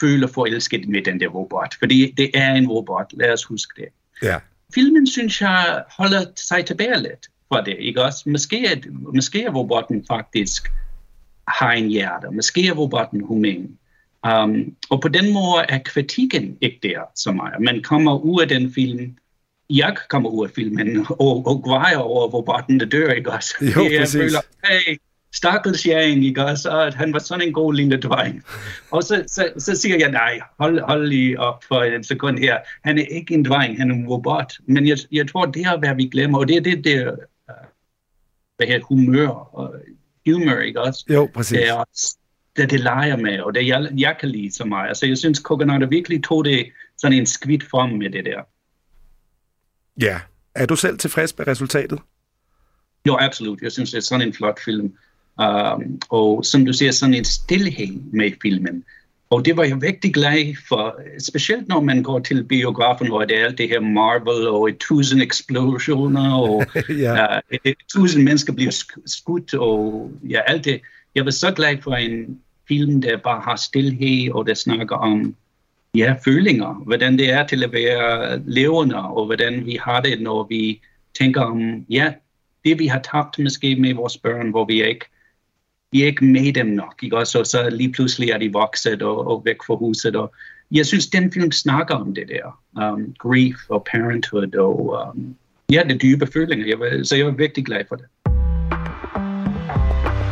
føle 0.00 0.28
forelsket 0.28 0.88
med 0.88 1.02
den 1.02 1.20
der 1.20 1.28
robot, 1.28 1.74
fordi 1.78 2.14
det 2.16 2.30
er 2.34 2.54
en 2.54 2.68
robot. 2.68 3.12
Lad 3.12 3.32
os 3.32 3.44
huske 3.44 3.82
det. 3.82 3.88
Ja. 4.22 4.38
Filmen, 4.74 5.06
synes 5.06 5.40
jeg, 5.40 5.84
holder 5.90 6.24
sig 6.36 6.66
tilbage 6.66 7.02
lidt 7.02 7.26
fra 7.48 7.64
det, 7.64 7.76
ikke 7.78 8.02
også? 8.02 8.30
Måske 8.30 8.66
er, 8.66 8.76
måske 9.14 9.42
er 9.42 9.50
robotten 9.50 10.04
faktisk 10.06 10.72
har 11.48 11.72
en 11.72 11.88
hjerte. 11.88 12.30
Måske 12.30 12.66
er 12.66 12.72
robotten 12.72 13.20
human. 13.20 13.78
Um, 14.32 14.76
og 14.90 15.00
på 15.00 15.08
den 15.08 15.32
måde 15.32 15.64
er 15.68 15.78
kritikken 15.78 16.58
ikke 16.60 16.78
der 16.82 17.00
så 17.14 17.32
meget. 17.32 17.60
Man 17.60 17.82
kommer 17.82 18.18
ud 18.18 18.42
af 18.42 18.48
den 18.48 18.72
film, 18.72 19.16
jeg 19.70 19.96
kommer 20.08 20.30
ud 20.30 20.46
af 20.46 20.50
filmen 20.54 21.06
og, 21.10 21.46
og 21.46 21.62
grejer 21.62 21.96
over, 21.96 22.28
hvor 22.28 22.42
barten 22.42 22.80
der 22.80 22.86
dør, 22.86 23.12
ikke 23.12 23.32
også? 23.32 23.54
Jo, 23.60 23.84
jeg 23.92 24.00
præcis. 24.00 24.20
føler, 24.20 24.40
hey, 24.64 24.96
stakkels 25.34 25.82
Yang, 25.82 26.24
ikke 26.24 26.44
også? 26.44 26.70
Og 26.70 26.94
han 26.94 27.12
var 27.12 27.18
sådan 27.18 27.48
en 27.48 27.52
god 27.52 27.74
lille 27.74 28.00
dreng. 28.00 28.44
Og 28.90 29.02
så, 29.02 29.24
så, 29.26 29.52
så 29.58 29.76
siger 29.76 29.96
jeg, 29.98 30.10
nej, 30.10 30.40
hold, 30.58 30.80
hold 30.80 31.06
lige 31.06 31.40
op 31.40 31.64
for 31.64 31.82
en 31.82 32.04
sekund 32.04 32.38
her. 32.38 32.58
Han 32.84 32.98
er 32.98 33.04
ikke 33.04 33.34
en 33.34 33.44
dreng, 33.44 33.78
han 33.78 33.90
er 33.90 33.94
en 33.94 34.08
robot. 34.08 34.52
Men 34.66 34.88
jeg, 34.88 34.98
jeg 35.12 35.30
tror, 35.30 35.46
det 35.46 35.62
er, 35.62 35.78
hvad 35.78 35.94
vi 35.94 36.08
glemmer, 36.08 36.38
og 36.38 36.48
det 36.48 36.56
er 36.56 36.60
det, 36.60 36.84
det 36.84 37.06
uh, 37.06 37.14
hvad 38.56 38.66
her, 38.66 38.80
humør 38.80 39.28
og 39.28 39.74
humor, 40.26 40.58
ikke 40.60 40.80
også? 40.80 41.04
Jo, 41.10 41.30
præcis. 41.34 41.58
Det 41.58 41.68
er 41.68 41.72
også, 41.72 42.16
det, 42.56 42.70
det 42.70 42.80
leger 42.80 43.16
med, 43.16 43.40
og 43.40 43.54
det 43.54 43.66
jeg, 43.66 43.88
jeg 43.96 44.16
kan 44.20 44.28
lide 44.28 44.52
så 44.52 44.64
meget. 44.64 44.88
Altså, 44.88 45.06
jeg 45.06 45.18
synes, 45.18 45.38
Coconut 45.38 45.90
virkelig 45.90 46.24
tog 46.24 46.44
det 46.44 46.72
sådan 46.98 47.18
en 47.18 47.26
skidt 47.26 47.62
frem 47.70 47.90
med 47.90 48.10
det 48.10 48.24
der. 48.24 48.42
Ja. 50.00 50.20
Er 50.54 50.66
du 50.66 50.76
selv 50.76 50.98
tilfreds 50.98 51.38
med 51.38 51.46
resultatet? 51.46 51.98
Jo, 53.06 53.16
absolut. 53.20 53.62
Jeg 53.62 53.72
synes, 53.72 53.90
det 53.90 53.96
er 53.96 54.02
sådan 54.02 54.26
en 54.26 54.34
flot 54.34 54.60
film. 54.64 54.96
Um, 55.38 56.00
og 56.10 56.44
som 56.44 56.66
du 56.66 56.72
siger, 56.72 56.92
sådan 56.92 57.14
en 57.14 57.24
stillhed 57.24 58.00
med 58.12 58.32
filmen. 58.42 58.84
Og 59.30 59.44
det 59.44 59.56
var 59.56 59.64
jeg 59.64 59.82
virkelig 59.82 60.14
glad 60.14 60.56
for, 60.68 61.00
specielt 61.18 61.68
når 61.68 61.80
man 61.80 62.02
går 62.02 62.18
til 62.18 62.44
biografen, 62.44 63.06
hvor 63.06 63.24
det 63.24 63.40
er 63.40 63.44
alt 63.44 63.58
det 63.58 63.68
her 63.68 63.80
Marvel 63.80 64.48
og 64.48 64.68
et 64.68 64.78
tusind 64.78 65.22
eksplosioner, 65.22 66.32
og 66.32 66.66
ja. 66.98 67.36
uh, 67.36 67.40
et 67.64 67.76
tusind 67.92 68.22
mennesker 68.22 68.52
bliver 68.52 68.84
skudt, 69.06 69.54
og 69.54 70.10
ja, 70.28 70.40
alt 70.46 70.64
det. 70.64 70.80
Jeg 71.14 71.24
var 71.24 71.30
så 71.30 71.52
glad 71.52 71.76
for 71.82 71.94
en 71.94 72.40
film, 72.68 73.02
der 73.02 73.16
bare 73.16 73.40
har 73.40 73.56
stillhed, 73.56 74.30
og 74.30 74.46
der 74.46 74.54
snakker 74.54 74.96
om 74.96 75.34
ja, 75.94 76.14
følinger, 76.24 76.82
hvordan 76.86 77.18
det 77.18 77.30
er 77.30 77.46
til 77.46 77.64
at 77.64 77.72
være 77.72 78.40
levende, 78.46 78.96
og 78.96 79.26
hvordan 79.26 79.66
vi 79.66 79.78
har 79.82 80.00
det, 80.00 80.20
når 80.20 80.46
vi 80.48 80.80
tænker 81.18 81.40
om, 81.40 81.86
ja, 81.90 82.12
det 82.64 82.78
vi 82.78 82.86
har 82.86 82.98
tabt 83.12 83.38
måske 83.38 83.76
med 83.76 83.94
vores 83.94 84.16
børn, 84.16 84.50
hvor 84.50 84.64
vi 84.64 84.84
ikke 84.84 85.06
vi 85.96 86.02
er 86.02 86.06
ikke 86.06 86.24
med 86.24 86.52
dem 86.52 86.66
nok, 86.66 86.94
ikke? 87.02 87.16
Også, 87.16 87.44
så 87.44 87.70
lige 87.70 87.92
pludselig 87.92 88.30
er 88.30 88.38
de 88.38 88.52
vokset 88.52 89.02
og, 89.02 89.26
og 89.26 89.42
væk 89.44 89.56
fra 89.66 89.74
huset. 89.74 90.16
Og 90.16 90.34
jeg 90.70 90.86
synes, 90.86 91.06
den 91.06 91.32
film 91.32 91.52
snakker 91.52 91.94
om 91.94 92.14
det 92.14 92.24
der. 92.28 92.46
Um, 92.84 93.14
grief 93.18 93.56
og 93.68 93.86
parenthood 93.92 94.54
og 94.54 95.08
um, 95.14 95.34
ja, 95.72 95.82
det 95.88 96.02
dybe 96.02 96.26
følinger. 96.26 96.66
Jeg 96.66 96.78
var, 96.80 97.04
så 97.04 97.16
jeg 97.16 97.26
var 97.26 97.32
virkelig 97.32 97.66
glad 97.66 97.84
for 97.88 97.96
det. 97.96 98.04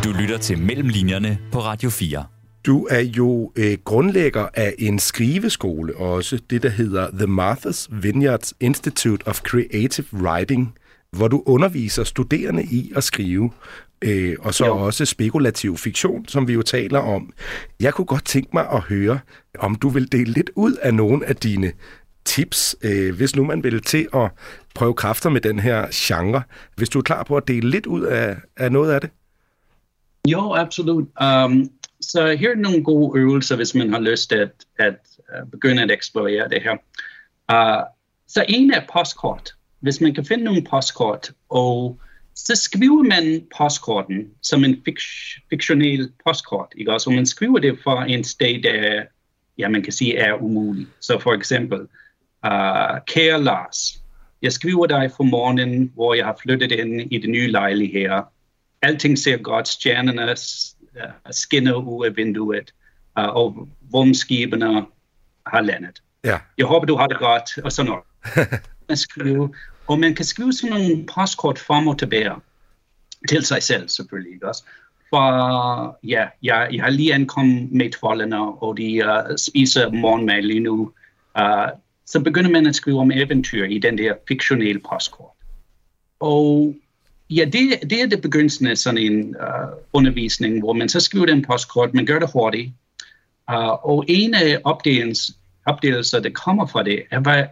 Du 0.04 0.10
lytter 0.20 0.38
til 0.38 0.58
Mellemlinjerne 0.58 1.38
på 1.52 1.58
Radio 1.58 1.90
4. 1.90 2.24
Du 2.66 2.86
er 2.90 3.00
jo 3.00 3.52
øh, 3.56 3.78
grundlægger 3.84 4.48
af 4.54 4.74
en 4.78 4.98
skriveskole 4.98 5.96
også, 5.96 6.40
det 6.50 6.62
der 6.62 6.68
hedder 6.68 7.10
The 7.10 7.26
Martha's 7.26 7.88
Vineyard 8.02 8.52
Institute 8.60 9.28
of 9.28 9.40
Creative 9.40 10.06
Writing, 10.12 10.74
hvor 11.16 11.28
du 11.28 11.42
underviser 11.46 12.04
studerende 12.04 12.64
i 12.64 12.92
at 12.96 13.04
skrive, 13.04 13.50
øh, 14.02 14.36
og 14.40 14.54
så 14.54 14.66
jo. 14.66 14.78
også 14.78 15.04
spekulativ 15.04 15.76
fiktion, 15.76 16.28
som 16.28 16.48
vi 16.48 16.52
jo 16.52 16.62
taler 16.62 16.98
om. 16.98 17.32
Jeg 17.80 17.94
kunne 17.94 18.04
godt 18.04 18.24
tænke 18.24 18.50
mig 18.52 18.68
at 18.72 18.80
høre, 18.80 19.18
om 19.58 19.74
du 19.74 19.88
vil 19.88 20.12
dele 20.12 20.32
lidt 20.32 20.50
ud 20.54 20.72
af 20.72 20.94
nogle 20.94 21.26
af 21.26 21.36
dine 21.36 21.72
tips, 22.24 22.76
øh, 22.82 23.16
hvis 23.16 23.36
nu 23.36 23.44
man 23.44 23.64
vil 23.64 23.82
til 23.82 24.08
at 24.14 24.30
prøve 24.74 24.94
kræfter 24.94 25.30
med 25.30 25.40
den 25.40 25.58
her 25.58 25.86
genre. 25.92 26.42
Hvis 26.76 26.88
du 26.88 26.98
er 26.98 27.02
klar 27.02 27.22
på 27.22 27.36
at 27.36 27.48
dele 27.48 27.70
lidt 27.70 27.86
ud 27.86 28.02
af, 28.02 28.36
af 28.56 28.72
noget 28.72 28.92
af 28.92 29.00
det? 29.00 29.10
Jo, 30.28 30.54
absolut. 30.54 31.08
Um, 31.20 31.70
så 32.00 32.36
her 32.38 32.50
er 32.50 32.56
nogle 32.56 32.84
gode 32.84 33.20
øvelser, 33.20 33.56
hvis 33.56 33.74
man 33.74 33.92
har 33.92 34.00
lyst 34.00 34.28
til 34.28 34.36
at, 34.36 34.52
at 34.78 34.96
uh, 35.18 35.50
begynde 35.50 35.82
at 35.82 35.90
eksplorere 35.90 36.48
det 36.48 36.62
her. 36.62 36.72
Uh, 37.52 37.84
så 38.28 38.44
en 38.48 38.72
er 38.72 38.82
postkort. 38.92 39.54
Hvis 39.84 40.00
man 40.00 40.14
kan 40.14 40.24
finde 40.24 40.44
nogle 40.44 40.64
postkort, 40.70 41.32
og 41.48 42.00
så 42.34 42.56
skriver 42.56 43.02
man 43.02 43.46
postkorten 43.58 44.28
som 44.42 44.64
en 44.64 44.82
fik- 44.84 45.42
fiktionel 45.50 46.12
postkort. 46.26 46.72
Ikke? 46.76 46.92
Altså 46.92 47.10
man 47.10 47.26
skriver 47.26 47.58
det 47.58 47.78
fra 47.84 48.06
en 48.08 48.24
sted, 48.24 48.62
der 48.62 49.02
ja, 49.58 49.68
man 49.68 49.82
kan 49.82 49.92
sige 49.92 50.16
er 50.16 50.42
umulig. 50.42 50.86
Så 51.00 51.18
for 51.18 51.34
eksempel, 51.34 51.80
uh, 52.46 52.98
kære 53.06 53.42
Lars, 53.42 54.02
jeg 54.42 54.52
skriver 54.52 54.86
dig 54.86 55.10
fra 55.16 55.24
morgenen, 55.24 55.92
hvor 55.94 56.14
jeg 56.14 56.24
har 56.24 56.38
flyttet 56.42 56.72
ind 56.72 57.12
i 57.12 57.18
det 57.18 57.30
nye 57.30 57.50
lejlighed 57.50 58.00
her. 58.00 58.22
Alting 58.82 59.18
ser 59.18 59.36
godt, 59.36 59.68
stjernerne 59.68 60.34
uh, 60.94 61.10
skinner 61.30 61.74
ud 61.74 62.06
af 62.06 62.16
vinduet, 62.16 62.74
uh, 63.18 63.24
og 63.24 63.68
rumskibene 63.94 64.86
har 65.46 65.60
landet. 65.60 66.02
Ja. 66.24 66.38
Jeg 66.58 66.66
håber, 66.66 66.86
du 66.86 66.96
har 66.96 67.06
det 67.06 67.18
godt, 67.18 67.58
og 67.64 67.72
sådan 67.72 67.90
noget. 67.90 68.04
Man 68.88 68.96
skriver, 68.96 69.48
og 69.86 69.98
man 69.98 70.14
kan 70.14 70.24
skrive 70.24 70.52
sådan 70.52 70.76
nogle 70.76 71.06
postkort 71.14 71.58
frem 71.58 71.88
og 71.88 71.98
tilbage 71.98 72.32
til 73.28 73.44
sig 73.44 73.62
selv 73.62 73.88
selvfølgelig, 73.88 74.34
ikke 74.34 74.48
også? 74.48 74.64
for, 75.14 75.98
ja, 76.04 76.26
jeg, 76.42 76.68
jeg 76.72 76.82
har 76.82 76.90
lige 76.90 77.14
ankommet 77.14 77.72
med 77.72 77.90
trollene, 77.90 78.38
og 78.38 78.76
de 78.76 79.02
uh, 79.04 79.36
spiser 79.36 79.90
morgenmad 79.90 80.42
lige 80.42 80.60
nu. 80.60 80.92
Uh, 81.38 81.68
så 82.06 82.20
begynder 82.20 82.50
man 82.50 82.66
at 82.66 82.74
skrive 82.74 83.00
om 83.00 83.10
eventyr 83.10 83.64
i 83.64 83.78
den 83.78 83.98
der 83.98 84.14
fiktionelle 84.28 84.80
postkort. 84.90 85.30
Og 86.20 86.74
ja, 87.30 87.44
det, 87.44 87.90
det 87.90 88.02
er 88.02 88.06
det 88.06 88.22
begyndelsen 88.22 88.66
af 88.66 88.78
sådan 88.78 88.98
en 88.98 89.36
uh, 89.36 89.78
undervisning, 89.92 90.58
hvor 90.58 90.72
man 90.72 90.88
så 90.88 91.00
skriver 91.00 91.26
den 91.26 91.44
postkort, 91.44 91.94
man 91.94 92.06
gør 92.06 92.18
det 92.18 92.30
hurtigt. 92.32 92.72
Uh, 93.52 93.88
og 93.90 94.04
en 94.08 94.34
af 94.34 94.60
opdelelser, 94.64 96.20
der 96.20 96.30
kommer 96.30 96.66
fra 96.66 96.82
det, 96.82 97.02
er, 97.10 97.46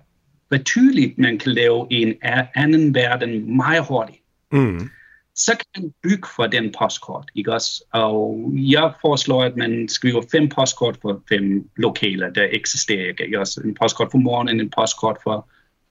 hvor, 0.53 0.65
tydeligt 0.65 1.19
man 1.19 1.39
kan 1.39 1.53
lave 1.53 1.87
en 1.91 2.15
anden 2.55 2.95
verden 2.95 3.57
meget 3.57 3.85
hurtigt. 3.89 4.19
Mm 4.53 4.91
så 5.35 5.53
kan 5.53 5.83
man 5.83 5.93
bygge 6.03 6.29
for 6.37 6.47
den 6.47 6.75
postkort, 6.79 7.31
ikke 7.35 7.53
også? 7.53 7.85
Og 7.93 8.53
jeg 8.55 8.93
foreslår, 9.01 9.45
at 9.45 9.57
man 9.57 9.89
skriver 9.89 10.23
fem 10.33 10.49
postkort 10.49 10.99
for 11.03 11.23
fem 11.29 11.71
lokaler, 11.77 12.31
der 12.31 12.47
eksisterer, 12.51 13.13
ikke 13.21 13.41
også? 13.41 13.61
En 13.65 13.75
postkort 13.75 14.09
for 14.11 14.19
morgenen, 14.19 14.61
en 14.61 14.71
postkort 14.71 15.17
for 15.23 15.49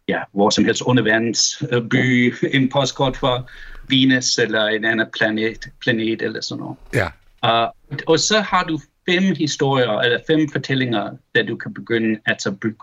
ja, 0.07 0.21
hvor 0.31 0.49
som 0.49 0.65
helst 0.65 0.81
undervandsby, 0.81 2.33
en 2.57 2.69
postkort 2.69 3.17
for 3.17 3.49
Venus 3.89 4.37
eller 4.37 4.65
en 4.65 4.85
anden 4.85 5.07
planet, 5.17 5.69
planet 5.81 6.21
eller 6.21 6.41
sådan 6.41 6.63
noget. 6.63 6.77
Ja. 6.93 7.07
Uh, 7.45 7.71
og 8.07 8.19
så 8.19 8.39
har 8.39 8.63
du 8.63 8.79
fem 9.09 9.35
historier, 9.35 9.99
eller 9.99 10.19
fem 10.27 10.49
fortællinger, 10.51 11.17
der 11.35 11.43
du 11.43 11.55
kan 11.55 11.73
begynde 11.73 12.19
at 12.25 12.41
så 12.41 12.51
bygge 12.51 12.77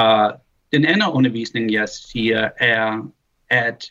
og 0.00 0.40
den 0.72 0.84
anden 0.84 1.02
undervisning, 1.12 1.72
jeg 1.72 1.88
siger, 1.88 2.48
er, 2.60 3.12
at 3.48 3.84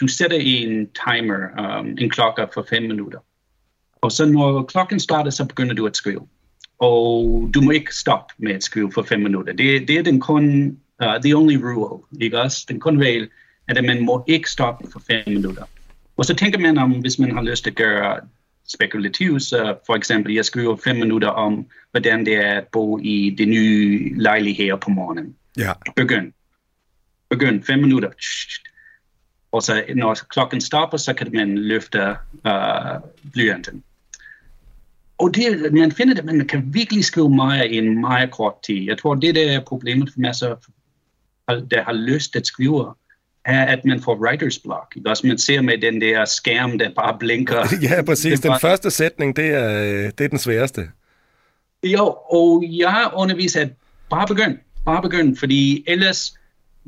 du 0.00 0.06
sætter 0.06 0.36
en 0.40 0.88
timer, 1.04 1.78
um, 1.80 1.86
en 1.98 2.10
klokke 2.10 2.48
for 2.54 2.66
fem 2.70 2.82
minutter. 2.82 3.18
Og 4.02 4.12
så 4.12 4.26
når 4.26 4.62
klokken 4.62 5.00
starter, 5.00 5.30
så 5.30 5.44
begynder 5.44 5.74
du 5.74 5.86
at 5.86 5.96
skrive. 5.96 6.28
Og 6.78 7.50
du 7.54 7.60
må 7.60 7.70
ikke 7.70 7.94
stoppe 7.94 8.34
med 8.38 8.54
at 8.54 8.62
skrive 8.62 8.92
for 8.92 9.02
fem 9.02 9.20
minutter. 9.20 9.52
Det, 9.52 9.88
det 9.88 9.98
er 9.98 10.02
den 10.02 10.20
kun, 10.20 10.76
uh, 11.04 11.22
the 11.24 11.34
only 11.34 11.56
rule, 11.56 12.02
ikke 12.20 12.40
også? 12.40 12.66
Den 12.68 12.80
kun 12.80 13.02
regel, 13.02 13.28
at 13.68 13.84
man 13.84 14.04
må 14.04 14.24
ikke 14.26 14.50
stoppe 14.50 14.90
for 14.92 15.02
fem 15.10 15.22
minutter. 15.26 15.64
Og 16.16 16.24
så 16.24 16.34
tænker 16.34 16.58
man 16.58 16.78
om, 16.78 16.90
hvis 16.90 17.18
man 17.18 17.34
har 17.34 17.42
lyst 17.42 17.64
til 17.64 17.70
at 17.70 17.76
gøre 17.76 18.20
spekulativt, 18.68 19.42
så 19.42 19.76
for 19.86 19.94
eksempel, 19.94 20.34
jeg 20.34 20.44
skriver 20.44 20.76
fem 20.76 20.96
minutter 20.96 21.28
om, 21.28 21.66
hvordan 21.90 22.26
det 22.26 22.34
er 22.34 22.52
at 22.52 22.66
bo 22.72 22.98
i 22.98 23.34
det 23.38 23.48
nye 23.48 24.12
lejlighed 24.18 24.76
på 24.76 24.90
morgenen. 24.90 25.36
Ja. 25.58 25.72
Begynd. 25.96 26.32
Begynd. 27.30 27.62
Fem 27.62 27.78
minutter. 27.78 28.10
Og 29.52 29.62
så 29.62 29.84
når 29.96 30.14
klokken 30.14 30.60
stopper, 30.60 30.98
så 30.98 31.14
kan 31.14 31.30
man 31.32 31.58
løfte 31.58 32.16
uh, 32.46 33.00
blyanten. 33.32 33.82
Og 35.18 35.34
det, 35.34 35.72
man 35.72 35.92
finder 35.92 36.14
det, 36.14 36.24
man 36.24 36.46
kan 36.46 36.74
virkelig 36.74 37.04
skrive 37.04 37.30
meget 37.30 37.70
i 37.70 37.78
en 37.78 38.00
meget 38.00 38.30
kort 38.30 38.62
tid. 38.66 38.82
Jeg 38.82 38.98
tror, 38.98 39.14
det 39.14 39.34
der 39.34 39.52
er 39.52 39.60
problemet 39.60 40.12
for 40.12 40.20
masser, 40.20 40.56
der 41.48 41.82
har 41.82 41.92
lyst 41.92 42.36
at 42.36 42.46
skrive, 42.46 42.94
er, 43.44 43.64
at 43.64 43.84
man 43.84 44.00
får 44.00 44.16
writer's 44.16 44.62
block. 44.64 44.96
Ikke? 44.96 45.10
Også 45.10 45.26
man 45.26 45.38
ser 45.38 45.60
med 45.60 45.78
den 45.78 46.00
der 46.00 46.24
skærm, 46.24 46.78
der 46.78 46.90
bare 46.94 47.16
blinker. 47.18 47.66
ja, 47.90 48.02
præcis. 48.02 48.40
Den 48.40 48.52
første 48.60 48.90
sætning, 48.90 49.36
det 49.36 49.46
er, 49.46 50.10
det 50.10 50.24
er 50.24 50.28
den 50.28 50.38
sværeste. 50.38 50.88
Jo, 51.84 52.16
og 52.30 52.64
jeg 52.68 53.10
underviser, 53.14 53.60
at 53.60 53.68
bare 54.10 54.26
begynd. 54.26 54.58
Bare 54.84 55.02
begynd, 55.02 55.36
fordi 55.36 55.84
ellers, 55.86 56.34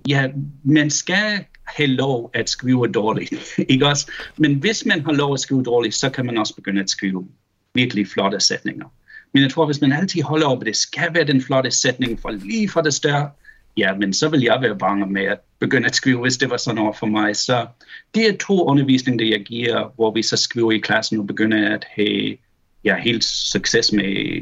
ja, 0.09 0.29
man 0.65 0.91
skal 0.91 1.45
have 1.65 1.87
lov 1.87 2.31
at 2.35 2.51
skrive 2.51 2.87
dårligt. 2.87 3.33
ikke 3.69 3.87
også? 3.87 4.11
Men 4.37 4.55
hvis 4.55 4.87
man 4.87 5.05
har 5.05 5.13
lov 5.13 5.33
at 5.33 5.41
skrive 5.41 5.65
dårligt, 5.65 5.95
så 5.95 6.11
kan 6.11 6.27
man 6.27 6.39
også 6.39 6.55
begynde 6.55 6.81
at 6.81 6.91
skrive 6.91 7.29
virkelig 7.75 8.09
flotte 8.09 8.41
sætninger. 8.41 8.87
Men 9.33 9.43
jeg 9.43 9.51
tror, 9.51 9.67
hvis 9.67 9.81
man 9.81 9.93
altid 9.93 10.23
holder 10.23 10.47
op, 10.47 10.61
at 10.61 10.67
det 10.67 10.77
skal 10.77 11.15
være 11.15 11.25
den 11.25 11.43
flotte 11.43 11.71
sætning 11.71 12.21
for 12.21 12.31
lige 12.31 12.69
fra 12.69 12.83
det 12.83 12.95
større, 12.95 13.31
ja, 13.77 13.95
men 13.95 14.13
så 14.13 14.29
vil 14.29 14.41
jeg 14.41 14.59
være 14.61 14.79
bange 14.79 15.07
med 15.07 15.25
at 15.25 15.39
begynde 15.59 15.87
at 15.87 15.95
skrive, 15.95 16.21
hvis 16.21 16.37
det 16.37 16.51
var 16.51 16.57
sådan 16.57 16.79
over 16.79 16.93
for 16.93 17.07
mig. 17.07 17.37
Så 17.37 17.67
det 18.15 18.29
er 18.29 18.37
to 18.37 18.65
undervisninger, 18.65 19.25
der 19.25 19.31
jeg 19.31 19.45
giver, 19.45 19.93
hvor 19.95 20.11
vi 20.11 20.23
så 20.23 20.37
skriver 20.37 20.73
i 20.73 20.79
klassen 20.79 21.19
og 21.19 21.27
begynder 21.27 21.75
at 21.75 21.87
have 21.91 22.37
ja, 22.85 22.97
helt 22.97 23.25
succes 23.25 23.93
med, 23.93 24.41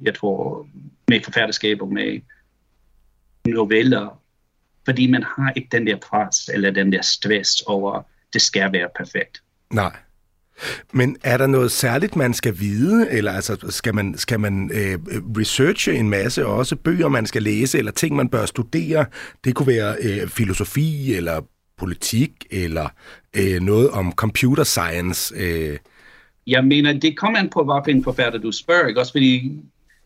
jeg 0.00 0.14
tror, 0.14 0.66
med 1.08 1.20
forfatterskab 1.24 1.82
og 1.82 1.92
med 1.92 2.20
noveller 3.44 4.18
fordi 4.88 5.06
man 5.06 5.22
har 5.22 5.52
ikke 5.56 5.68
den 5.72 5.86
der 5.86 5.96
pres 5.96 6.48
eller 6.54 6.70
den 6.70 6.92
der 6.92 7.02
stress 7.02 7.60
over, 7.60 8.02
det 8.32 8.42
skal 8.42 8.72
være 8.72 8.88
perfekt. 8.96 9.42
Nej. 9.72 9.96
Men 10.92 11.16
er 11.24 11.36
der 11.36 11.46
noget 11.46 11.72
særligt, 11.72 12.16
man 12.16 12.34
skal 12.34 12.60
vide, 12.60 13.10
eller 13.10 13.32
altså, 13.32 13.56
skal 13.68 13.94
man, 13.94 14.18
skal 14.18 14.40
man 14.40 14.70
øh, 14.74 14.98
researche 15.38 15.94
en 15.94 16.10
masse 16.10 16.46
også 16.46 16.76
bøger, 16.76 17.08
man 17.08 17.26
skal 17.26 17.42
læse, 17.42 17.78
eller 17.78 17.92
ting, 17.92 18.16
man 18.16 18.28
bør 18.28 18.46
studere? 18.46 19.06
Det 19.44 19.54
kunne 19.54 19.66
være 19.66 19.96
øh, 20.00 20.28
filosofi, 20.28 21.14
eller 21.14 21.40
politik, 21.78 22.30
eller 22.50 22.88
øh, 23.36 23.60
noget 23.60 23.90
om 23.90 24.12
computer 24.12 24.64
science. 24.64 25.34
Øh. 25.36 25.78
Jeg 26.46 26.64
mener, 26.64 26.92
det 26.92 27.18
kommer 27.18 27.38
an 27.38 27.50
på, 27.50 27.80
hvilken 27.84 28.04
forfatter 28.04 28.38
du 28.38 28.52
spørger, 28.52 28.86
ikke? 28.86 29.00
Også 29.00 29.12
fordi 29.12 29.60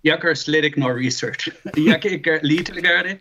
jeg 0.05 0.18
gør 0.20 0.34
slet 0.34 0.64
ikke 0.64 0.80
noget 0.80 1.07
research. 1.07 1.48
jeg 1.90 2.00
kan 2.03 2.11
ikke 2.11 2.22
gøre, 2.22 2.40
lige 2.42 2.64
til 2.64 2.76
at 2.76 2.82
gøre 2.82 3.03
det. 3.03 3.18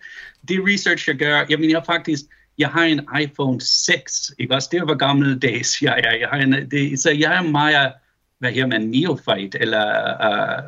Det 0.47 0.59
research, 0.67 1.09
jeg 1.09 1.15
gør, 1.15 1.45
jeg 1.49 1.59
mener 1.59 1.75
jeg 1.75 1.83
faktisk, 1.85 2.21
jeg 2.61 2.69
har 2.69 2.83
en 2.83 3.07
iPhone 3.21 3.61
6, 3.61 4.33
ikke 4.39 4.53
også? 4.55 4.69
Det 4.71 4.81
var 4.81 4.95
gamle 4.95 5.39
days, 5.39 5.81
jeg, 5.81 6.01
jeg, 6.03 6.17
jeg 6.21 6.29
har 6.29 6.37
en, 6.37 6.71
det, 6.71 6.99
så 6.99 7.11
jeg 7.11 7.37
er 7.37 7.41
meget, 7.41 7.91
hvad 8.39 8.51
her 8.51 8.65
man, 8.65 8.81
neophyte, 8.81 9.61
eller, 9.61 9.85
uh, 10.27 10.63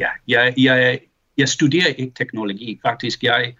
ja, 0.00 0.08
jeg, 0.28 0.54
jeg, 0.56 0.98
jeg 1.38 1.48
studerer 1.48 1.86
ikke 1.86 2.12
teknologi, 2.16 2.80
faktisk, 2.82 3.22
jeg 3.22 3.54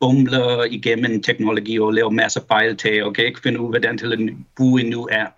bumler 0.00 0.64
igennem 0.64 1.22
teknologi 1.22 1.78
og 1.78 1.94
laver 1.94 2.10
masser 2.10 2.40
af 2.40 2.46
fejl 2.46 2.76
til, 2.76 3.04
og 3.04 3.14
kan 3.14 3.26
ikke 3.26 3.40
finde 3.40 3.60
ud, 3.60 3.68
hvordan 3.68 3.98
til 3.98 4.12
at 4.12 4.18
bruge 4.56 4.80
en 4.80 4.90
ny 4.90 5.02
app. 5.10 5.34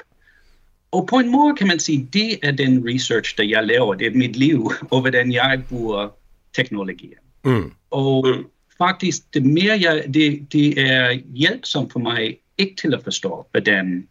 Og 0.92 1.06
på 1.06 1.16
en 1.16 1.32
måde 1.32 1.54
kan 1.56 1.66
man 1.66 1.80
sige, 1.80 2.08
det 2.12 2.38
er 2.42 2.50
den 2.50 2.88
research, 2.88 3.36
der 3.36 3.44
jeg 3.44 3.66
laver. 3.66 3.94
Det 3.94 4.06
er 4.06 4.10
mit 4.10 4.36
liv, 4.36 4.70
og 4.90 5.00
hvordan 5.00 5.32
jeg 5.32 5.62
bruger 5.68 6.08
teknologier. 6.54 7.18
Mm. 7.44 7.72
Og 7.90 8.26
mm. 8.28 8.44
Faktisk, 8.78 9.34
det 9.34 9.46
mere 9.46 9.78
jeg, 9.80 10.04
det, 10.14 10.52
det 10.52 10.80
er 10.80 11.18
hjælpsomt 11.34 11.92
for 11.92 12.00
mig 12.00 12.38
ikke 12.58 12.76
til 12.76 12.94
at 12.94 13.04
forstå, 13.04 13.46
hvordan 13.50 14.08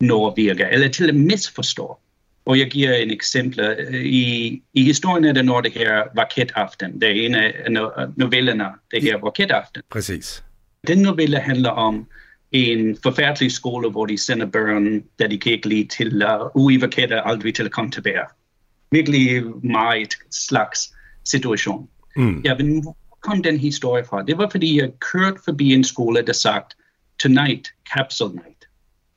noget 0.00 0.36
virker, 0.36 0.66
eller 0.68 0.88
til 0.88 1.08
at 1.08 1.14
misforstå. 1.14 1.98
Og 2.44 2.58
jeg 2.58 2.70
giver 2.70 2.94
en 2.94 3.10
eksempel. 3.10 3.76
I, 4.04 4.62
i 4.74 4.84
historien 4.84 5.24
er 5.24 5.32
der 5.32 5.42
noget, 5.42 5.64
det 5.64 5.72
her 5.72 6.02
Vaketaften. 6.14 7.00
Det 7.00 7.08
er 7.08 7.26
en 7.26 7.34
af 7.34 7.72
novellerne, 8.16 8.64
det 8.90 9.02
her 9.02 9.18
Vaketaften. 9.22 9.82
Præcis. 9.90 10.44
Den 10.86 10.98
novelle 10.98 11.38
handler 11.38 11.70
om 11.70 12.06
en 12.52 12.96
forfærdelig 13.02 13.52
skole, 13.52 13.90
hvor 13.90 14.06
de 14.06 14.18
sender 14.18 14.46
børn, 14.46 15.02
der 15.18 15.26
de 15.26 15.38
kan 15.38 15.52
ikke 15.52 15.68
lide 15.68 15.88
til 15.88 16.24
uh, 16.24 16.64
uivakette 16.64 17.20
aldrig 17.26 17.54
til 17.54 17.64
at 17.64 17.70
komme 17.70 17.90
tilbage. 17.90 18.24
Virkelig 18.90 19.42
meget 19.62 20.14
slags 20.30 20.94
situation. 21.24 21.88
Mm. 22.16 22.42
Men 22.58 22.82
hvor 22.82 22.96
kom 23.30 23.42
den 23.42 23.56
historie 23.56 24.04
fra? 24.04 24.22
Det 24.22 24.38
var, 24.38 24.48
fordi 24.50 24.80
jeg 24.80 24.90
kørte 25.12 25.40
forbi 25.44 25.72
en 25.72 25.84
skole, 25.84 26.22
der 26.26 26.32
sagt, 26.32 26.76
tonight, 27.18 27.68
capsule 27.94 28.32
night. 28.32 28.68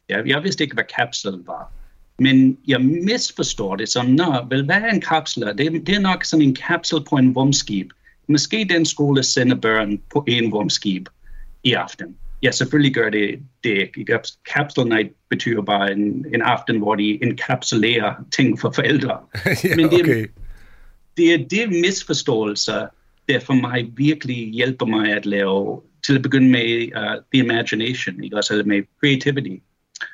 Ja, 0.09 0.21
jeg 0.25 0.43
vidste 0.43 0.63
ikke, 0.63 0.73
hvad 0.73 0.83
capsule 0.97 1.43
var. 1.47 1.71
Men 2.19 2.57
jeg 2.67 2.81
misforstår 2.81 3.75
det 3.75 3.89
som, 3.89 4.05
nå, 4.05 4.45
vel, 4.49 4.65
hvad 4.65 4.75
er 4.75 4.89
en 4.89 5.01
kapsel? 5.01 5.43
Det, 5.57 5.87
det 5.87 5.95
er 5.95 5.99
nok 5.99 6.23
sådan 6.23 6.45
en 6.45 6.55
kapsel 6.55 6.99
på 7.09 7.15
en 7.15 7.33
rumskib. 7.33 7.89
Måske 8.27 8.67
den 8.69 8.85
skole 8.85 9.23
sender 9.23 9.55
børn 9.55 10.01
på 10.13 10.23
en 10.27 10.53
rumskib 10.53 11.09
i 11.63 11.73
aften 11.73 12.15
ja, 12.43 12.51
selvfølgelig 12.51 12.93
gør 12.93 13.09
det 13.09 13.39
det. 13.63 13.89
Capsule 14.53 14.89
night 14.89 15.11
betyder 15.29 15.61
bare 15.61 15.91
en, 15.91 16.25
en 16.33 16.41
aften, 16.41 16.77
hvor 16.77 16.95
de 16.95 17.23
enkapsulerer 17.23 18.13
ting 18.31 18.59
for 18.59 18.71
forældre. 18.71 19.17
ja, 19.63 19.75
Men 19.75 19.89
det, 19.89 20.01
okay. 20.01 20.27
det 21.17 21.33
er 21.33 21.37
det 21.37 21.69
misforståelser, 21.69 22.87
der 23.29 23.39
for 23.39 23.53
mig 23.53 23.87
virkelig 23.97 24.49
hjælper 24.49 24.85
mig 24.85 25.11
at 25.11 25.25
lave, 25.25 25.81
til 26.05 26.15
at 26.15 26.21
begynde 26.21 26.49
med 26.49 26.89
uh, 26.97 27.23
the 27.33 27.43
imagination, 27.43 28.23
ikke? 28.23 28.37
også 28.37 28.63
med 28.65 28.81
creativity. 28.99 29.63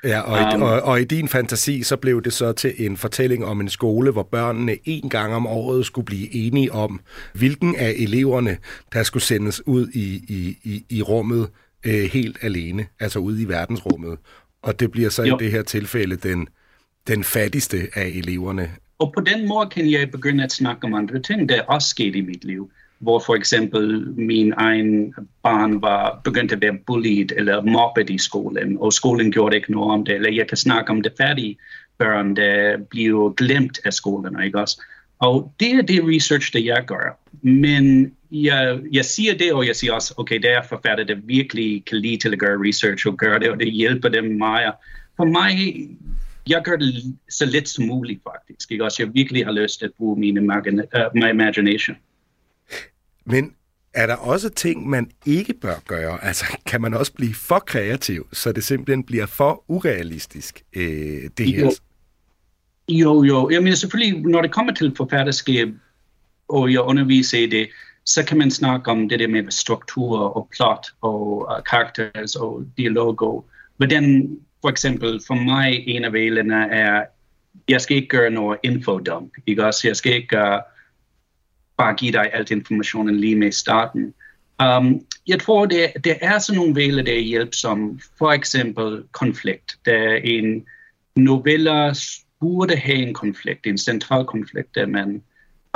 Ja, 0.03 0.19
og, 0.19 0.55
um, 0.55 0.61
og, 0.61 0.81
og 0.81 1.01
i 1.01 1.03
din 1.03 1.27
fantasi, 1.27 1.83
så 1.83 1.97
blev 1.97 2.23
det 2.23 2.33
så 2.33 2.51
til 2.51 2.73
en 2.77 2.97
fortælling 2.97 3.45
om 3.45 3.61
en 3.61 3.69
skole, 3.69 4.11
hvor 4.11 4.23
børnene 4.23 4.77
en 4.85 5.09
gang 5.09 5.33
om 5.33 5.47
året 5.47 5.85
skulle 5.85 6.05
blive 6.05 6.35
enige 6.35 6.71
om, 6.71 6.99
hvilken 7.33 7.75
af 7.75 7.93
eleverne, 7.97 8.57
der 8.93 9.03
skulle 9.03 9.23
sendes 9.23 9.67
ud 9.67 9.87
i, 9.87 10.23
i, 10.27 10.57
i, 10.63 10.85
i 10.89 11.01
rummet 11.01 11.49
øh, 11.85 12.03
helt 12.13 12.37
alene, 12.41 12.85
altså 12.99 13.19
ude 13.19 13.41
i 13.41 13.47
verdensrummet. 13.47 14.17
Og 14.61 14.79
det 14.79 14.91
bliver 14.91 15.09
så 15.09 15.23
jo. 15.23 15.35
i 15.35 15.43
det 15.43 15.51
her 15.51 15.61
tilfælde 15.61 16.15
den, 16.15 16.47
den 17.07 17.23
fattigste 17.23 17.87
af 17.95 18.05
eleverne. 18.05 18.71
Og 18.99 19.13
på 19.13 19.21
den 19.21 19.47
måde 19.47 19.69
kan 19.69 19.91
jeg 19.91 20.11
begynde 20.11 20.43
at 20.43 20.51
snakke 20.51 20.83
om 20.83 20.93
andre 20.93 21.21
ting, 21.21 21.49
der 21.49 21.61
også 21.61 21.89
skete 21.89 22.17
i 22.17 22.21
mit 22.21 22.43
liv. 22.43 22.71
Hvor 22.99 23.19
for 23.25 23.35
eksempel 23.35 24.13
min 24.17 24.53
egen 24.57 25.13
barn 25.43 25.81
var 25.81 26.21
begyndt 26.23 26.51
at 26.51 26.61
være 26.61 26.77
bullied 26.87 27.31
eller 27.37 27.61
mobbet 27.61 28.09
i 28.09 28.17
skolen, 28.17 28.77
og 28.79 28.93
skolen 28.93 29.31
gjorde 29.31 29.55
ikke 29.55 29.71
noget 29.71 29.93
om 29.93 30.05
det. 30.05 30.15
Eller 30.15 30.31
jeg 30.31 30.47
kan 30.47 30.57
snakke 30.57 30.91
om 30.91 31.01
det 31.01 31.13
færdige 31.17 31.57
børn, 31.97 32.35
der 32.35 32.77
bliver 32.89 33.29
glemt 33.29 33.79
af 33.85 33.93
skolen, 33.93 34.43
ikke 34.43 34.59
også? 34.59 34.81
Og 35.19 35.53
det 35.59 35.71
er 35.71 35.81
det 35.81 36.01
research, 36.03 36.53
der 36.53 36.59
jeg 36.59 36.83
gør. 36.87 37.19
Men 37.41 38.13
jeg, 38.31 38.79
jeg 38.91 39.05
siger 39.05 39.37
det, 39.37 39.53
og 39.53 39.67
jeg 39.67 39.75
siger 39.75 39.93
også, 39.93 40.13
okay, 40.17 40.39
der 40.41 40.49
er 40.49 40.63
forfatter, 40.69 41.03
der 41.03 41.15
virkelig 41.23 41.85
kan 41.85 41.97
lide 41.97 42.17
til 42.17 42.33
at 42.33 42.39
gøre 42.39 42.67
research 42.67 43.07
og 43.07 43.17
gøre 43.17 43.39
det, 43.39 43.49
og 43.49 43.59
det 43.59 43.71
hjælper 43.71 44.09
dem 44.09 44.23
meget. 44.23 44.73
For 45.17 45.25
mig, 45.25 45.57
jeg 46.49 46.61
gør 46.63 46.75
det 46.75 47.15
så 47.29 47.45
lidt 47.45 47.69
som 47.69 47.85
muligt, 47.85 48.21
faktisk. 48.23 48.71
Ikke? 48.71 48.83
Også 48.83 49.03
jeg 49.03 49.13
virkelig 49.13 49.45
har 49.45 49.51
lyst 49.51 49.79
til 49.79 49.85
at 49.85 49.91
bruge 49.97 50.19
min 50.19 50.37
imagine, 50.37 50.83
uh, 50.95 51.01
øh, 51.01 51.05
my 51.13 51.29
imagination. 51.29 51.97
Men 53.29 53.53
er 53.93 54.05
der 54.05 54.15
også 54.15 54.49
ting, 54.49 54.89
man 54.89 55.11
ikke 55.25 55.53
bør 55.53 55.75
gøre? 55.87 56.23
Altså, 56.23 56.45
kan 56.65 56.81
man 56.81 56.93
også 56.93 57.13
blive 57.13 57.33
for 57.33 57.59
kreativ, 57.59 58.27
så 58.33 58.51
det 58.51 58.63
simpelthen 58.63 59.03
bliver 59.03 59.25
for 59.25 59.63
urealistisk, 59.67 60.63
øh, 60.75 61.29
det 61.37 61.53
her? 61.53 61.59
Jo. 61.59 61.71
Jo, 62.89 63.23
jo. 63.23 63.49
Jeg 63.49 63.63
mener 63.63 63.75
selvfølgelig, 63.75 64.21
når 64.21 64.41
det 64.41 64.51
kommer 64.51 64.73
til 64.73 64.93
forfatterskab, 64.97 65.67
og 66.47 66.73
jeg 66.73 66.81
underviser 66.81 67.37
i 67.37 67.45
det, 67.45 67.69
så 68.05 68.25
kan 68.25 68.37
man 68.37 68.51
snakke 68.51 68.91
om 68.91 69.09
det 69.09 69.19
der 69.19 69.27
med 69.27 69.51
struktur 69.51 70.19
og 70.19 70.49
plot 70.55 70.87
og 71.01 71.47
uh, 71.51 71.63
characters 71.69 72.35
og 72.35 72.65
dialog. 72.77 73.21
Og 73.21 73.45
hvordan, 73.77 74.37
for 74.61 74.69
eksempel, 74.69 75.21
for 75.27 75.33
mig, 75.33 75.83
en 75.87 76.05
af 76.05 76.13
valgene 76.13 76.71
er, 76.71 77.03
jeg 77.67 77.81
skal 77.81 77.97
ikke 77.97 78.07
gøre 78.07 78.29
noget 78.29 78.59
infodump. 78.63 79.33
Ikke 79.47 79.65
også? 79.65 79.87
Jeg 79.87 79.95
skal 79.95 80.13
ikke 80.13 80.37
uh, 80.37 80.59
bare 81.79 81.95
give 81.95 82.11
dig 82.11 82.29
alt 82.33 82.51
informationen 82.51 83.15
lige 83.15 83.35
med 83.35 83.51
starten. 83.51 84.13
Um, 84.63 85.01
jeg 85.27 85.39
tror, 85.39 85.65
det, 85.65 85.91
det 86.03 86.17
er 86.21 86.39
sådan 86.39 86.59
nogle 86.59 86.75
vælge, 86.75 87.03
der 87.03 87.13
er 87.13 87.19
hjælpsomme. 87.19 87.99
For 88.17 88.31
eksempel 88.31 89.03
konflikt. 89.11 89.77
Der 89.85 89.93
er 89.93 90.15
en 90.15 90.65
novelle 91.15 91.95
burde 92.39 92.75
have 92.75 92.97
en 92.97 93.13
konflikt, 93.13 93.67
en 93.67 93.77
central 93.77 94.25
konflikt, 94.25 94.75
der 94.75 94.85
man 94.85 95.21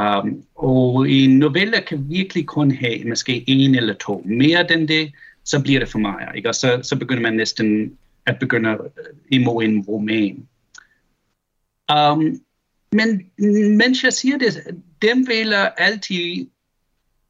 Um, 0.01 0.43
og 0.55 1.09
en 1.09 1.39
novelle 1.39 1.81
kan 1.87 2.09
virkelig 2.09 2.45
kun 2.45 2.71
have 2.71 3.05
måske 3.07 3.43
en 3.47 3.75
eller 3.75 3.93
to. 3.93 4.23
Mere 4.25 4.73
end 4.73 4.87
det, 4.87 5.11
så 5.43 5.61
bliver 5.63 5.79
det 5.79 5.89
for 5.89 5.99
mig. 5.99 6.27
Ikke? 6.35 6.49
Og 6.49 6.55
så, 6.55 6.79
så 6.83 6.99
begynder 6.99 7.21
man 7.21 7.33
næsten 7.33 7.97
at 8.25 8.39
begynde 8.39 8.77
imod 9.31 9.63
en 9.63 9.81
roman. 9.81 10.47
Um, 11.95 12.41
men 12.91 13.21
mens 13.77 14.03
jeg 14.03 14.13
siger 14.13 14.37
det, 14.37 14.53
dem 15.03 15.27
vil 15.27 15.53
altid 15.77 16.47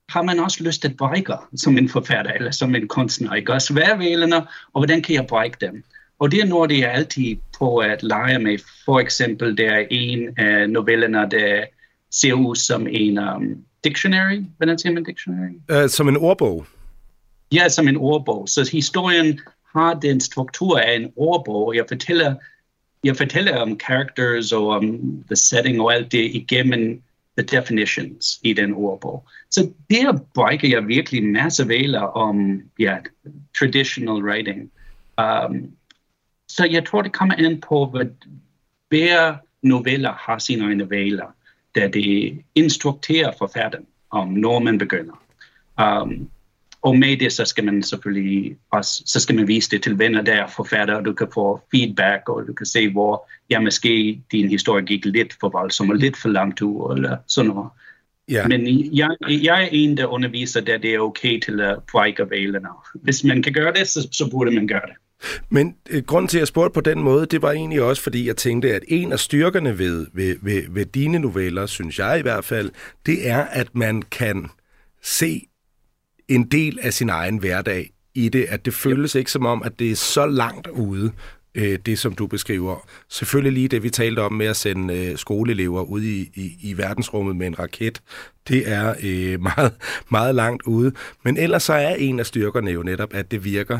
har 0.09 0.21
man 0.21 0.39
også 0.39 0.63
lyst 0.63 0.81
til 0.81 0.87
at 0.87 0.97
brække 0.97 1.33
som 1.55 1.77
en 1.77 1.89
forfatter 1.89 2.31
eller 2.31 2.51
som 2.51 2.75
en 2.75 2.87
kunstner. 2.87 3.33
Ikke? 3.33 3.53
Også 3.53 3.73
hvad 3.73 3.83
er 3.83 3.97
vælerne, 3.97 4.35
og 4.73 4.79
hvordan 4.81 5.01
kan 5.01 5.15
jeg 5.15 5.27
brække 5.27 5.57
dem? 5.61 5.83
Og 6.19 6.31
det 6.31 6.39
er 6.39 6.45
noget, 6.45 6.79
jeg 6.79 6.93
altid 6.93 7.35
på 7.59 7.77
at 7.77 8.03
lege 8.03 8.39
med. 8.39 8.57
For 8.85 8.99
eksempel, 8.99 9.57
der 9.57 9.71
er 9.71 9.85
en 9.91 10.39
af 10.39 10.69
novellerne, 10.69 11.29
der 11.31 11.63
ser 12.11 12.33
ud 12.33 12.55
som 12.55 12.87
en 12.87 13.19
um, 13.19 13.57
dictionary. 13.83 14.41
Hvordan 14.57 14.79
siger 14.79 14.93
man 14.93 15.03
dictionary? 15.03 15.83
Uh, 15.83 15.89
som 15.89 16.07
en 16.07 16.17
ordbog? 16.17 16.65
Ja, 17.51 17.69
som 17.69 17.87
en 17.87 17.97
ordbog. 17.97 18.49
Så 18.49 18.69
historien 18.71 19.39
har 19.75 19.93
den 19.93 20.21
struktur 20.21 20.79
af 20.79 20.95
en 20.95 21.11
ordbog. 21.15 21.75
Jeg 21.75 21.85
fortæller, 21.87 22.35
jeg 23.03 23.17
fortæller 23.17 23.57
om 23.57 23.79
characters 23.79 24.51
og 24.51 24.67
om 24.67 24.83
the 25.27 25.35
setting 25.35 25.81
og 25.81 25.93
alt 25.93 26.11
det 26.11 26.35
igennem 26.35 27.01
the 27.37 27.57
definitions 27.57 28.39
i 28.43 28.53
den 28.53 28.73
ordbog. 28.73 29.27
Så 29.49 29.73
der 29.89 30.19
brækker 30.33 30.69
jeg 30.69 30.87
virkelig 30.87 31.23
masse 31.23 31.67
væler 31.67 32.01
om 32.01 32.61
ja, 32.79 32.97
traditional 33.59 34.23
writing. 34.23 34.71
Um, 35.17 35.71
så 36.47 36.65
jeg 36.65 36.85
tror, 36.85 37.01
det 37.01 37.13
kommer 37.13 37.35
an 37.35 37.61
på, 37.61 37.85
hvad 37.85 38.05
hver 38.89 39.35
noveller 39.61 40.11
har 40.11 40.39
sine 40.39 40.63
egne 40.63 40.89
væler 40.89 41.33
der 41.75 41.87
det 41.87 42.41
instrukterer 42.55 43.31
forfatteren 43.37 43.85
om, 44.09 44.27
når 44.27 44.59
man 44.59 44.77
begynder. 44.77 45.23
Um, 45.81 46.29
og 46.83 46.97
med 46.97 47.17
det, 47.17 47.31
så 47.31 47.45
skal 47.45 47.63
man 47.63 47.83
selvfølgelig 47.83 48.57
også, 48.71 49.03
så 49.05 49.19
skal 49.19 49.35
man 49.35 49.47
vise 49.47 49.69
det 49.69 49.83
til 49.83 49.99
venner, 49.99 50.21
der 50.21 50.33
er 50.33 50.47
forfatter, 50.47 50.95
og 50.95 51.05
du 51.05 51.13
kan 51.13 51.27
få 51.33 51.61
feedback, 51.71 52.29
og 52.29 52.43
du 52.47 52.53
kan 52.53 52.65
se, 52.65 52.89
hvor 52.91 53.29
ja, 53.49 53.59
måske 53.59 54.21
din 54.31 54.49
historie 54.49 54.85
gik 54.85 55.05
lidt 55.05 55.35
for 55.39 55.49
voldsomt, 55.49 55.91
og 55.91 55.97
lidt 55.97 56.17
for 56.17 56.29
langt 56.29 56.61
ud, 56.61 56.95
eller 56.95 57.17
sådan 57.27 57.51
noget. 57.51 57.69
Yeah. 58.31 58.49
Men 58.49 58.67
jeg, 58.95 59.09
jeg 59.27 59.63
er 59.63 59.69
en, 59.71 59.97
der 59.97 60.05
underviser, 60.05 60.61
der 60.61 60.77
det 60.77 60.93
er 60.93 60.99
okay 60.99 61.39
til 61.39 61.61
at 61.61 61.79
brække 61.91 62.29
valene. 62.29 62.67
Hvis 62.95 63.23
man 63.23 63.43
kan 63.43 63.53
gøre 63.53 63.73
det, 63.73 63.87
så, 63.87 64.07
så 64.11 64.29
burde 64.31 64.51
man 64.51 64.67
gøre 64.67 64.81
det. 64.87 64.95
Men 65.49 65.75
øh, 65.89 66.03
grunden 66.03 66.27
til, 66.27 66.37
at 66.37 66.39
jeg 66.39 66.47
spurgte 66.47 66.73
på 66.73 66.81
den 66.81 67.03
måde, 67.03 67.25
det 67.25 67.41
var 67.41 67.51
egentlig 67.51 67.81
også, 67.81 68.01
fordi 68.01 68.27
jeg 68.27 68.37
tænkte, 68.37 68.75
at 68.75 68.83
en 68.87 69.11
af 69.11 69.19
styrkerne 69.19 69.79
ved, 69.79 70.07
ved, 70.13 70.35
ved, 70.41 70.63
ved 70.69 70.85
dine 70.85 71.19
noveller, 71.19 71.65
synes 71.65 71.99
jeg 71.99 72.19
i 72.19 72.21
hvert 72.21 72.45
fald, 72.45 72.71
det 73.05 73.29
er, 73.29 73.43
at 73.43 73.75
man 73.75 74.01
kan 74.01 74.47
se 75.01 75.47
en 76.27 76.43
del 76.47 76.79
af 76.81 76.93
sin 76.93 77.09
egen 77.09 77.37
hverdag 77.37 77.89
i 78.15 78.29
det, 78.29 78.45
at 78.49 78.65
det 78.65 78.73
føles 78.73 79.15
ikke 79.15 79.31
som 79.31 79.45
om, 79.45 79.63
at 79.63 79.79
det 79.79 79.91
er 79.91 79.95
så 79.95 80.25
langt 80.25 80.67
ude, 80.67 81.11
øh, 81.55 81.79
det 81.85 81.99
som 81.99 82.15
du 82.15 82.27
beskriver. 82.27 82.87
Selvfølgelig 83.09 83.53
lige 83.53 83.67
det, 83.67 83.83
vi 83.83 83.89
talte 83.89 84.19
om 84.19 84.33
med 84.33 84.45
at 84.45 84.55
sende 84.55 84.97
øh, 84.97 85.17
skoleelever 85.17 85.81
ud 85.81 86.01
i, 86.01 86.21
i, 86.21 86.57
i 86.61 86.77
verdensrummet 86.77 87.35
med 87.35 87.47
en 87.47 87.59
raket, 87.59 88.01
det 88.47 88.71
er 88.71 88.95
øh, 89.03 89.41
meget, 89.57 89.73
meget 90.11 90.35
langt 90.35 90.63
ude. 90.63 90.91
Men 91.23 91.37
ellers 91.37 91.63
så 91.63 91.73
er 91.73 91.95
en 91.95 92.19
af 92.19 92.25
styrkerne 92.25 92.71
jo 92.71 92.83
netop, 92.83 93.13
at 93.13 93.31
det 93.31 93.45
virker 93.45 93.79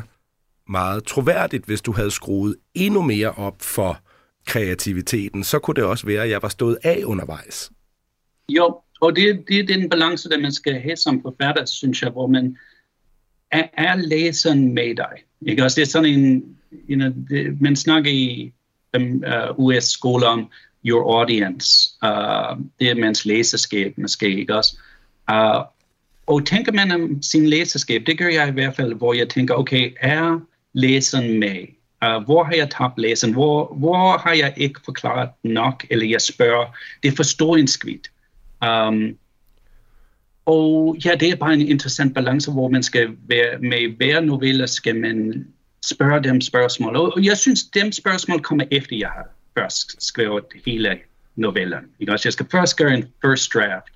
meget 0.72 1.04
troværdigt, 1.04 1.66
hvis 1.66 1.82
du 1.82 1.91
havde 1.91 2.12
skruet 2.12 2.56
endnu 2.74 3.02
mere 3.02 3.32
op 3.32 3.62
for 3.62 4.00
kreativiteten, 4.48 5.44
så 5.44 5.60
kunne 5.60 5.76
det 5.76 5.84
også 5.84 6.06
være, 6.06 6.24
at 6.24 6.30
jeg 6.30 6.41
var 6.41 6.50
stået 6.50 6.78
af 6.84 7.02
undervejs. 7.06 7.72
Jo, 8.50 8.82
og 9.04 9.16
det, 9.16 9.43
det 9.47 9.60
er 9.60 9.66
den 9.66 9.89
balance, 9.89 10.30
der 10.30 10.39
man 10.39 10.51
skal 10.51 10.82
have 10.82 10.95
som 10.95 11.22
forfatter, 11.22 11.66
synes 11.66 12.01
jeg, 12.01 12.10
hvor 12.10 12.28
man 12.28 12.58
er, 13.51 13.68
er 13.74 13.95
læseren 13.95 14.74
med 14.74 14.95
dig. 14.95 15.14
Ikke? 15.47 15.64
Også 15.64 15.76
det 15.76 15.88
er 15.88 15.91
sådan 15.91 16.10
en, 16.10 16.56
you 16.89 16.95
know, 16.95 17.12
det, 17.30 17.62
man 17.62 17.76
snakker 17.76 18.12
i 18.12 18.54
um, 18.97 19.24
uh, 19.28 19.66
US-skoler 19.66 20.28
om 20.28 20.49
your 20.86 21.20
audience. 21.20 21.89
Uh, 22.04 22.58
det 22.80 22.89
er 22.89 22.95
mans 22.95 23.26
læserskab 23.26 23.97
måske, 23.97 24.39
ikke 24.39 24.56
også? 24.56 24.78
Uh, 25.32 25.66
og 26.28 26.45
tænker 26.45 26.72
man 26.72 26.91
om 26.91 27.22
sin 27.22 27.47
læserskab, 27.47 28.04
det 28.08 28.18
gør 28.18 28.28
jeg 28.28 28.47
i 28.47 28.51
hvert 28.51 28.76
fald, 28.76 28.93
hvor 28.93 29.14
jeg 29.14 29.30
tænker, 29.30 29.54
okay, 29.54 29.93
er 29.99 30.39
læseren 30.74 31.39
med? 31.39 31.68
Uh, 32.06 32.24
hvor 32.24 32.43
har 32.43 32.54
jeg 32.54 32.70
tabt 32.70 32.99
læseren? 32.99 33.34
Hvor, 33.34 33.76
hvor 33.76 34.18
har 34.18 34.34
jeg 34.34 34.54
ikke 34.58 34.80
forklaret 34.86 35.30
nok? 35.43 35.86
Eller 35.89 36.06
jeg 36.06 36.22
spørger, 36.22 36.66
det 37.04 37.12
er 37.12 37.16
forståelsesvidt. 37.16 38.10
Um, 38.68 39.18
og 40.45 40.97
ja, 41.05 41.16
det 41.16 41.30
er 41.30 41.36
bare 41.36 41.53
en 41.53 41.61
interessant 41.61 42.14
balance, 42.14 42.51
hvor 42.51 42.68
man 42.68 42.84
skal 42.84 43.09
være 43.28 43.59
med 43.59 43.97
hver 43.97 44.20
novelle, 44.20 44.68
skal 44.68 44.95
man 44.95 45.47
spørge 45.86 46.24
dem 46.24 46.41
spørgsmål. 46.41 46.95
Og 46.95 47.26
jeg 47.26 47.38
synes, 47.38 47.64
dem 47.64 47.91
spørgsmål 47.91 48.41
kommer 48.41 48.66
efter, 48.72 48.95
jeg 48.95 49.09
har 49.09 49.30
først 49.57 50.03
skrevet 50.07 50.45
hele 50.66 50.99
novellen. 51.36 51.86
Ikke? 51.99 52.11
jeg 52.11 52.34
skal 52.34 52.45
først 52.51 52.78
gøre 52.78 52.93
en 52.93 53.05
first 53.26 53.53
draft, 53.53 53.88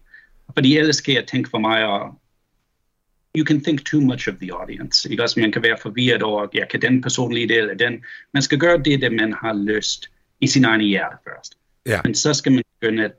fordi 0.53 0.77
ellers 0.77 1.01
kan 1.01 1.13
jeg 1.13 1.27
tænke 1.27 1.49
for 1.49 1.59
mig, 1.59 1.85
og 1.85 2.19
you 3.37 3.45
can 3.45 3.63
think 3.63 3.85
too 3.85 4.01
much 4.01 4.29
of 4.29 4.35
the 4.41 4.53
audience. 4.53 5.09
Ikke? 5.11 5.21
Altså, 5.21 5.39
man 5.39 5.51
kan 5.51 5.63
være 5.63 5.77
forvirret 5.81 6.23
over, 6.23 6.47
ja, 6.53 6.65
kan 6.65 6.81
den 6.81 7.01
person 7.01 7.33
lide 7.33 7.47
det, 7.47 7.57
eller 7.57 7.75
den. 7.75 8.03
Man 8.33 8.43
skal 8.43 8.59
gøre 8.59 8.77
det, 8.77 9.01
det 9.01 9.13
man 9.13 9.33
har 9.33 9.53
lyst 9.53 10.09
i 10.41 10.47
sin 10.47 10.65
egen 10.65 10.81
hjerte 10.81 11.15
først. 11.23 11.57
Ja. 11.85 12.01
Men 12.03 12.15
så 12.15 12.33
skal 12.33 12.51
man 12.51 12.63
begynde 12.79 13.05
at 13.05 13.11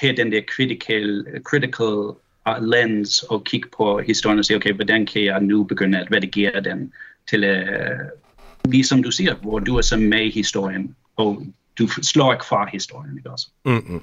tage 0.00 0.16
den 0.16 0.32
der 0.32 0.42
critical, 0.42 1.26
critical 1.44 2.16
uh, 2.48 2.64
lens 2.64 3.22
og 3.22 3.44
kigge 3.44 3.68
på 3.76 4.00
historien 4.00 4.38
og 4.38 4.44
sige, 4.44 4.56
okay, 4.56 4.72
hvordan 4.72 5.06
kan 5.06 5.24
jeg 5.24 5.40
nu 5.40 5.64
begynde 5.64 5.98
at 5.98 6.08
redigere 6.12 6.60
den 6.60 6.92
til, 7.30 7.44
uh, 7.44 8.70
ligesom 8.70 9.02
du 9.02 9.10
siger, 9.10 9.34
hvor 9.34 9.58
du 9.58 9.76
er 9.76 9.82
så 9.82 9.96
med 9.96 10.24
i 10.24 10.30
historien, 10.30 10.96
og 11.16 11.46
du 11.78 11.88
slår 11.88 12.32
ikke 12.32 12.44
fra 12.44 12.68
historien, 12.72 13.16
ikke 13.18 13.30
også? 13.30 13.48
Mm-hmm. 13.64 14.00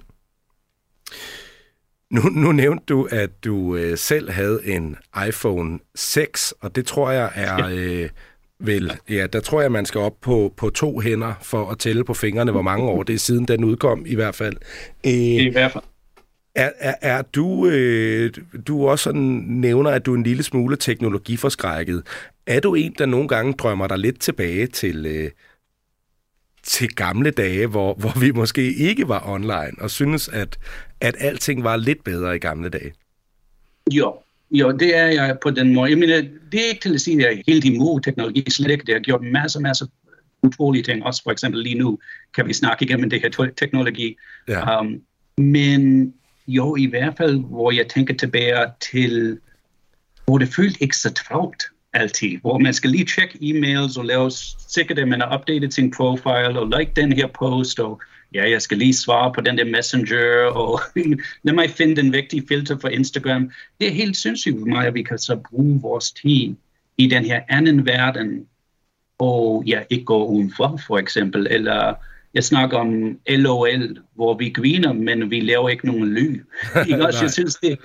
Nu, 2.09 2.21
nu 2.21 2.51
nævnte 2.51 2.83
du, 2.86 3.07
at 3.11 3.43
du 3.43 3.75
øh, 3.75 3.97
selv 3.97 4.31
havde 4.31 4.61
en 4.65 4.97
iPhone 5.27 5.79
6, 5.95 6.53
og 6.61 6.75
det 6.75 6.86
tror 6.86 7.11
jeg 7.11 7.31
er... 7.36 7.67
Øh, 7.71 8.09
vel, 8.60 8.91
ja, 9.10 9.28
der 9.28 9.39
tror 9.39 9.62
jeg, 9.62 9.72
man 9.72 9.86
skal 9.86 10.01
op 10.01 10.22
på, 10.22 10.53
på 10.58 10.70
to 10.70 10.99
hænder 10.99 11.34
for 11.41 11.72
at 11.72 11.80
tælle 11.80 12.03
på 12.03 12.14
fingrene, 12.14 12.51
hvor 12.51 12.62
mange 12.62 12.86
år 12.86 13.03
det 13.03 13.16
er 13.16 13.20
siden 13.20 13.47
den 13.47 13.64
udkom, 13.64 14.06
i 14.06 14.16
hvert 14.16 14.36
fald. 14.36 14.56
Øh, 15.06 15.12
I 15.14 15.49
hvert 15.49 15.72
fald. 15.72 15.84
Er, 16.56 16.72
er, 16.80 16.95
er 17.01 17.22
du, 17.22 17.68
øh, 17.68 18.32
du 18.68 18.88
også 18.88 19.03
sådan 19.03 19.43
nævner, 19.47 19.91
at 19.91 20.06
du 20.06 20.14
er 20.14 20.18
en 20.18 20.24
lille 20.24 20.43
smule 20.43 20.76
teknologiforskrækket. 20.76 22.03
Er 22.47 22.60
du 22.60 22.76
en, 22.76 22.95
der 22.97 23.06
nogle 23.06 23.28
gange 23.28 23.53
drømmer 23.53 23.88
dig 23.88 23.97
lidt 23.97 24.20
tilbage 24.20 24.68
til, 24.68 25.06
øh, 25.06 25.32
til 26.64 26.95
gamle 26.95 27.32
dage, 27.32 27.68
hvor, 27.68 27.93
hvor 27.93 28.20
vi 28.20 28.32
måske 28.32 28.74
ikke 28.74 29.08
var 29.08 29.30
online, 29.30 29.72
og 29.80 29.91
synes, 29.91 30.28
at, 30.28 30.58
at 31.01 31.16
alting 31.20 31.64
var 31.64 31.78
lidt 31.78 32.03
bedre 32.03 32.36
i 32.36 32.39
gamle 32.39 32.70
dage? 32.70 32.93
Jo, 33.91 34.16
jo, 34.60 34.72
det 34.72 34.97
er 34.97 35.06
jeg 35.06 35.38
på 35.43 35.51
den 35.51 35.74
måde. 35.74 35.89
Jeg 35.89 35.97
mener, 35.97 36.22
det 36.51 36.60
er 36.60 36.70
ikke 36.70 36.82
til 36.82 36.93
at 36.93 37.01
sige, 37.01 37.18
at 37.18 37.24
jeg 37.24 37.39
er 37.39 37.43
helt 37.47 37.66
imod 37.66 38.01
teknologi, 38.01 38.43
slet 38.49 38.72
ikke. 38.72 38.86
Det 38.86 38.93
har 38.93 38.99
gjort 38.99 39.22
masser, 39.22 39.60
masser 39.60 39.86
utrolige 40.43 40.84
ting. 40.84 41.03
Også 41.03 41.24
for 41.24 41.32
eksempel 41.32 41.62
lige 41.62 41.80
nu 41.80 41.99
kan 42.36 42.47
vi 42.47 42.53
snakke 42.53 42.86
igennem 42.86 43.10
det 43.10 43.22
her 43.22 43.51
teknologi. 43.58 44.18
Ja. 44.47 44.80
Um, 44.80 45.01
men 45.38 46.14
jo, 46.47 46.76
i 46.76 46.86
hvert 46.86 47.14
fald, 47.18 47.39
hvor 47.39 47.72
jeg 47.72 47.88
tænker 47.88 48.14
tilbage 48.14 48.66
til, 48.91 49.39
hvor 50.26 50.38
det 50.38 50.47
følte 50.47 50.84
ikke 50.84 50.97
så 50.97 51.14
travlt 51.14 51.64
altid, 51.93 52.38
hvor 52.41 52.58
man 52.58 52.74
skal 52.74 52.89
lige 52.89 53.06
tjekke 53.06 53.38
e-mails 53.41 53.99
og 53.99 54.06
lave 54.06 54.32
sikkert, 54.68 54.99
at 54.99 55.08
man 55.08 55.22
har 55.22 55.38
updatet 55.38 55.74
sin 55.74 55.91
profile 55.91 56.60
og 56.60 56.80
like 56.80 56.91
den 56.95 57.12
her 57.12 57.28
post, 57.28 57.80
og 57.80 58.01
ja, 58.36 58.49
jeg 58.49 58.61
skal 58.61 58.77
lige 58.77 58.93
svare 58.93 59.33
på 59.33 59.41
den 59.41 59.57
der 59.57 59.65
messenger, 59.65 60.45
og 60.45 60.79
lad 61.43 61.53
mig 61.53 61.69
finde 61.69 61.95
den 61.95 62.13
vigtige 62.13 62.43
filter 62.47 62.77
for 62.79 62.88
Instagram. 62.88 63.51
Det 63.81 63.88
er 63.88 63.91
helt 63.91 64.17
sindssygt 64.17 64.59
for 64.59 64.65
mig, 64.65 64.88
at 64.88 64.93
vi 64.93 65.03
kan 65.03 65.17
så 65.17 65.36
bruge 65.49 65.81
vores 65.81 66.11
tid 66.11 66.55
i 66.97 67.07
den 67.07 67.25
her 67.25 67.41
anden 67.49 67.86
verden, 67.86 68.45
og 69.19 69.63
ja, 69.67 69.81
ikke 69.89 70.05
gå 70.05 70.25
udenfor, 70.25 70.79
for 70.88 70.97
eksempel, 70.97 71.47
eller 71.49 71.93
jeg 72.33 72.43
snakker 72.43 72.77
om 72.77 73.19
LOL, 73.29 73.97
hvor 74.15 74.38
vi 74.38 74.49
griner, 74.49 74.93
men 74.93 75.29
vi 75.31 75.39
laver 75.39 75.69
ikke 75.69 75.86
nogen 75.86 76.13
lyd. 76.13 76.39
Ikke 76.89 77.05
også? 77.07 77.19
jeg 77.21 77.31
synes, 77.31 77.55
det, 77.55 77.79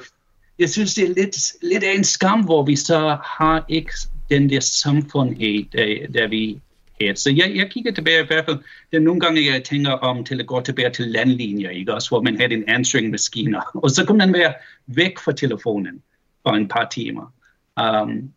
jeg 0.59 0.71
synes, 0.71 0.95
det 0.95 1.05
er 1.05 1.15
lidt, 1.15 1.37
lidt 1.63 1.85
af 1.85 1.95
en 1.95 2.05
skam, 2.05 2.41
hvor 2.45 2.63
vi 2.63 2.77
så 2.77 3.19
har 3.25 3.65
ikke 3.69 3.93
den 4.31 4.51
der 4.51 4.61
samfundhed, 4.61 5.65
der, 5.73 6.07
der 6.15 6.29
vi 6.29 6.61
har. 7.01 7.15
Så 7.15 7.31
jeg, 7.31 7.53
jeg 7.55 7.71
kigger 7.71 7.93
tilbage 7.93 8.23
i 8.23 8.27
hvert 8.27 8.45
fald, 8.45 8.59
det 8.91 8.97
er 8.97 9.01
nogle 9.01 9.21
gange, 9.21 9.53
jeg 9.53 9.65
tænker 9.65 9.93
om 9.93 10.25
til 10.25 10.41
at 10.41 10.47
gå 10.47 10.61
tilbage 10.61 10.91
til 10.91 11.09
landlinjer, 11.09 11.71
ikke 11.71 11.95
også, 11.95 12.09
hvor 12.09 12.23
man 12.23 12.41
havde 12.41 12.55
en 12.55 12.65
answering 12.69 13.11
maskine, 13.11 13.61
og 13.83 13.91
så 13.91 14.07
kunne 14.07 14.19
man 14.19 14.33
være 14.33 14.55
væk 14.87 15.19
fra 15.19 15.33
telefonen 15.33 16.03
for 16.43 16.51
en 16.51 16.69
par 16.69 16.89
timer. 16.93 17.33
Um, 17.81 18.31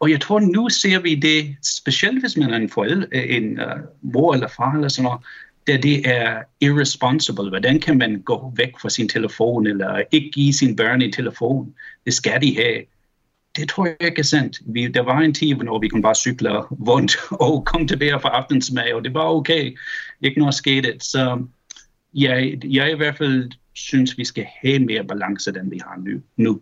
og 0.00 0.10
jeg 0.10 0.20
tror, 0.20 0.40
nu 0.40 0.68
ser 0.68 0.98
vi 0.98 1.14
det, 1.14 1.56
specielt 1.64 2.20
hvis 2.22 2.36
man 2.36 2.50
er 2.50 2.56
en 2.56 2.68
forældre, 2.68 3.06
øh, 3.12 3.36
en 3.36 3.60
uh, 3.60 4.12
mor 4.12 4.34
eller 4.34 4.48
far 4.48 4.74
eller 4.74 4.88
sådan 4.88 5.04
noget, 5.04 5.20
da 5.66 5.76
det 5.76 6.08
er 6.08 6.42
irresponsible. 6.60 7.48
Hvordan 7.48 7.80
kan 7.80 7.98
man 7.98 8.22
gå 8.22 8.52
væk 8.56 8.72
fra 8.82 8.90
sin 8.90 9.08
telefon, 9.08 9.66
eller 9.66 10.02
ikke 10.12 10.30
give 10.30 10.52
sin 10.52 10.76
børn 10.76 11.02
en 11.02 11.12
telefon? 11.12 11.74
Det 12.04 12.14
skal 12.14 12.42
de 12.42 12.56
have. 12.56 12.82
Det 13.58 13.68
tror 13.68 13.86
jeg 13.86 13.96
ikke 14.00 14.18
er 14.18 14.24
sandt. 14.24 14.60
Vi, 14.66 14.88
der 14.88 15.02
var 15.02 15.18
en 15.18 15.34
tid, 15.34 15.54
hvor 15.54 15.78
vi 15.78 15.88
kunne 15.88 16.02
bare 16.02 16.14
cykle 16.14 16.60
rundt 16.60 17.16
og 17.46 17.64
komme 17.66 17.88
tilbage 17.88 18.20
fra 18.20 18.28
aftensmad, 18.28 18.92
og 18.92 19.04
det 19.04 19.14
var 19.14 19.24
okay. 19.24 19.76
Ikke 20.20 20.38
noget 20.38 20.54
skete. 20.54 20.96
Så 21.00 21.44
jeg, 22.14 22.58
jeg 22.64 22.92
i 22.92 22.96
hvert 22.96 23.18
fald 23.18 23.50
synes, 23.74 24.18
vi 24.18 24.24
skal 24.24 24.46
have 24.62 24.78
mere 24.78 25.04
balance, 25.04 25.50
end 25.50 25.70
vi 25.70 25.80
har 25.84 25.96
nu. 25.96 26.20
nu. 26.36 26.60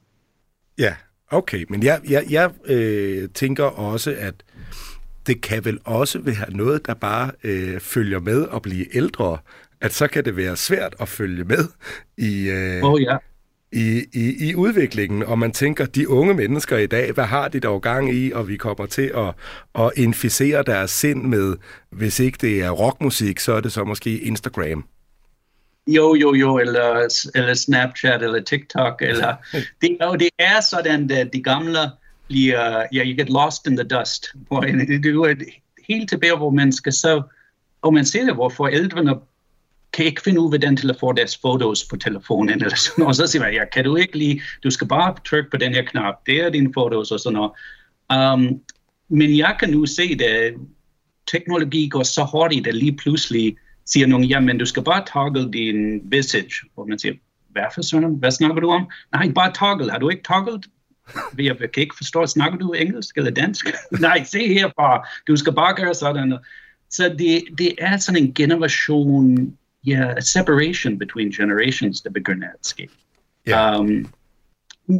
Ja, 0.78 0.94
okay. 1.30 1.64
Men 1.68 1.82
jeg, 1.82 2.00
jeg, 2.08 2.24
jeg 2.30 2.50
øh, 2.64 3.28
tænker 3.28 3.64
også, 3.64 4.14
at 4.18 4.34
det 5.26 5.40
kan 5.40 5.64
vel 5.64 5.78
også 5.84 6.18
være 6.18 6.50
noget, 6.50 6.86
der 6.86 6.94
bare 6.94 7.30
øh, 7.44 7.80
følger 7.80 8.20
med 8.20 8.42
og 8.42 8.62
blive 8.62 8.96
ældre, 8.96 9.38
at 9.80 9.92
så 9.92 10.08
kan 10.08 10.24
det 10.24 10.36
være 10.36 10.56
svært 10.56 10.94
at 11.00 11.08
følge 11.08 11.44
med 11.44 11.64
i, 12.18 12.48
øh, 12.50 12.84
oh, 12.84 13.02
ja. 13.02 13.16
I, 13.72 14.04
i, 14.12 14.48
i 14.48 14.54
udviklingen, 14.54 15.22
og 15.22 15.38
man 15.38 15.52
tænker, 15.52 15.86
de 15.86 16.08
unge 16.08 16.34
mennesker 16.34 16.76
i 16.76 16.86
dag, 16.86 17.12
hvad 17.12 17.24
har 17.24 17.48
de 17.48 17.60
dog 17.60 17.82
gang 17.82 18.14
i, 18.14 18.32
og 18.32 18.48
vi 18.48 18.56
kommer 18.56 18.86
til 18.86 19.12
at, 19.16 19.34
at 19.84 19.92
inficere 19.96 20.62
deres 20.62 20.90
sind 20.90 21.22
med, 21.22 21.56
hvis 21.90 22.20
ikke 22.20 22.38
det 22.40 22.62
er 22.62 22.70
rockmusik, 22.70 23.40
så 23.40 23.52
er 23.52 23.60
det 23.60 23.72
så 23.72 23.84
måske 23.84 24.18
Instagram. 24.18 24.84
Jo, 25.86 26.14
jo, 26.14 26.34
jo, 26.34 26.58
eller, 26.58 27.08
eller 27.34 27.54
Snapchat, 27.54 28.22
eller 28.22 28.42
TikTok, 28.42 29.02
eller 29.02 29.34
det, 29.82 29.96
og 30.00 30.20
det 30.20 30.28
er 30.38 30.60
sådan, 30.60 31.10
at 31.10 31.32
de 31.32 31.42
gamle 31.42 31.78
bliver, 32.26 32.86
ja, 32.92 33.04
you 33.04 33.16
get 33.16 33.30
lost 33.30 33.66
in 33.66 33.76
the 33.76 33.88
dust. 33.88 34.26
Hvor, 34.48 34.60
det 34.90 35.06
er 35.06 35.34
helt 35.88 36.08
tilbage, 36.08 36.36
hvor 36.36 36.50
man 36.50 36.72
skal 36.72 36.92
så, 36.92 37.22
og 37.82 37.94
man 37.94 38.04
ser 38.04 38.24
det, 38.24 38.34
hvor 38.34 38.48
forældrene 38.48 39.14
kan 39.96 40.04
ikke 40.06 40.22
finde 40.22 40.40
ud 40.40 40.46
af, 40.46 40.50
hvordan 40.50 40.76
til 40.76 40.90
at 40.90 40.96
få 41.00 41.12
deres 41.12 41.38
fotos 41.38 41.84
på 41.84 41.96
telefonen, 41.96 42.62
eller 42.62 42.76
sådan 42.76 42.94
noget. 42.98 43.08
Og 43.08 43.14
så 43.14 43.26
siger 43.26 43.42
man, 43.42 43.54
ja, 43.54 43.64
kan 43.72 43.84
du 43.84 43.96
ikke 43.96 44.18
lige, 44.18 44.42
du 44.64 44.70
skal 44.70 44.88
bare 44.88 45.14
trykke 45.26 45.50
på 45.50 45.56
den 45.56 45.74
her 45.74 45.82
knap, 45.82 46.14
det 46.26 46.40
er 46.40 46.50
dine 46.50 46.72
fotos 46.74 47.10
og 47.10 47.20
sådan 47.20 47.38
noget. 47.38 47.52
Um, 48.34 48.60
men 49.08 49.38
jeg 49.38 49.56
kan 49.60 49.70
nu 49.70 49.86
se, 49.86 50.02
at 50.02 50.52
øh, 50.52 50.58
teknologi 51.26 51.88
går 51.88 52.02
så 52.02 52.28
hurtigt, 52.32 52.66
at 52.66 52.74
lige 52.74 52.96
pludselig 52.96 53.56
siger 53.86 54.06
nogen, 54.06 54.24
jamen 54.24 54.58
du 54.58 54.66
skal 54.66 54.82
bare 54.82 55.04
toggle 55.12 55.52
din 55.52 56.00
visage, 56.04 56.54
hvor 56.74 56.86
man 56.86 56.98
siger, 56.98 57.14
hvad 57.50 57.64
for 57.74 57.82
sådan, 57.82 58.14
hvad 58.14 58.30
snakker 58.30 58.60
du 58.60 58.70
om? 58.70 58.90
Nej, 59.12 59.32
bare 59.34 59.52
toggle, 59.52 59.90
har 59.90 59.98
du 59.98 60.08
ikke 60.08 60.22
togglet? 60.22 60.66
Jeg 61.38 61.56
kan 61.58 61.82
ikke 61.82 61.96
forstå, 61.96 62.26
snakker 62.26 62.58
du 62.58 62.72
engelsk 62.72 63.16
eller 63.16 63.30
dansk? 63.30 63.66
Nej, 64.00 64.24
se 64.24 64.48
her 64.48 64.70
bare, 64.76 65.04
du 65.26 65.36
skal 65.36 65.52
bare 65.52 65.74
gøre 65.76 65.94
sådan. 65.94 66.38
Så 66.90 67.08
det, 67.18 67.42
det 67.58 67.74
er 67.78 67.96
sådan 67.96 68.22
en 68.22 68.34
generation, 68.34 69.56
yeah, 69.88 70.20
separation 70.20 70.98
between 70.98 71.32
generations, 71.32 72.04
at 72.06 72.12
ske. 72.62 72.88
Ja. 73.46 73.78
Um, 73.78 74.06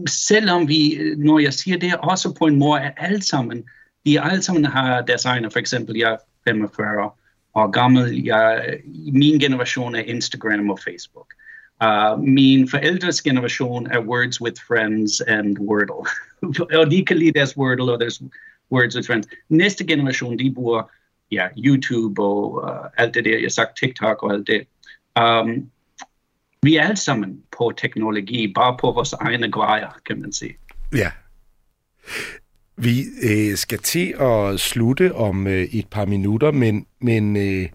selvom 0.07 0.69
vi, 0.69 0.99
når 1.17 1.39
jeg 1.39 1.53
siger 1.53 1.79
det, 1.79 1.97
også 1.97 2.35
på 2.39 2.45
en 2.45 2.57
måde 2.57 2.81
er 2.81 2.91
alle 2.97 3.23
sammen, 3.23 3.65
de 4.07 4.21
alle 4.21 4.43
sammen 4.43 4.65
har 4.65 5.03
deres 5.03 5.25
egne, 5.25 5.51
for 5.51 5.59
eksempel 5.59 5.97
jeg 5.97 6.13
er 6.13 6.17
45 6.45 7.11
år 7.55 7.71
gammel, 7.71 8.25
jeg, 8.25 8.79
min 9.13 9.41
generation 9.41 9.95
er 9.95 10.01
Instagram 10.01 10.71
og 10.71 10.79
Facebook. 10.79 11.33
Uh, 11.85 12.23
min 12.23 12.69
forældres 12.69 13.23
generation 13.23 13.87
er 13.87 14.01
Words 14.01 14.41
with 14.41 14.63
Friends 14.69 15.21
and 15.21 15.59
Wordle. 15.59 16.07
og 16.81 16.91
de 16.91 17.05
kan 17.05 17.17
lide 17.17 17.33
deres 17.33 17.57
Wordle 17.57 17.93
og 17.93 18.01
deres 18.01 18.23
Words 18.73 18.97
with 18.97 19.07
Friends. 19.07 19.29
Næste 19.49 19.87
generation, 19.87 20.39
de 20.39 20.55
bruger 20.55 20.91
ja, 21.31 21.49
YouTube 21.59 22.23
og 22.23 22.65
uh, 22.65 22.87
alt 22.97 23.15
det 23.15 23.25
der, 23.25 23.31
jeg 23.31 23.41
har 23.43 23.49
sagt 23.49 23.79
TikTok 23.79 24.23
og 24.23 24.33
alt 24.33 24.47
det. 24.47 24.67
Um, 25.21 25.71
vi 26.63 26.77
er 26.77 26.83
alle 26.83 26.97
sammen 26.97 27.43
på 27.59 27.73
teknologi, 27.77 28.53
bare 28.55 28.77
på 28.81 28.93
vores 28.93 29.13
egne 29.13 29.53
grejer, 29.53 29.91
kan 30.07 30.21
man 30.21 30.33
sige. 30.33 30.57
Ja. 30.95 31.11
Vi 32.77 33.05
øh, 33.23 33.57
skal 33.57 33.79
til 33.79 34.15
at 34.21 34.61
slutte 34.61 35.15
om 35.15 35.47
øh, 35.47 35.63
et 35.63 35.87
par 35.91 36.05
minutter, 36.05 36.51
men, 36.51 36.87
men 37.01 37.37
øh, 37.37 37.69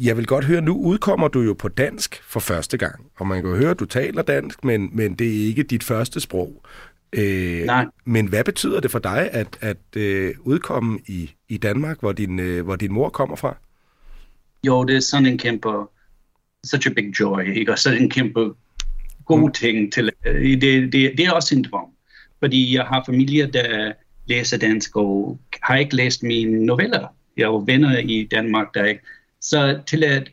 jeg 0.00 0.16
vil 0.16 0.26
godt 0.26 0.44
høre, 0.44 0.60
nu 0.60 0.76
udkommer 0.76 1.28
du 1.28 1.40
jo 1.40 1.54
på 1.54 1.68
dansk 1.68 2.22
for 2.22 2.40
første 2.40 2.78
gang, 2.78 3.06
og 3.16 3.26
man 3.26 3.42
kan 3.42 3.50
jo 3.50 3.56
høre, 3.56 3.70
at 3.70 3.80
du 3.80 3.84
taler 3.84 4.22
dansk, 4.22 4.64
men, 4.64 4.90
men 4.92 5.14
det 5.14 5.26
er 5.26 5.46
ikke 5.46 5.62
dit 5.62 5.84
første 5.84 6.20
sprog. 6.20 6.62
Øh, 7.12 7.64
Nej. 7.64 7.86
Men 8.04 8.26
hvad 8.26 8.44
betyder 8.44 8.80
det 8.80 8.90
for 8.90 8.98
dig 8.98 9.28
at, 9.32 9.58
at 9.60 9.96
øh, 9.96 10.34
udkomme 10.40 10.98
i, 11.06 11.34
i 11.48 11.56
Danmark, 11.56 12.00
hvor 12.00 12.12
din, 12.12 12.38
øh, 12.38 12.64
hvor 12.64 12.76
din 12.76 12.92
mor 12.92 13.08
kommer 13.08 13.36
fra? 13.36 13.56
Jo, 14.66 14.84
det 14.84 14.96
er 14.96 15.00
sådan 15.00 15.26
en 15.26 15.38
kæmpe, 15.38 15.68
such 16.66 16.86
a 16.86 16.90
big 16.90 17.20
joy, 17.20 17.40
ikke? 17.56 17.72
Og 17.72 17.78
sådan 17.78 18.02
en 18.02 18.10
kæmpe 18.10 18.54
god 19.24 19.40
mm. 19.40 19.52
ting 19.52 19.92
til, 19.92 20.10
det, 20.24 20.92
det, 20.92 20.92
det 20.92 21.20
er 21.20 21.32
også 21.32 21.54
en 21.54 21.64
drøm. 21.64 21.88
Fordi 22.38 22.76
jeg 22.76 22.84
har 22.84 23.02
familie, 23.06 23.46
der 23.46 23.92
læser 24.26 24.58
dansk, 24.58 24.96
og 24.96 25.38
har 25.62 25.76
ikke 25.76 25.96
læst 25.96 26.22
mine 26.22 26.66
noveller. 26.66 27.06
Jeg 27.36 27.46
har 27.46 27.64
venner 27.64 27.98
i 27.98 28.28
Danmark, 28.30 28.74
der 28.74 28.84
ikke 28.84 29.02
så 29.40 29.80
til 29.86 30.04
at 30.04 30.30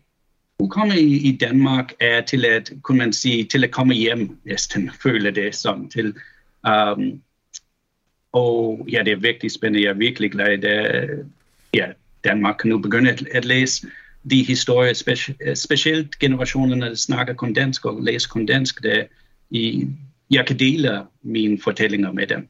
udkomme 0.60 1.00
i, 1.00 1.30
i 1.30 1.38
Danmark 1.38 1.94
er 2.00 2.22
til 2.22 2.46
at, 2.46 2.72
kunne 2.82 2.98
man 2.98 3.14
sige, 3.14 3.44
til 3.44 3.64
at 3.64 3.72
komme 3.72 3.94
hjem 3.94 4.38
næsten, 4.44 4.92
føler 5.04 5.32
det 5.32 5.56
som 5.56 5.90
til. 5.90 6.16
Um, 6.68 7.22
og 8.32 8.88
ja, 8.92 9.04
det 9.04 9.12
er 9.12 9.18
virkelig 9.18 9.52
spændende. 9.52 9.86
Jeg 9.86 9.90
er 9.90 9.94
virkelig 9.94 10.32
glad, 10.32 10.64
at 10.64 11.10
ja, 11.74 11.88
Danmark 12.24 12.56
kan 12.62 12.70
nu 12.70 12.78
begynde 12.78 13.12
at, 13.12 13.28
at 13.28 13.46
læse 13.46 13.88
de 14.30 14.44
historier, 14.44 14.94
speci- 14.94 15.54
specielt 15.56 16.20
generationerne, 16.20 16.86
der 16.86 16.96
snakker 16.96 17.34
kun 17.34 17.54
dansk 17.54 17.86
og 17.86 18.02
læser 18.02 18.30
kun 18.30 18.46
dansk, 18.46 18.84
der 18.84 19.04
i, 19.50 19.88
jeg 20.32 20.46
kan 20.48 20.60
dele 20.60 21.02
mine 21.24 21.58
fortællinger 21.64 22.12
med 22.12 22.28
dem. 22.28 22.48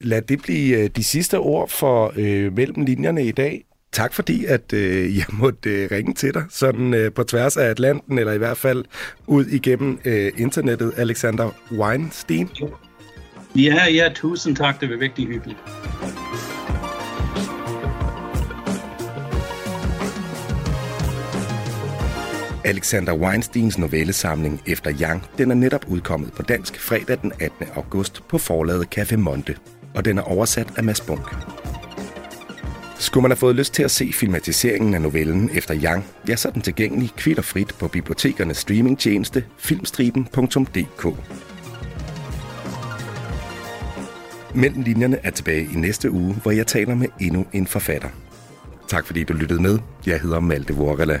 Lad 0.00 0.22
det 0.22 0.42
blive 0.42 0.88
de 0.88 1.04
sidste 1.04 1.38
ord 1.38 1.68
for 1.68 2.12
øh, 2.16 2.56
mellem 2.56 2.84
linjerne 2.84 3.26
i 3.26 3.32
dag. 3.32 3.64
Tak 3.92 4.14
fordi, 4.14 4.44
at 4.44 4.72
øh, 4.72 5.16
jeg 5.16 5.24
måtte 5.32 5.70
øh, 5.70 5.88
ringe 5.90 6.14
til 6.14 6.34
dig, 6.34 6.44
sådan 6.50 6.94
øh, 6.94 7.12
på 7.12 7.22
tværs 7.22 7.56
af 7.56 7.64
Atlanten, 7.64 8.18
eller 8.18 8.32
i 8.32 8.38
hvert 8.38 8.56
fald 8.56 8.84
ud 9.26 9.44
igennem 9.44 9.98
øh, 10.04 10.32
internettet, 10.36 10.92
Alexander 10.96 11.50
Weinstein. 11.72 12.48
Ja, 13.56 13.84
ja, 13.90 14.08
tusind 14.14 14.56
tak. 14.56 14.80
Det 14.80 14.90
var 14.90 14.96
virkelig 14.96 15.28
hyggeligt. 15.28 15.58
Alexander 22.70 23.14
Weinsteins 23.14 23.78
novellesamling 23.78 24.62
Efter 24.66 24.92
Yang, 25.00 25.22
den 25.38 25.50
er 25.50 25.54
netop 25.54 25.84
udkommet 25.88 26.32
på 26.32 26.42
dansk 26.42 26.80
fredag 26.80 27.18
den 27.22 27.32
18. 27.40 27.66
august 27.74 28.28
på 28.28 28.38
forlaget 28.38 28.98
Café 28.98 29.16
Monte, 29.16 29.56
og 29.94 30.04
den 30.04 30.18
er 30.18 30.22
oversat 30.22 30.72
af 30.76 30.84
Mads 30.84 31.00
Bunk. 31.00 31.36
Skulle 32.98 33.22
man 33.22 33.30
have 33.30 33.36
fået 33.36 33.56
lyst 33.56 33.74
til 33.74 33.82
at 33.82 33.90
se 33.90 34.12
filmatiseringen 34.12 34.94
af 34.94 35.02
novellen 35.02 35.50
Efter 35.54 35.80
Yang, 35.84 36.04
ja, 36.28 36.36
så 36.36 36.48
er 36.48 36.52
den 36.52 36.62
tilgængelig 36.62 37.10
kvitterfrit 37.16 37.74
på 37.78 37.88
bibliotekernes 37.88 38.56
streamingtjeneste 38.56 39.44
filmstriben.dk. 39.58 41.06
Mellem 44.54 44.82
linjerne 44.82 45.18
er 45.22 45.30
tilbage 45.30 45.68
i 45.72 45.76
næste 45.76 46.10
uge, 46.10 46.34
hvor 46.34 46.50
jeg 46.50 46.66
taler 46.66 46.94
med 46.94 47.08
endnu 47.20 47.46
en 47.52 47.66
forfatter. 47.66 48.08
Tak 48.88 49.06
fordi 49.06 49.24
du 49.24 49.32
lyttede 49.32 49.62
med. 49.62 49.78
Jeg 50.06 50.20
hedder 50.20 50.40
Malte 50.40 50.74
Vorgala. 50.74 51.20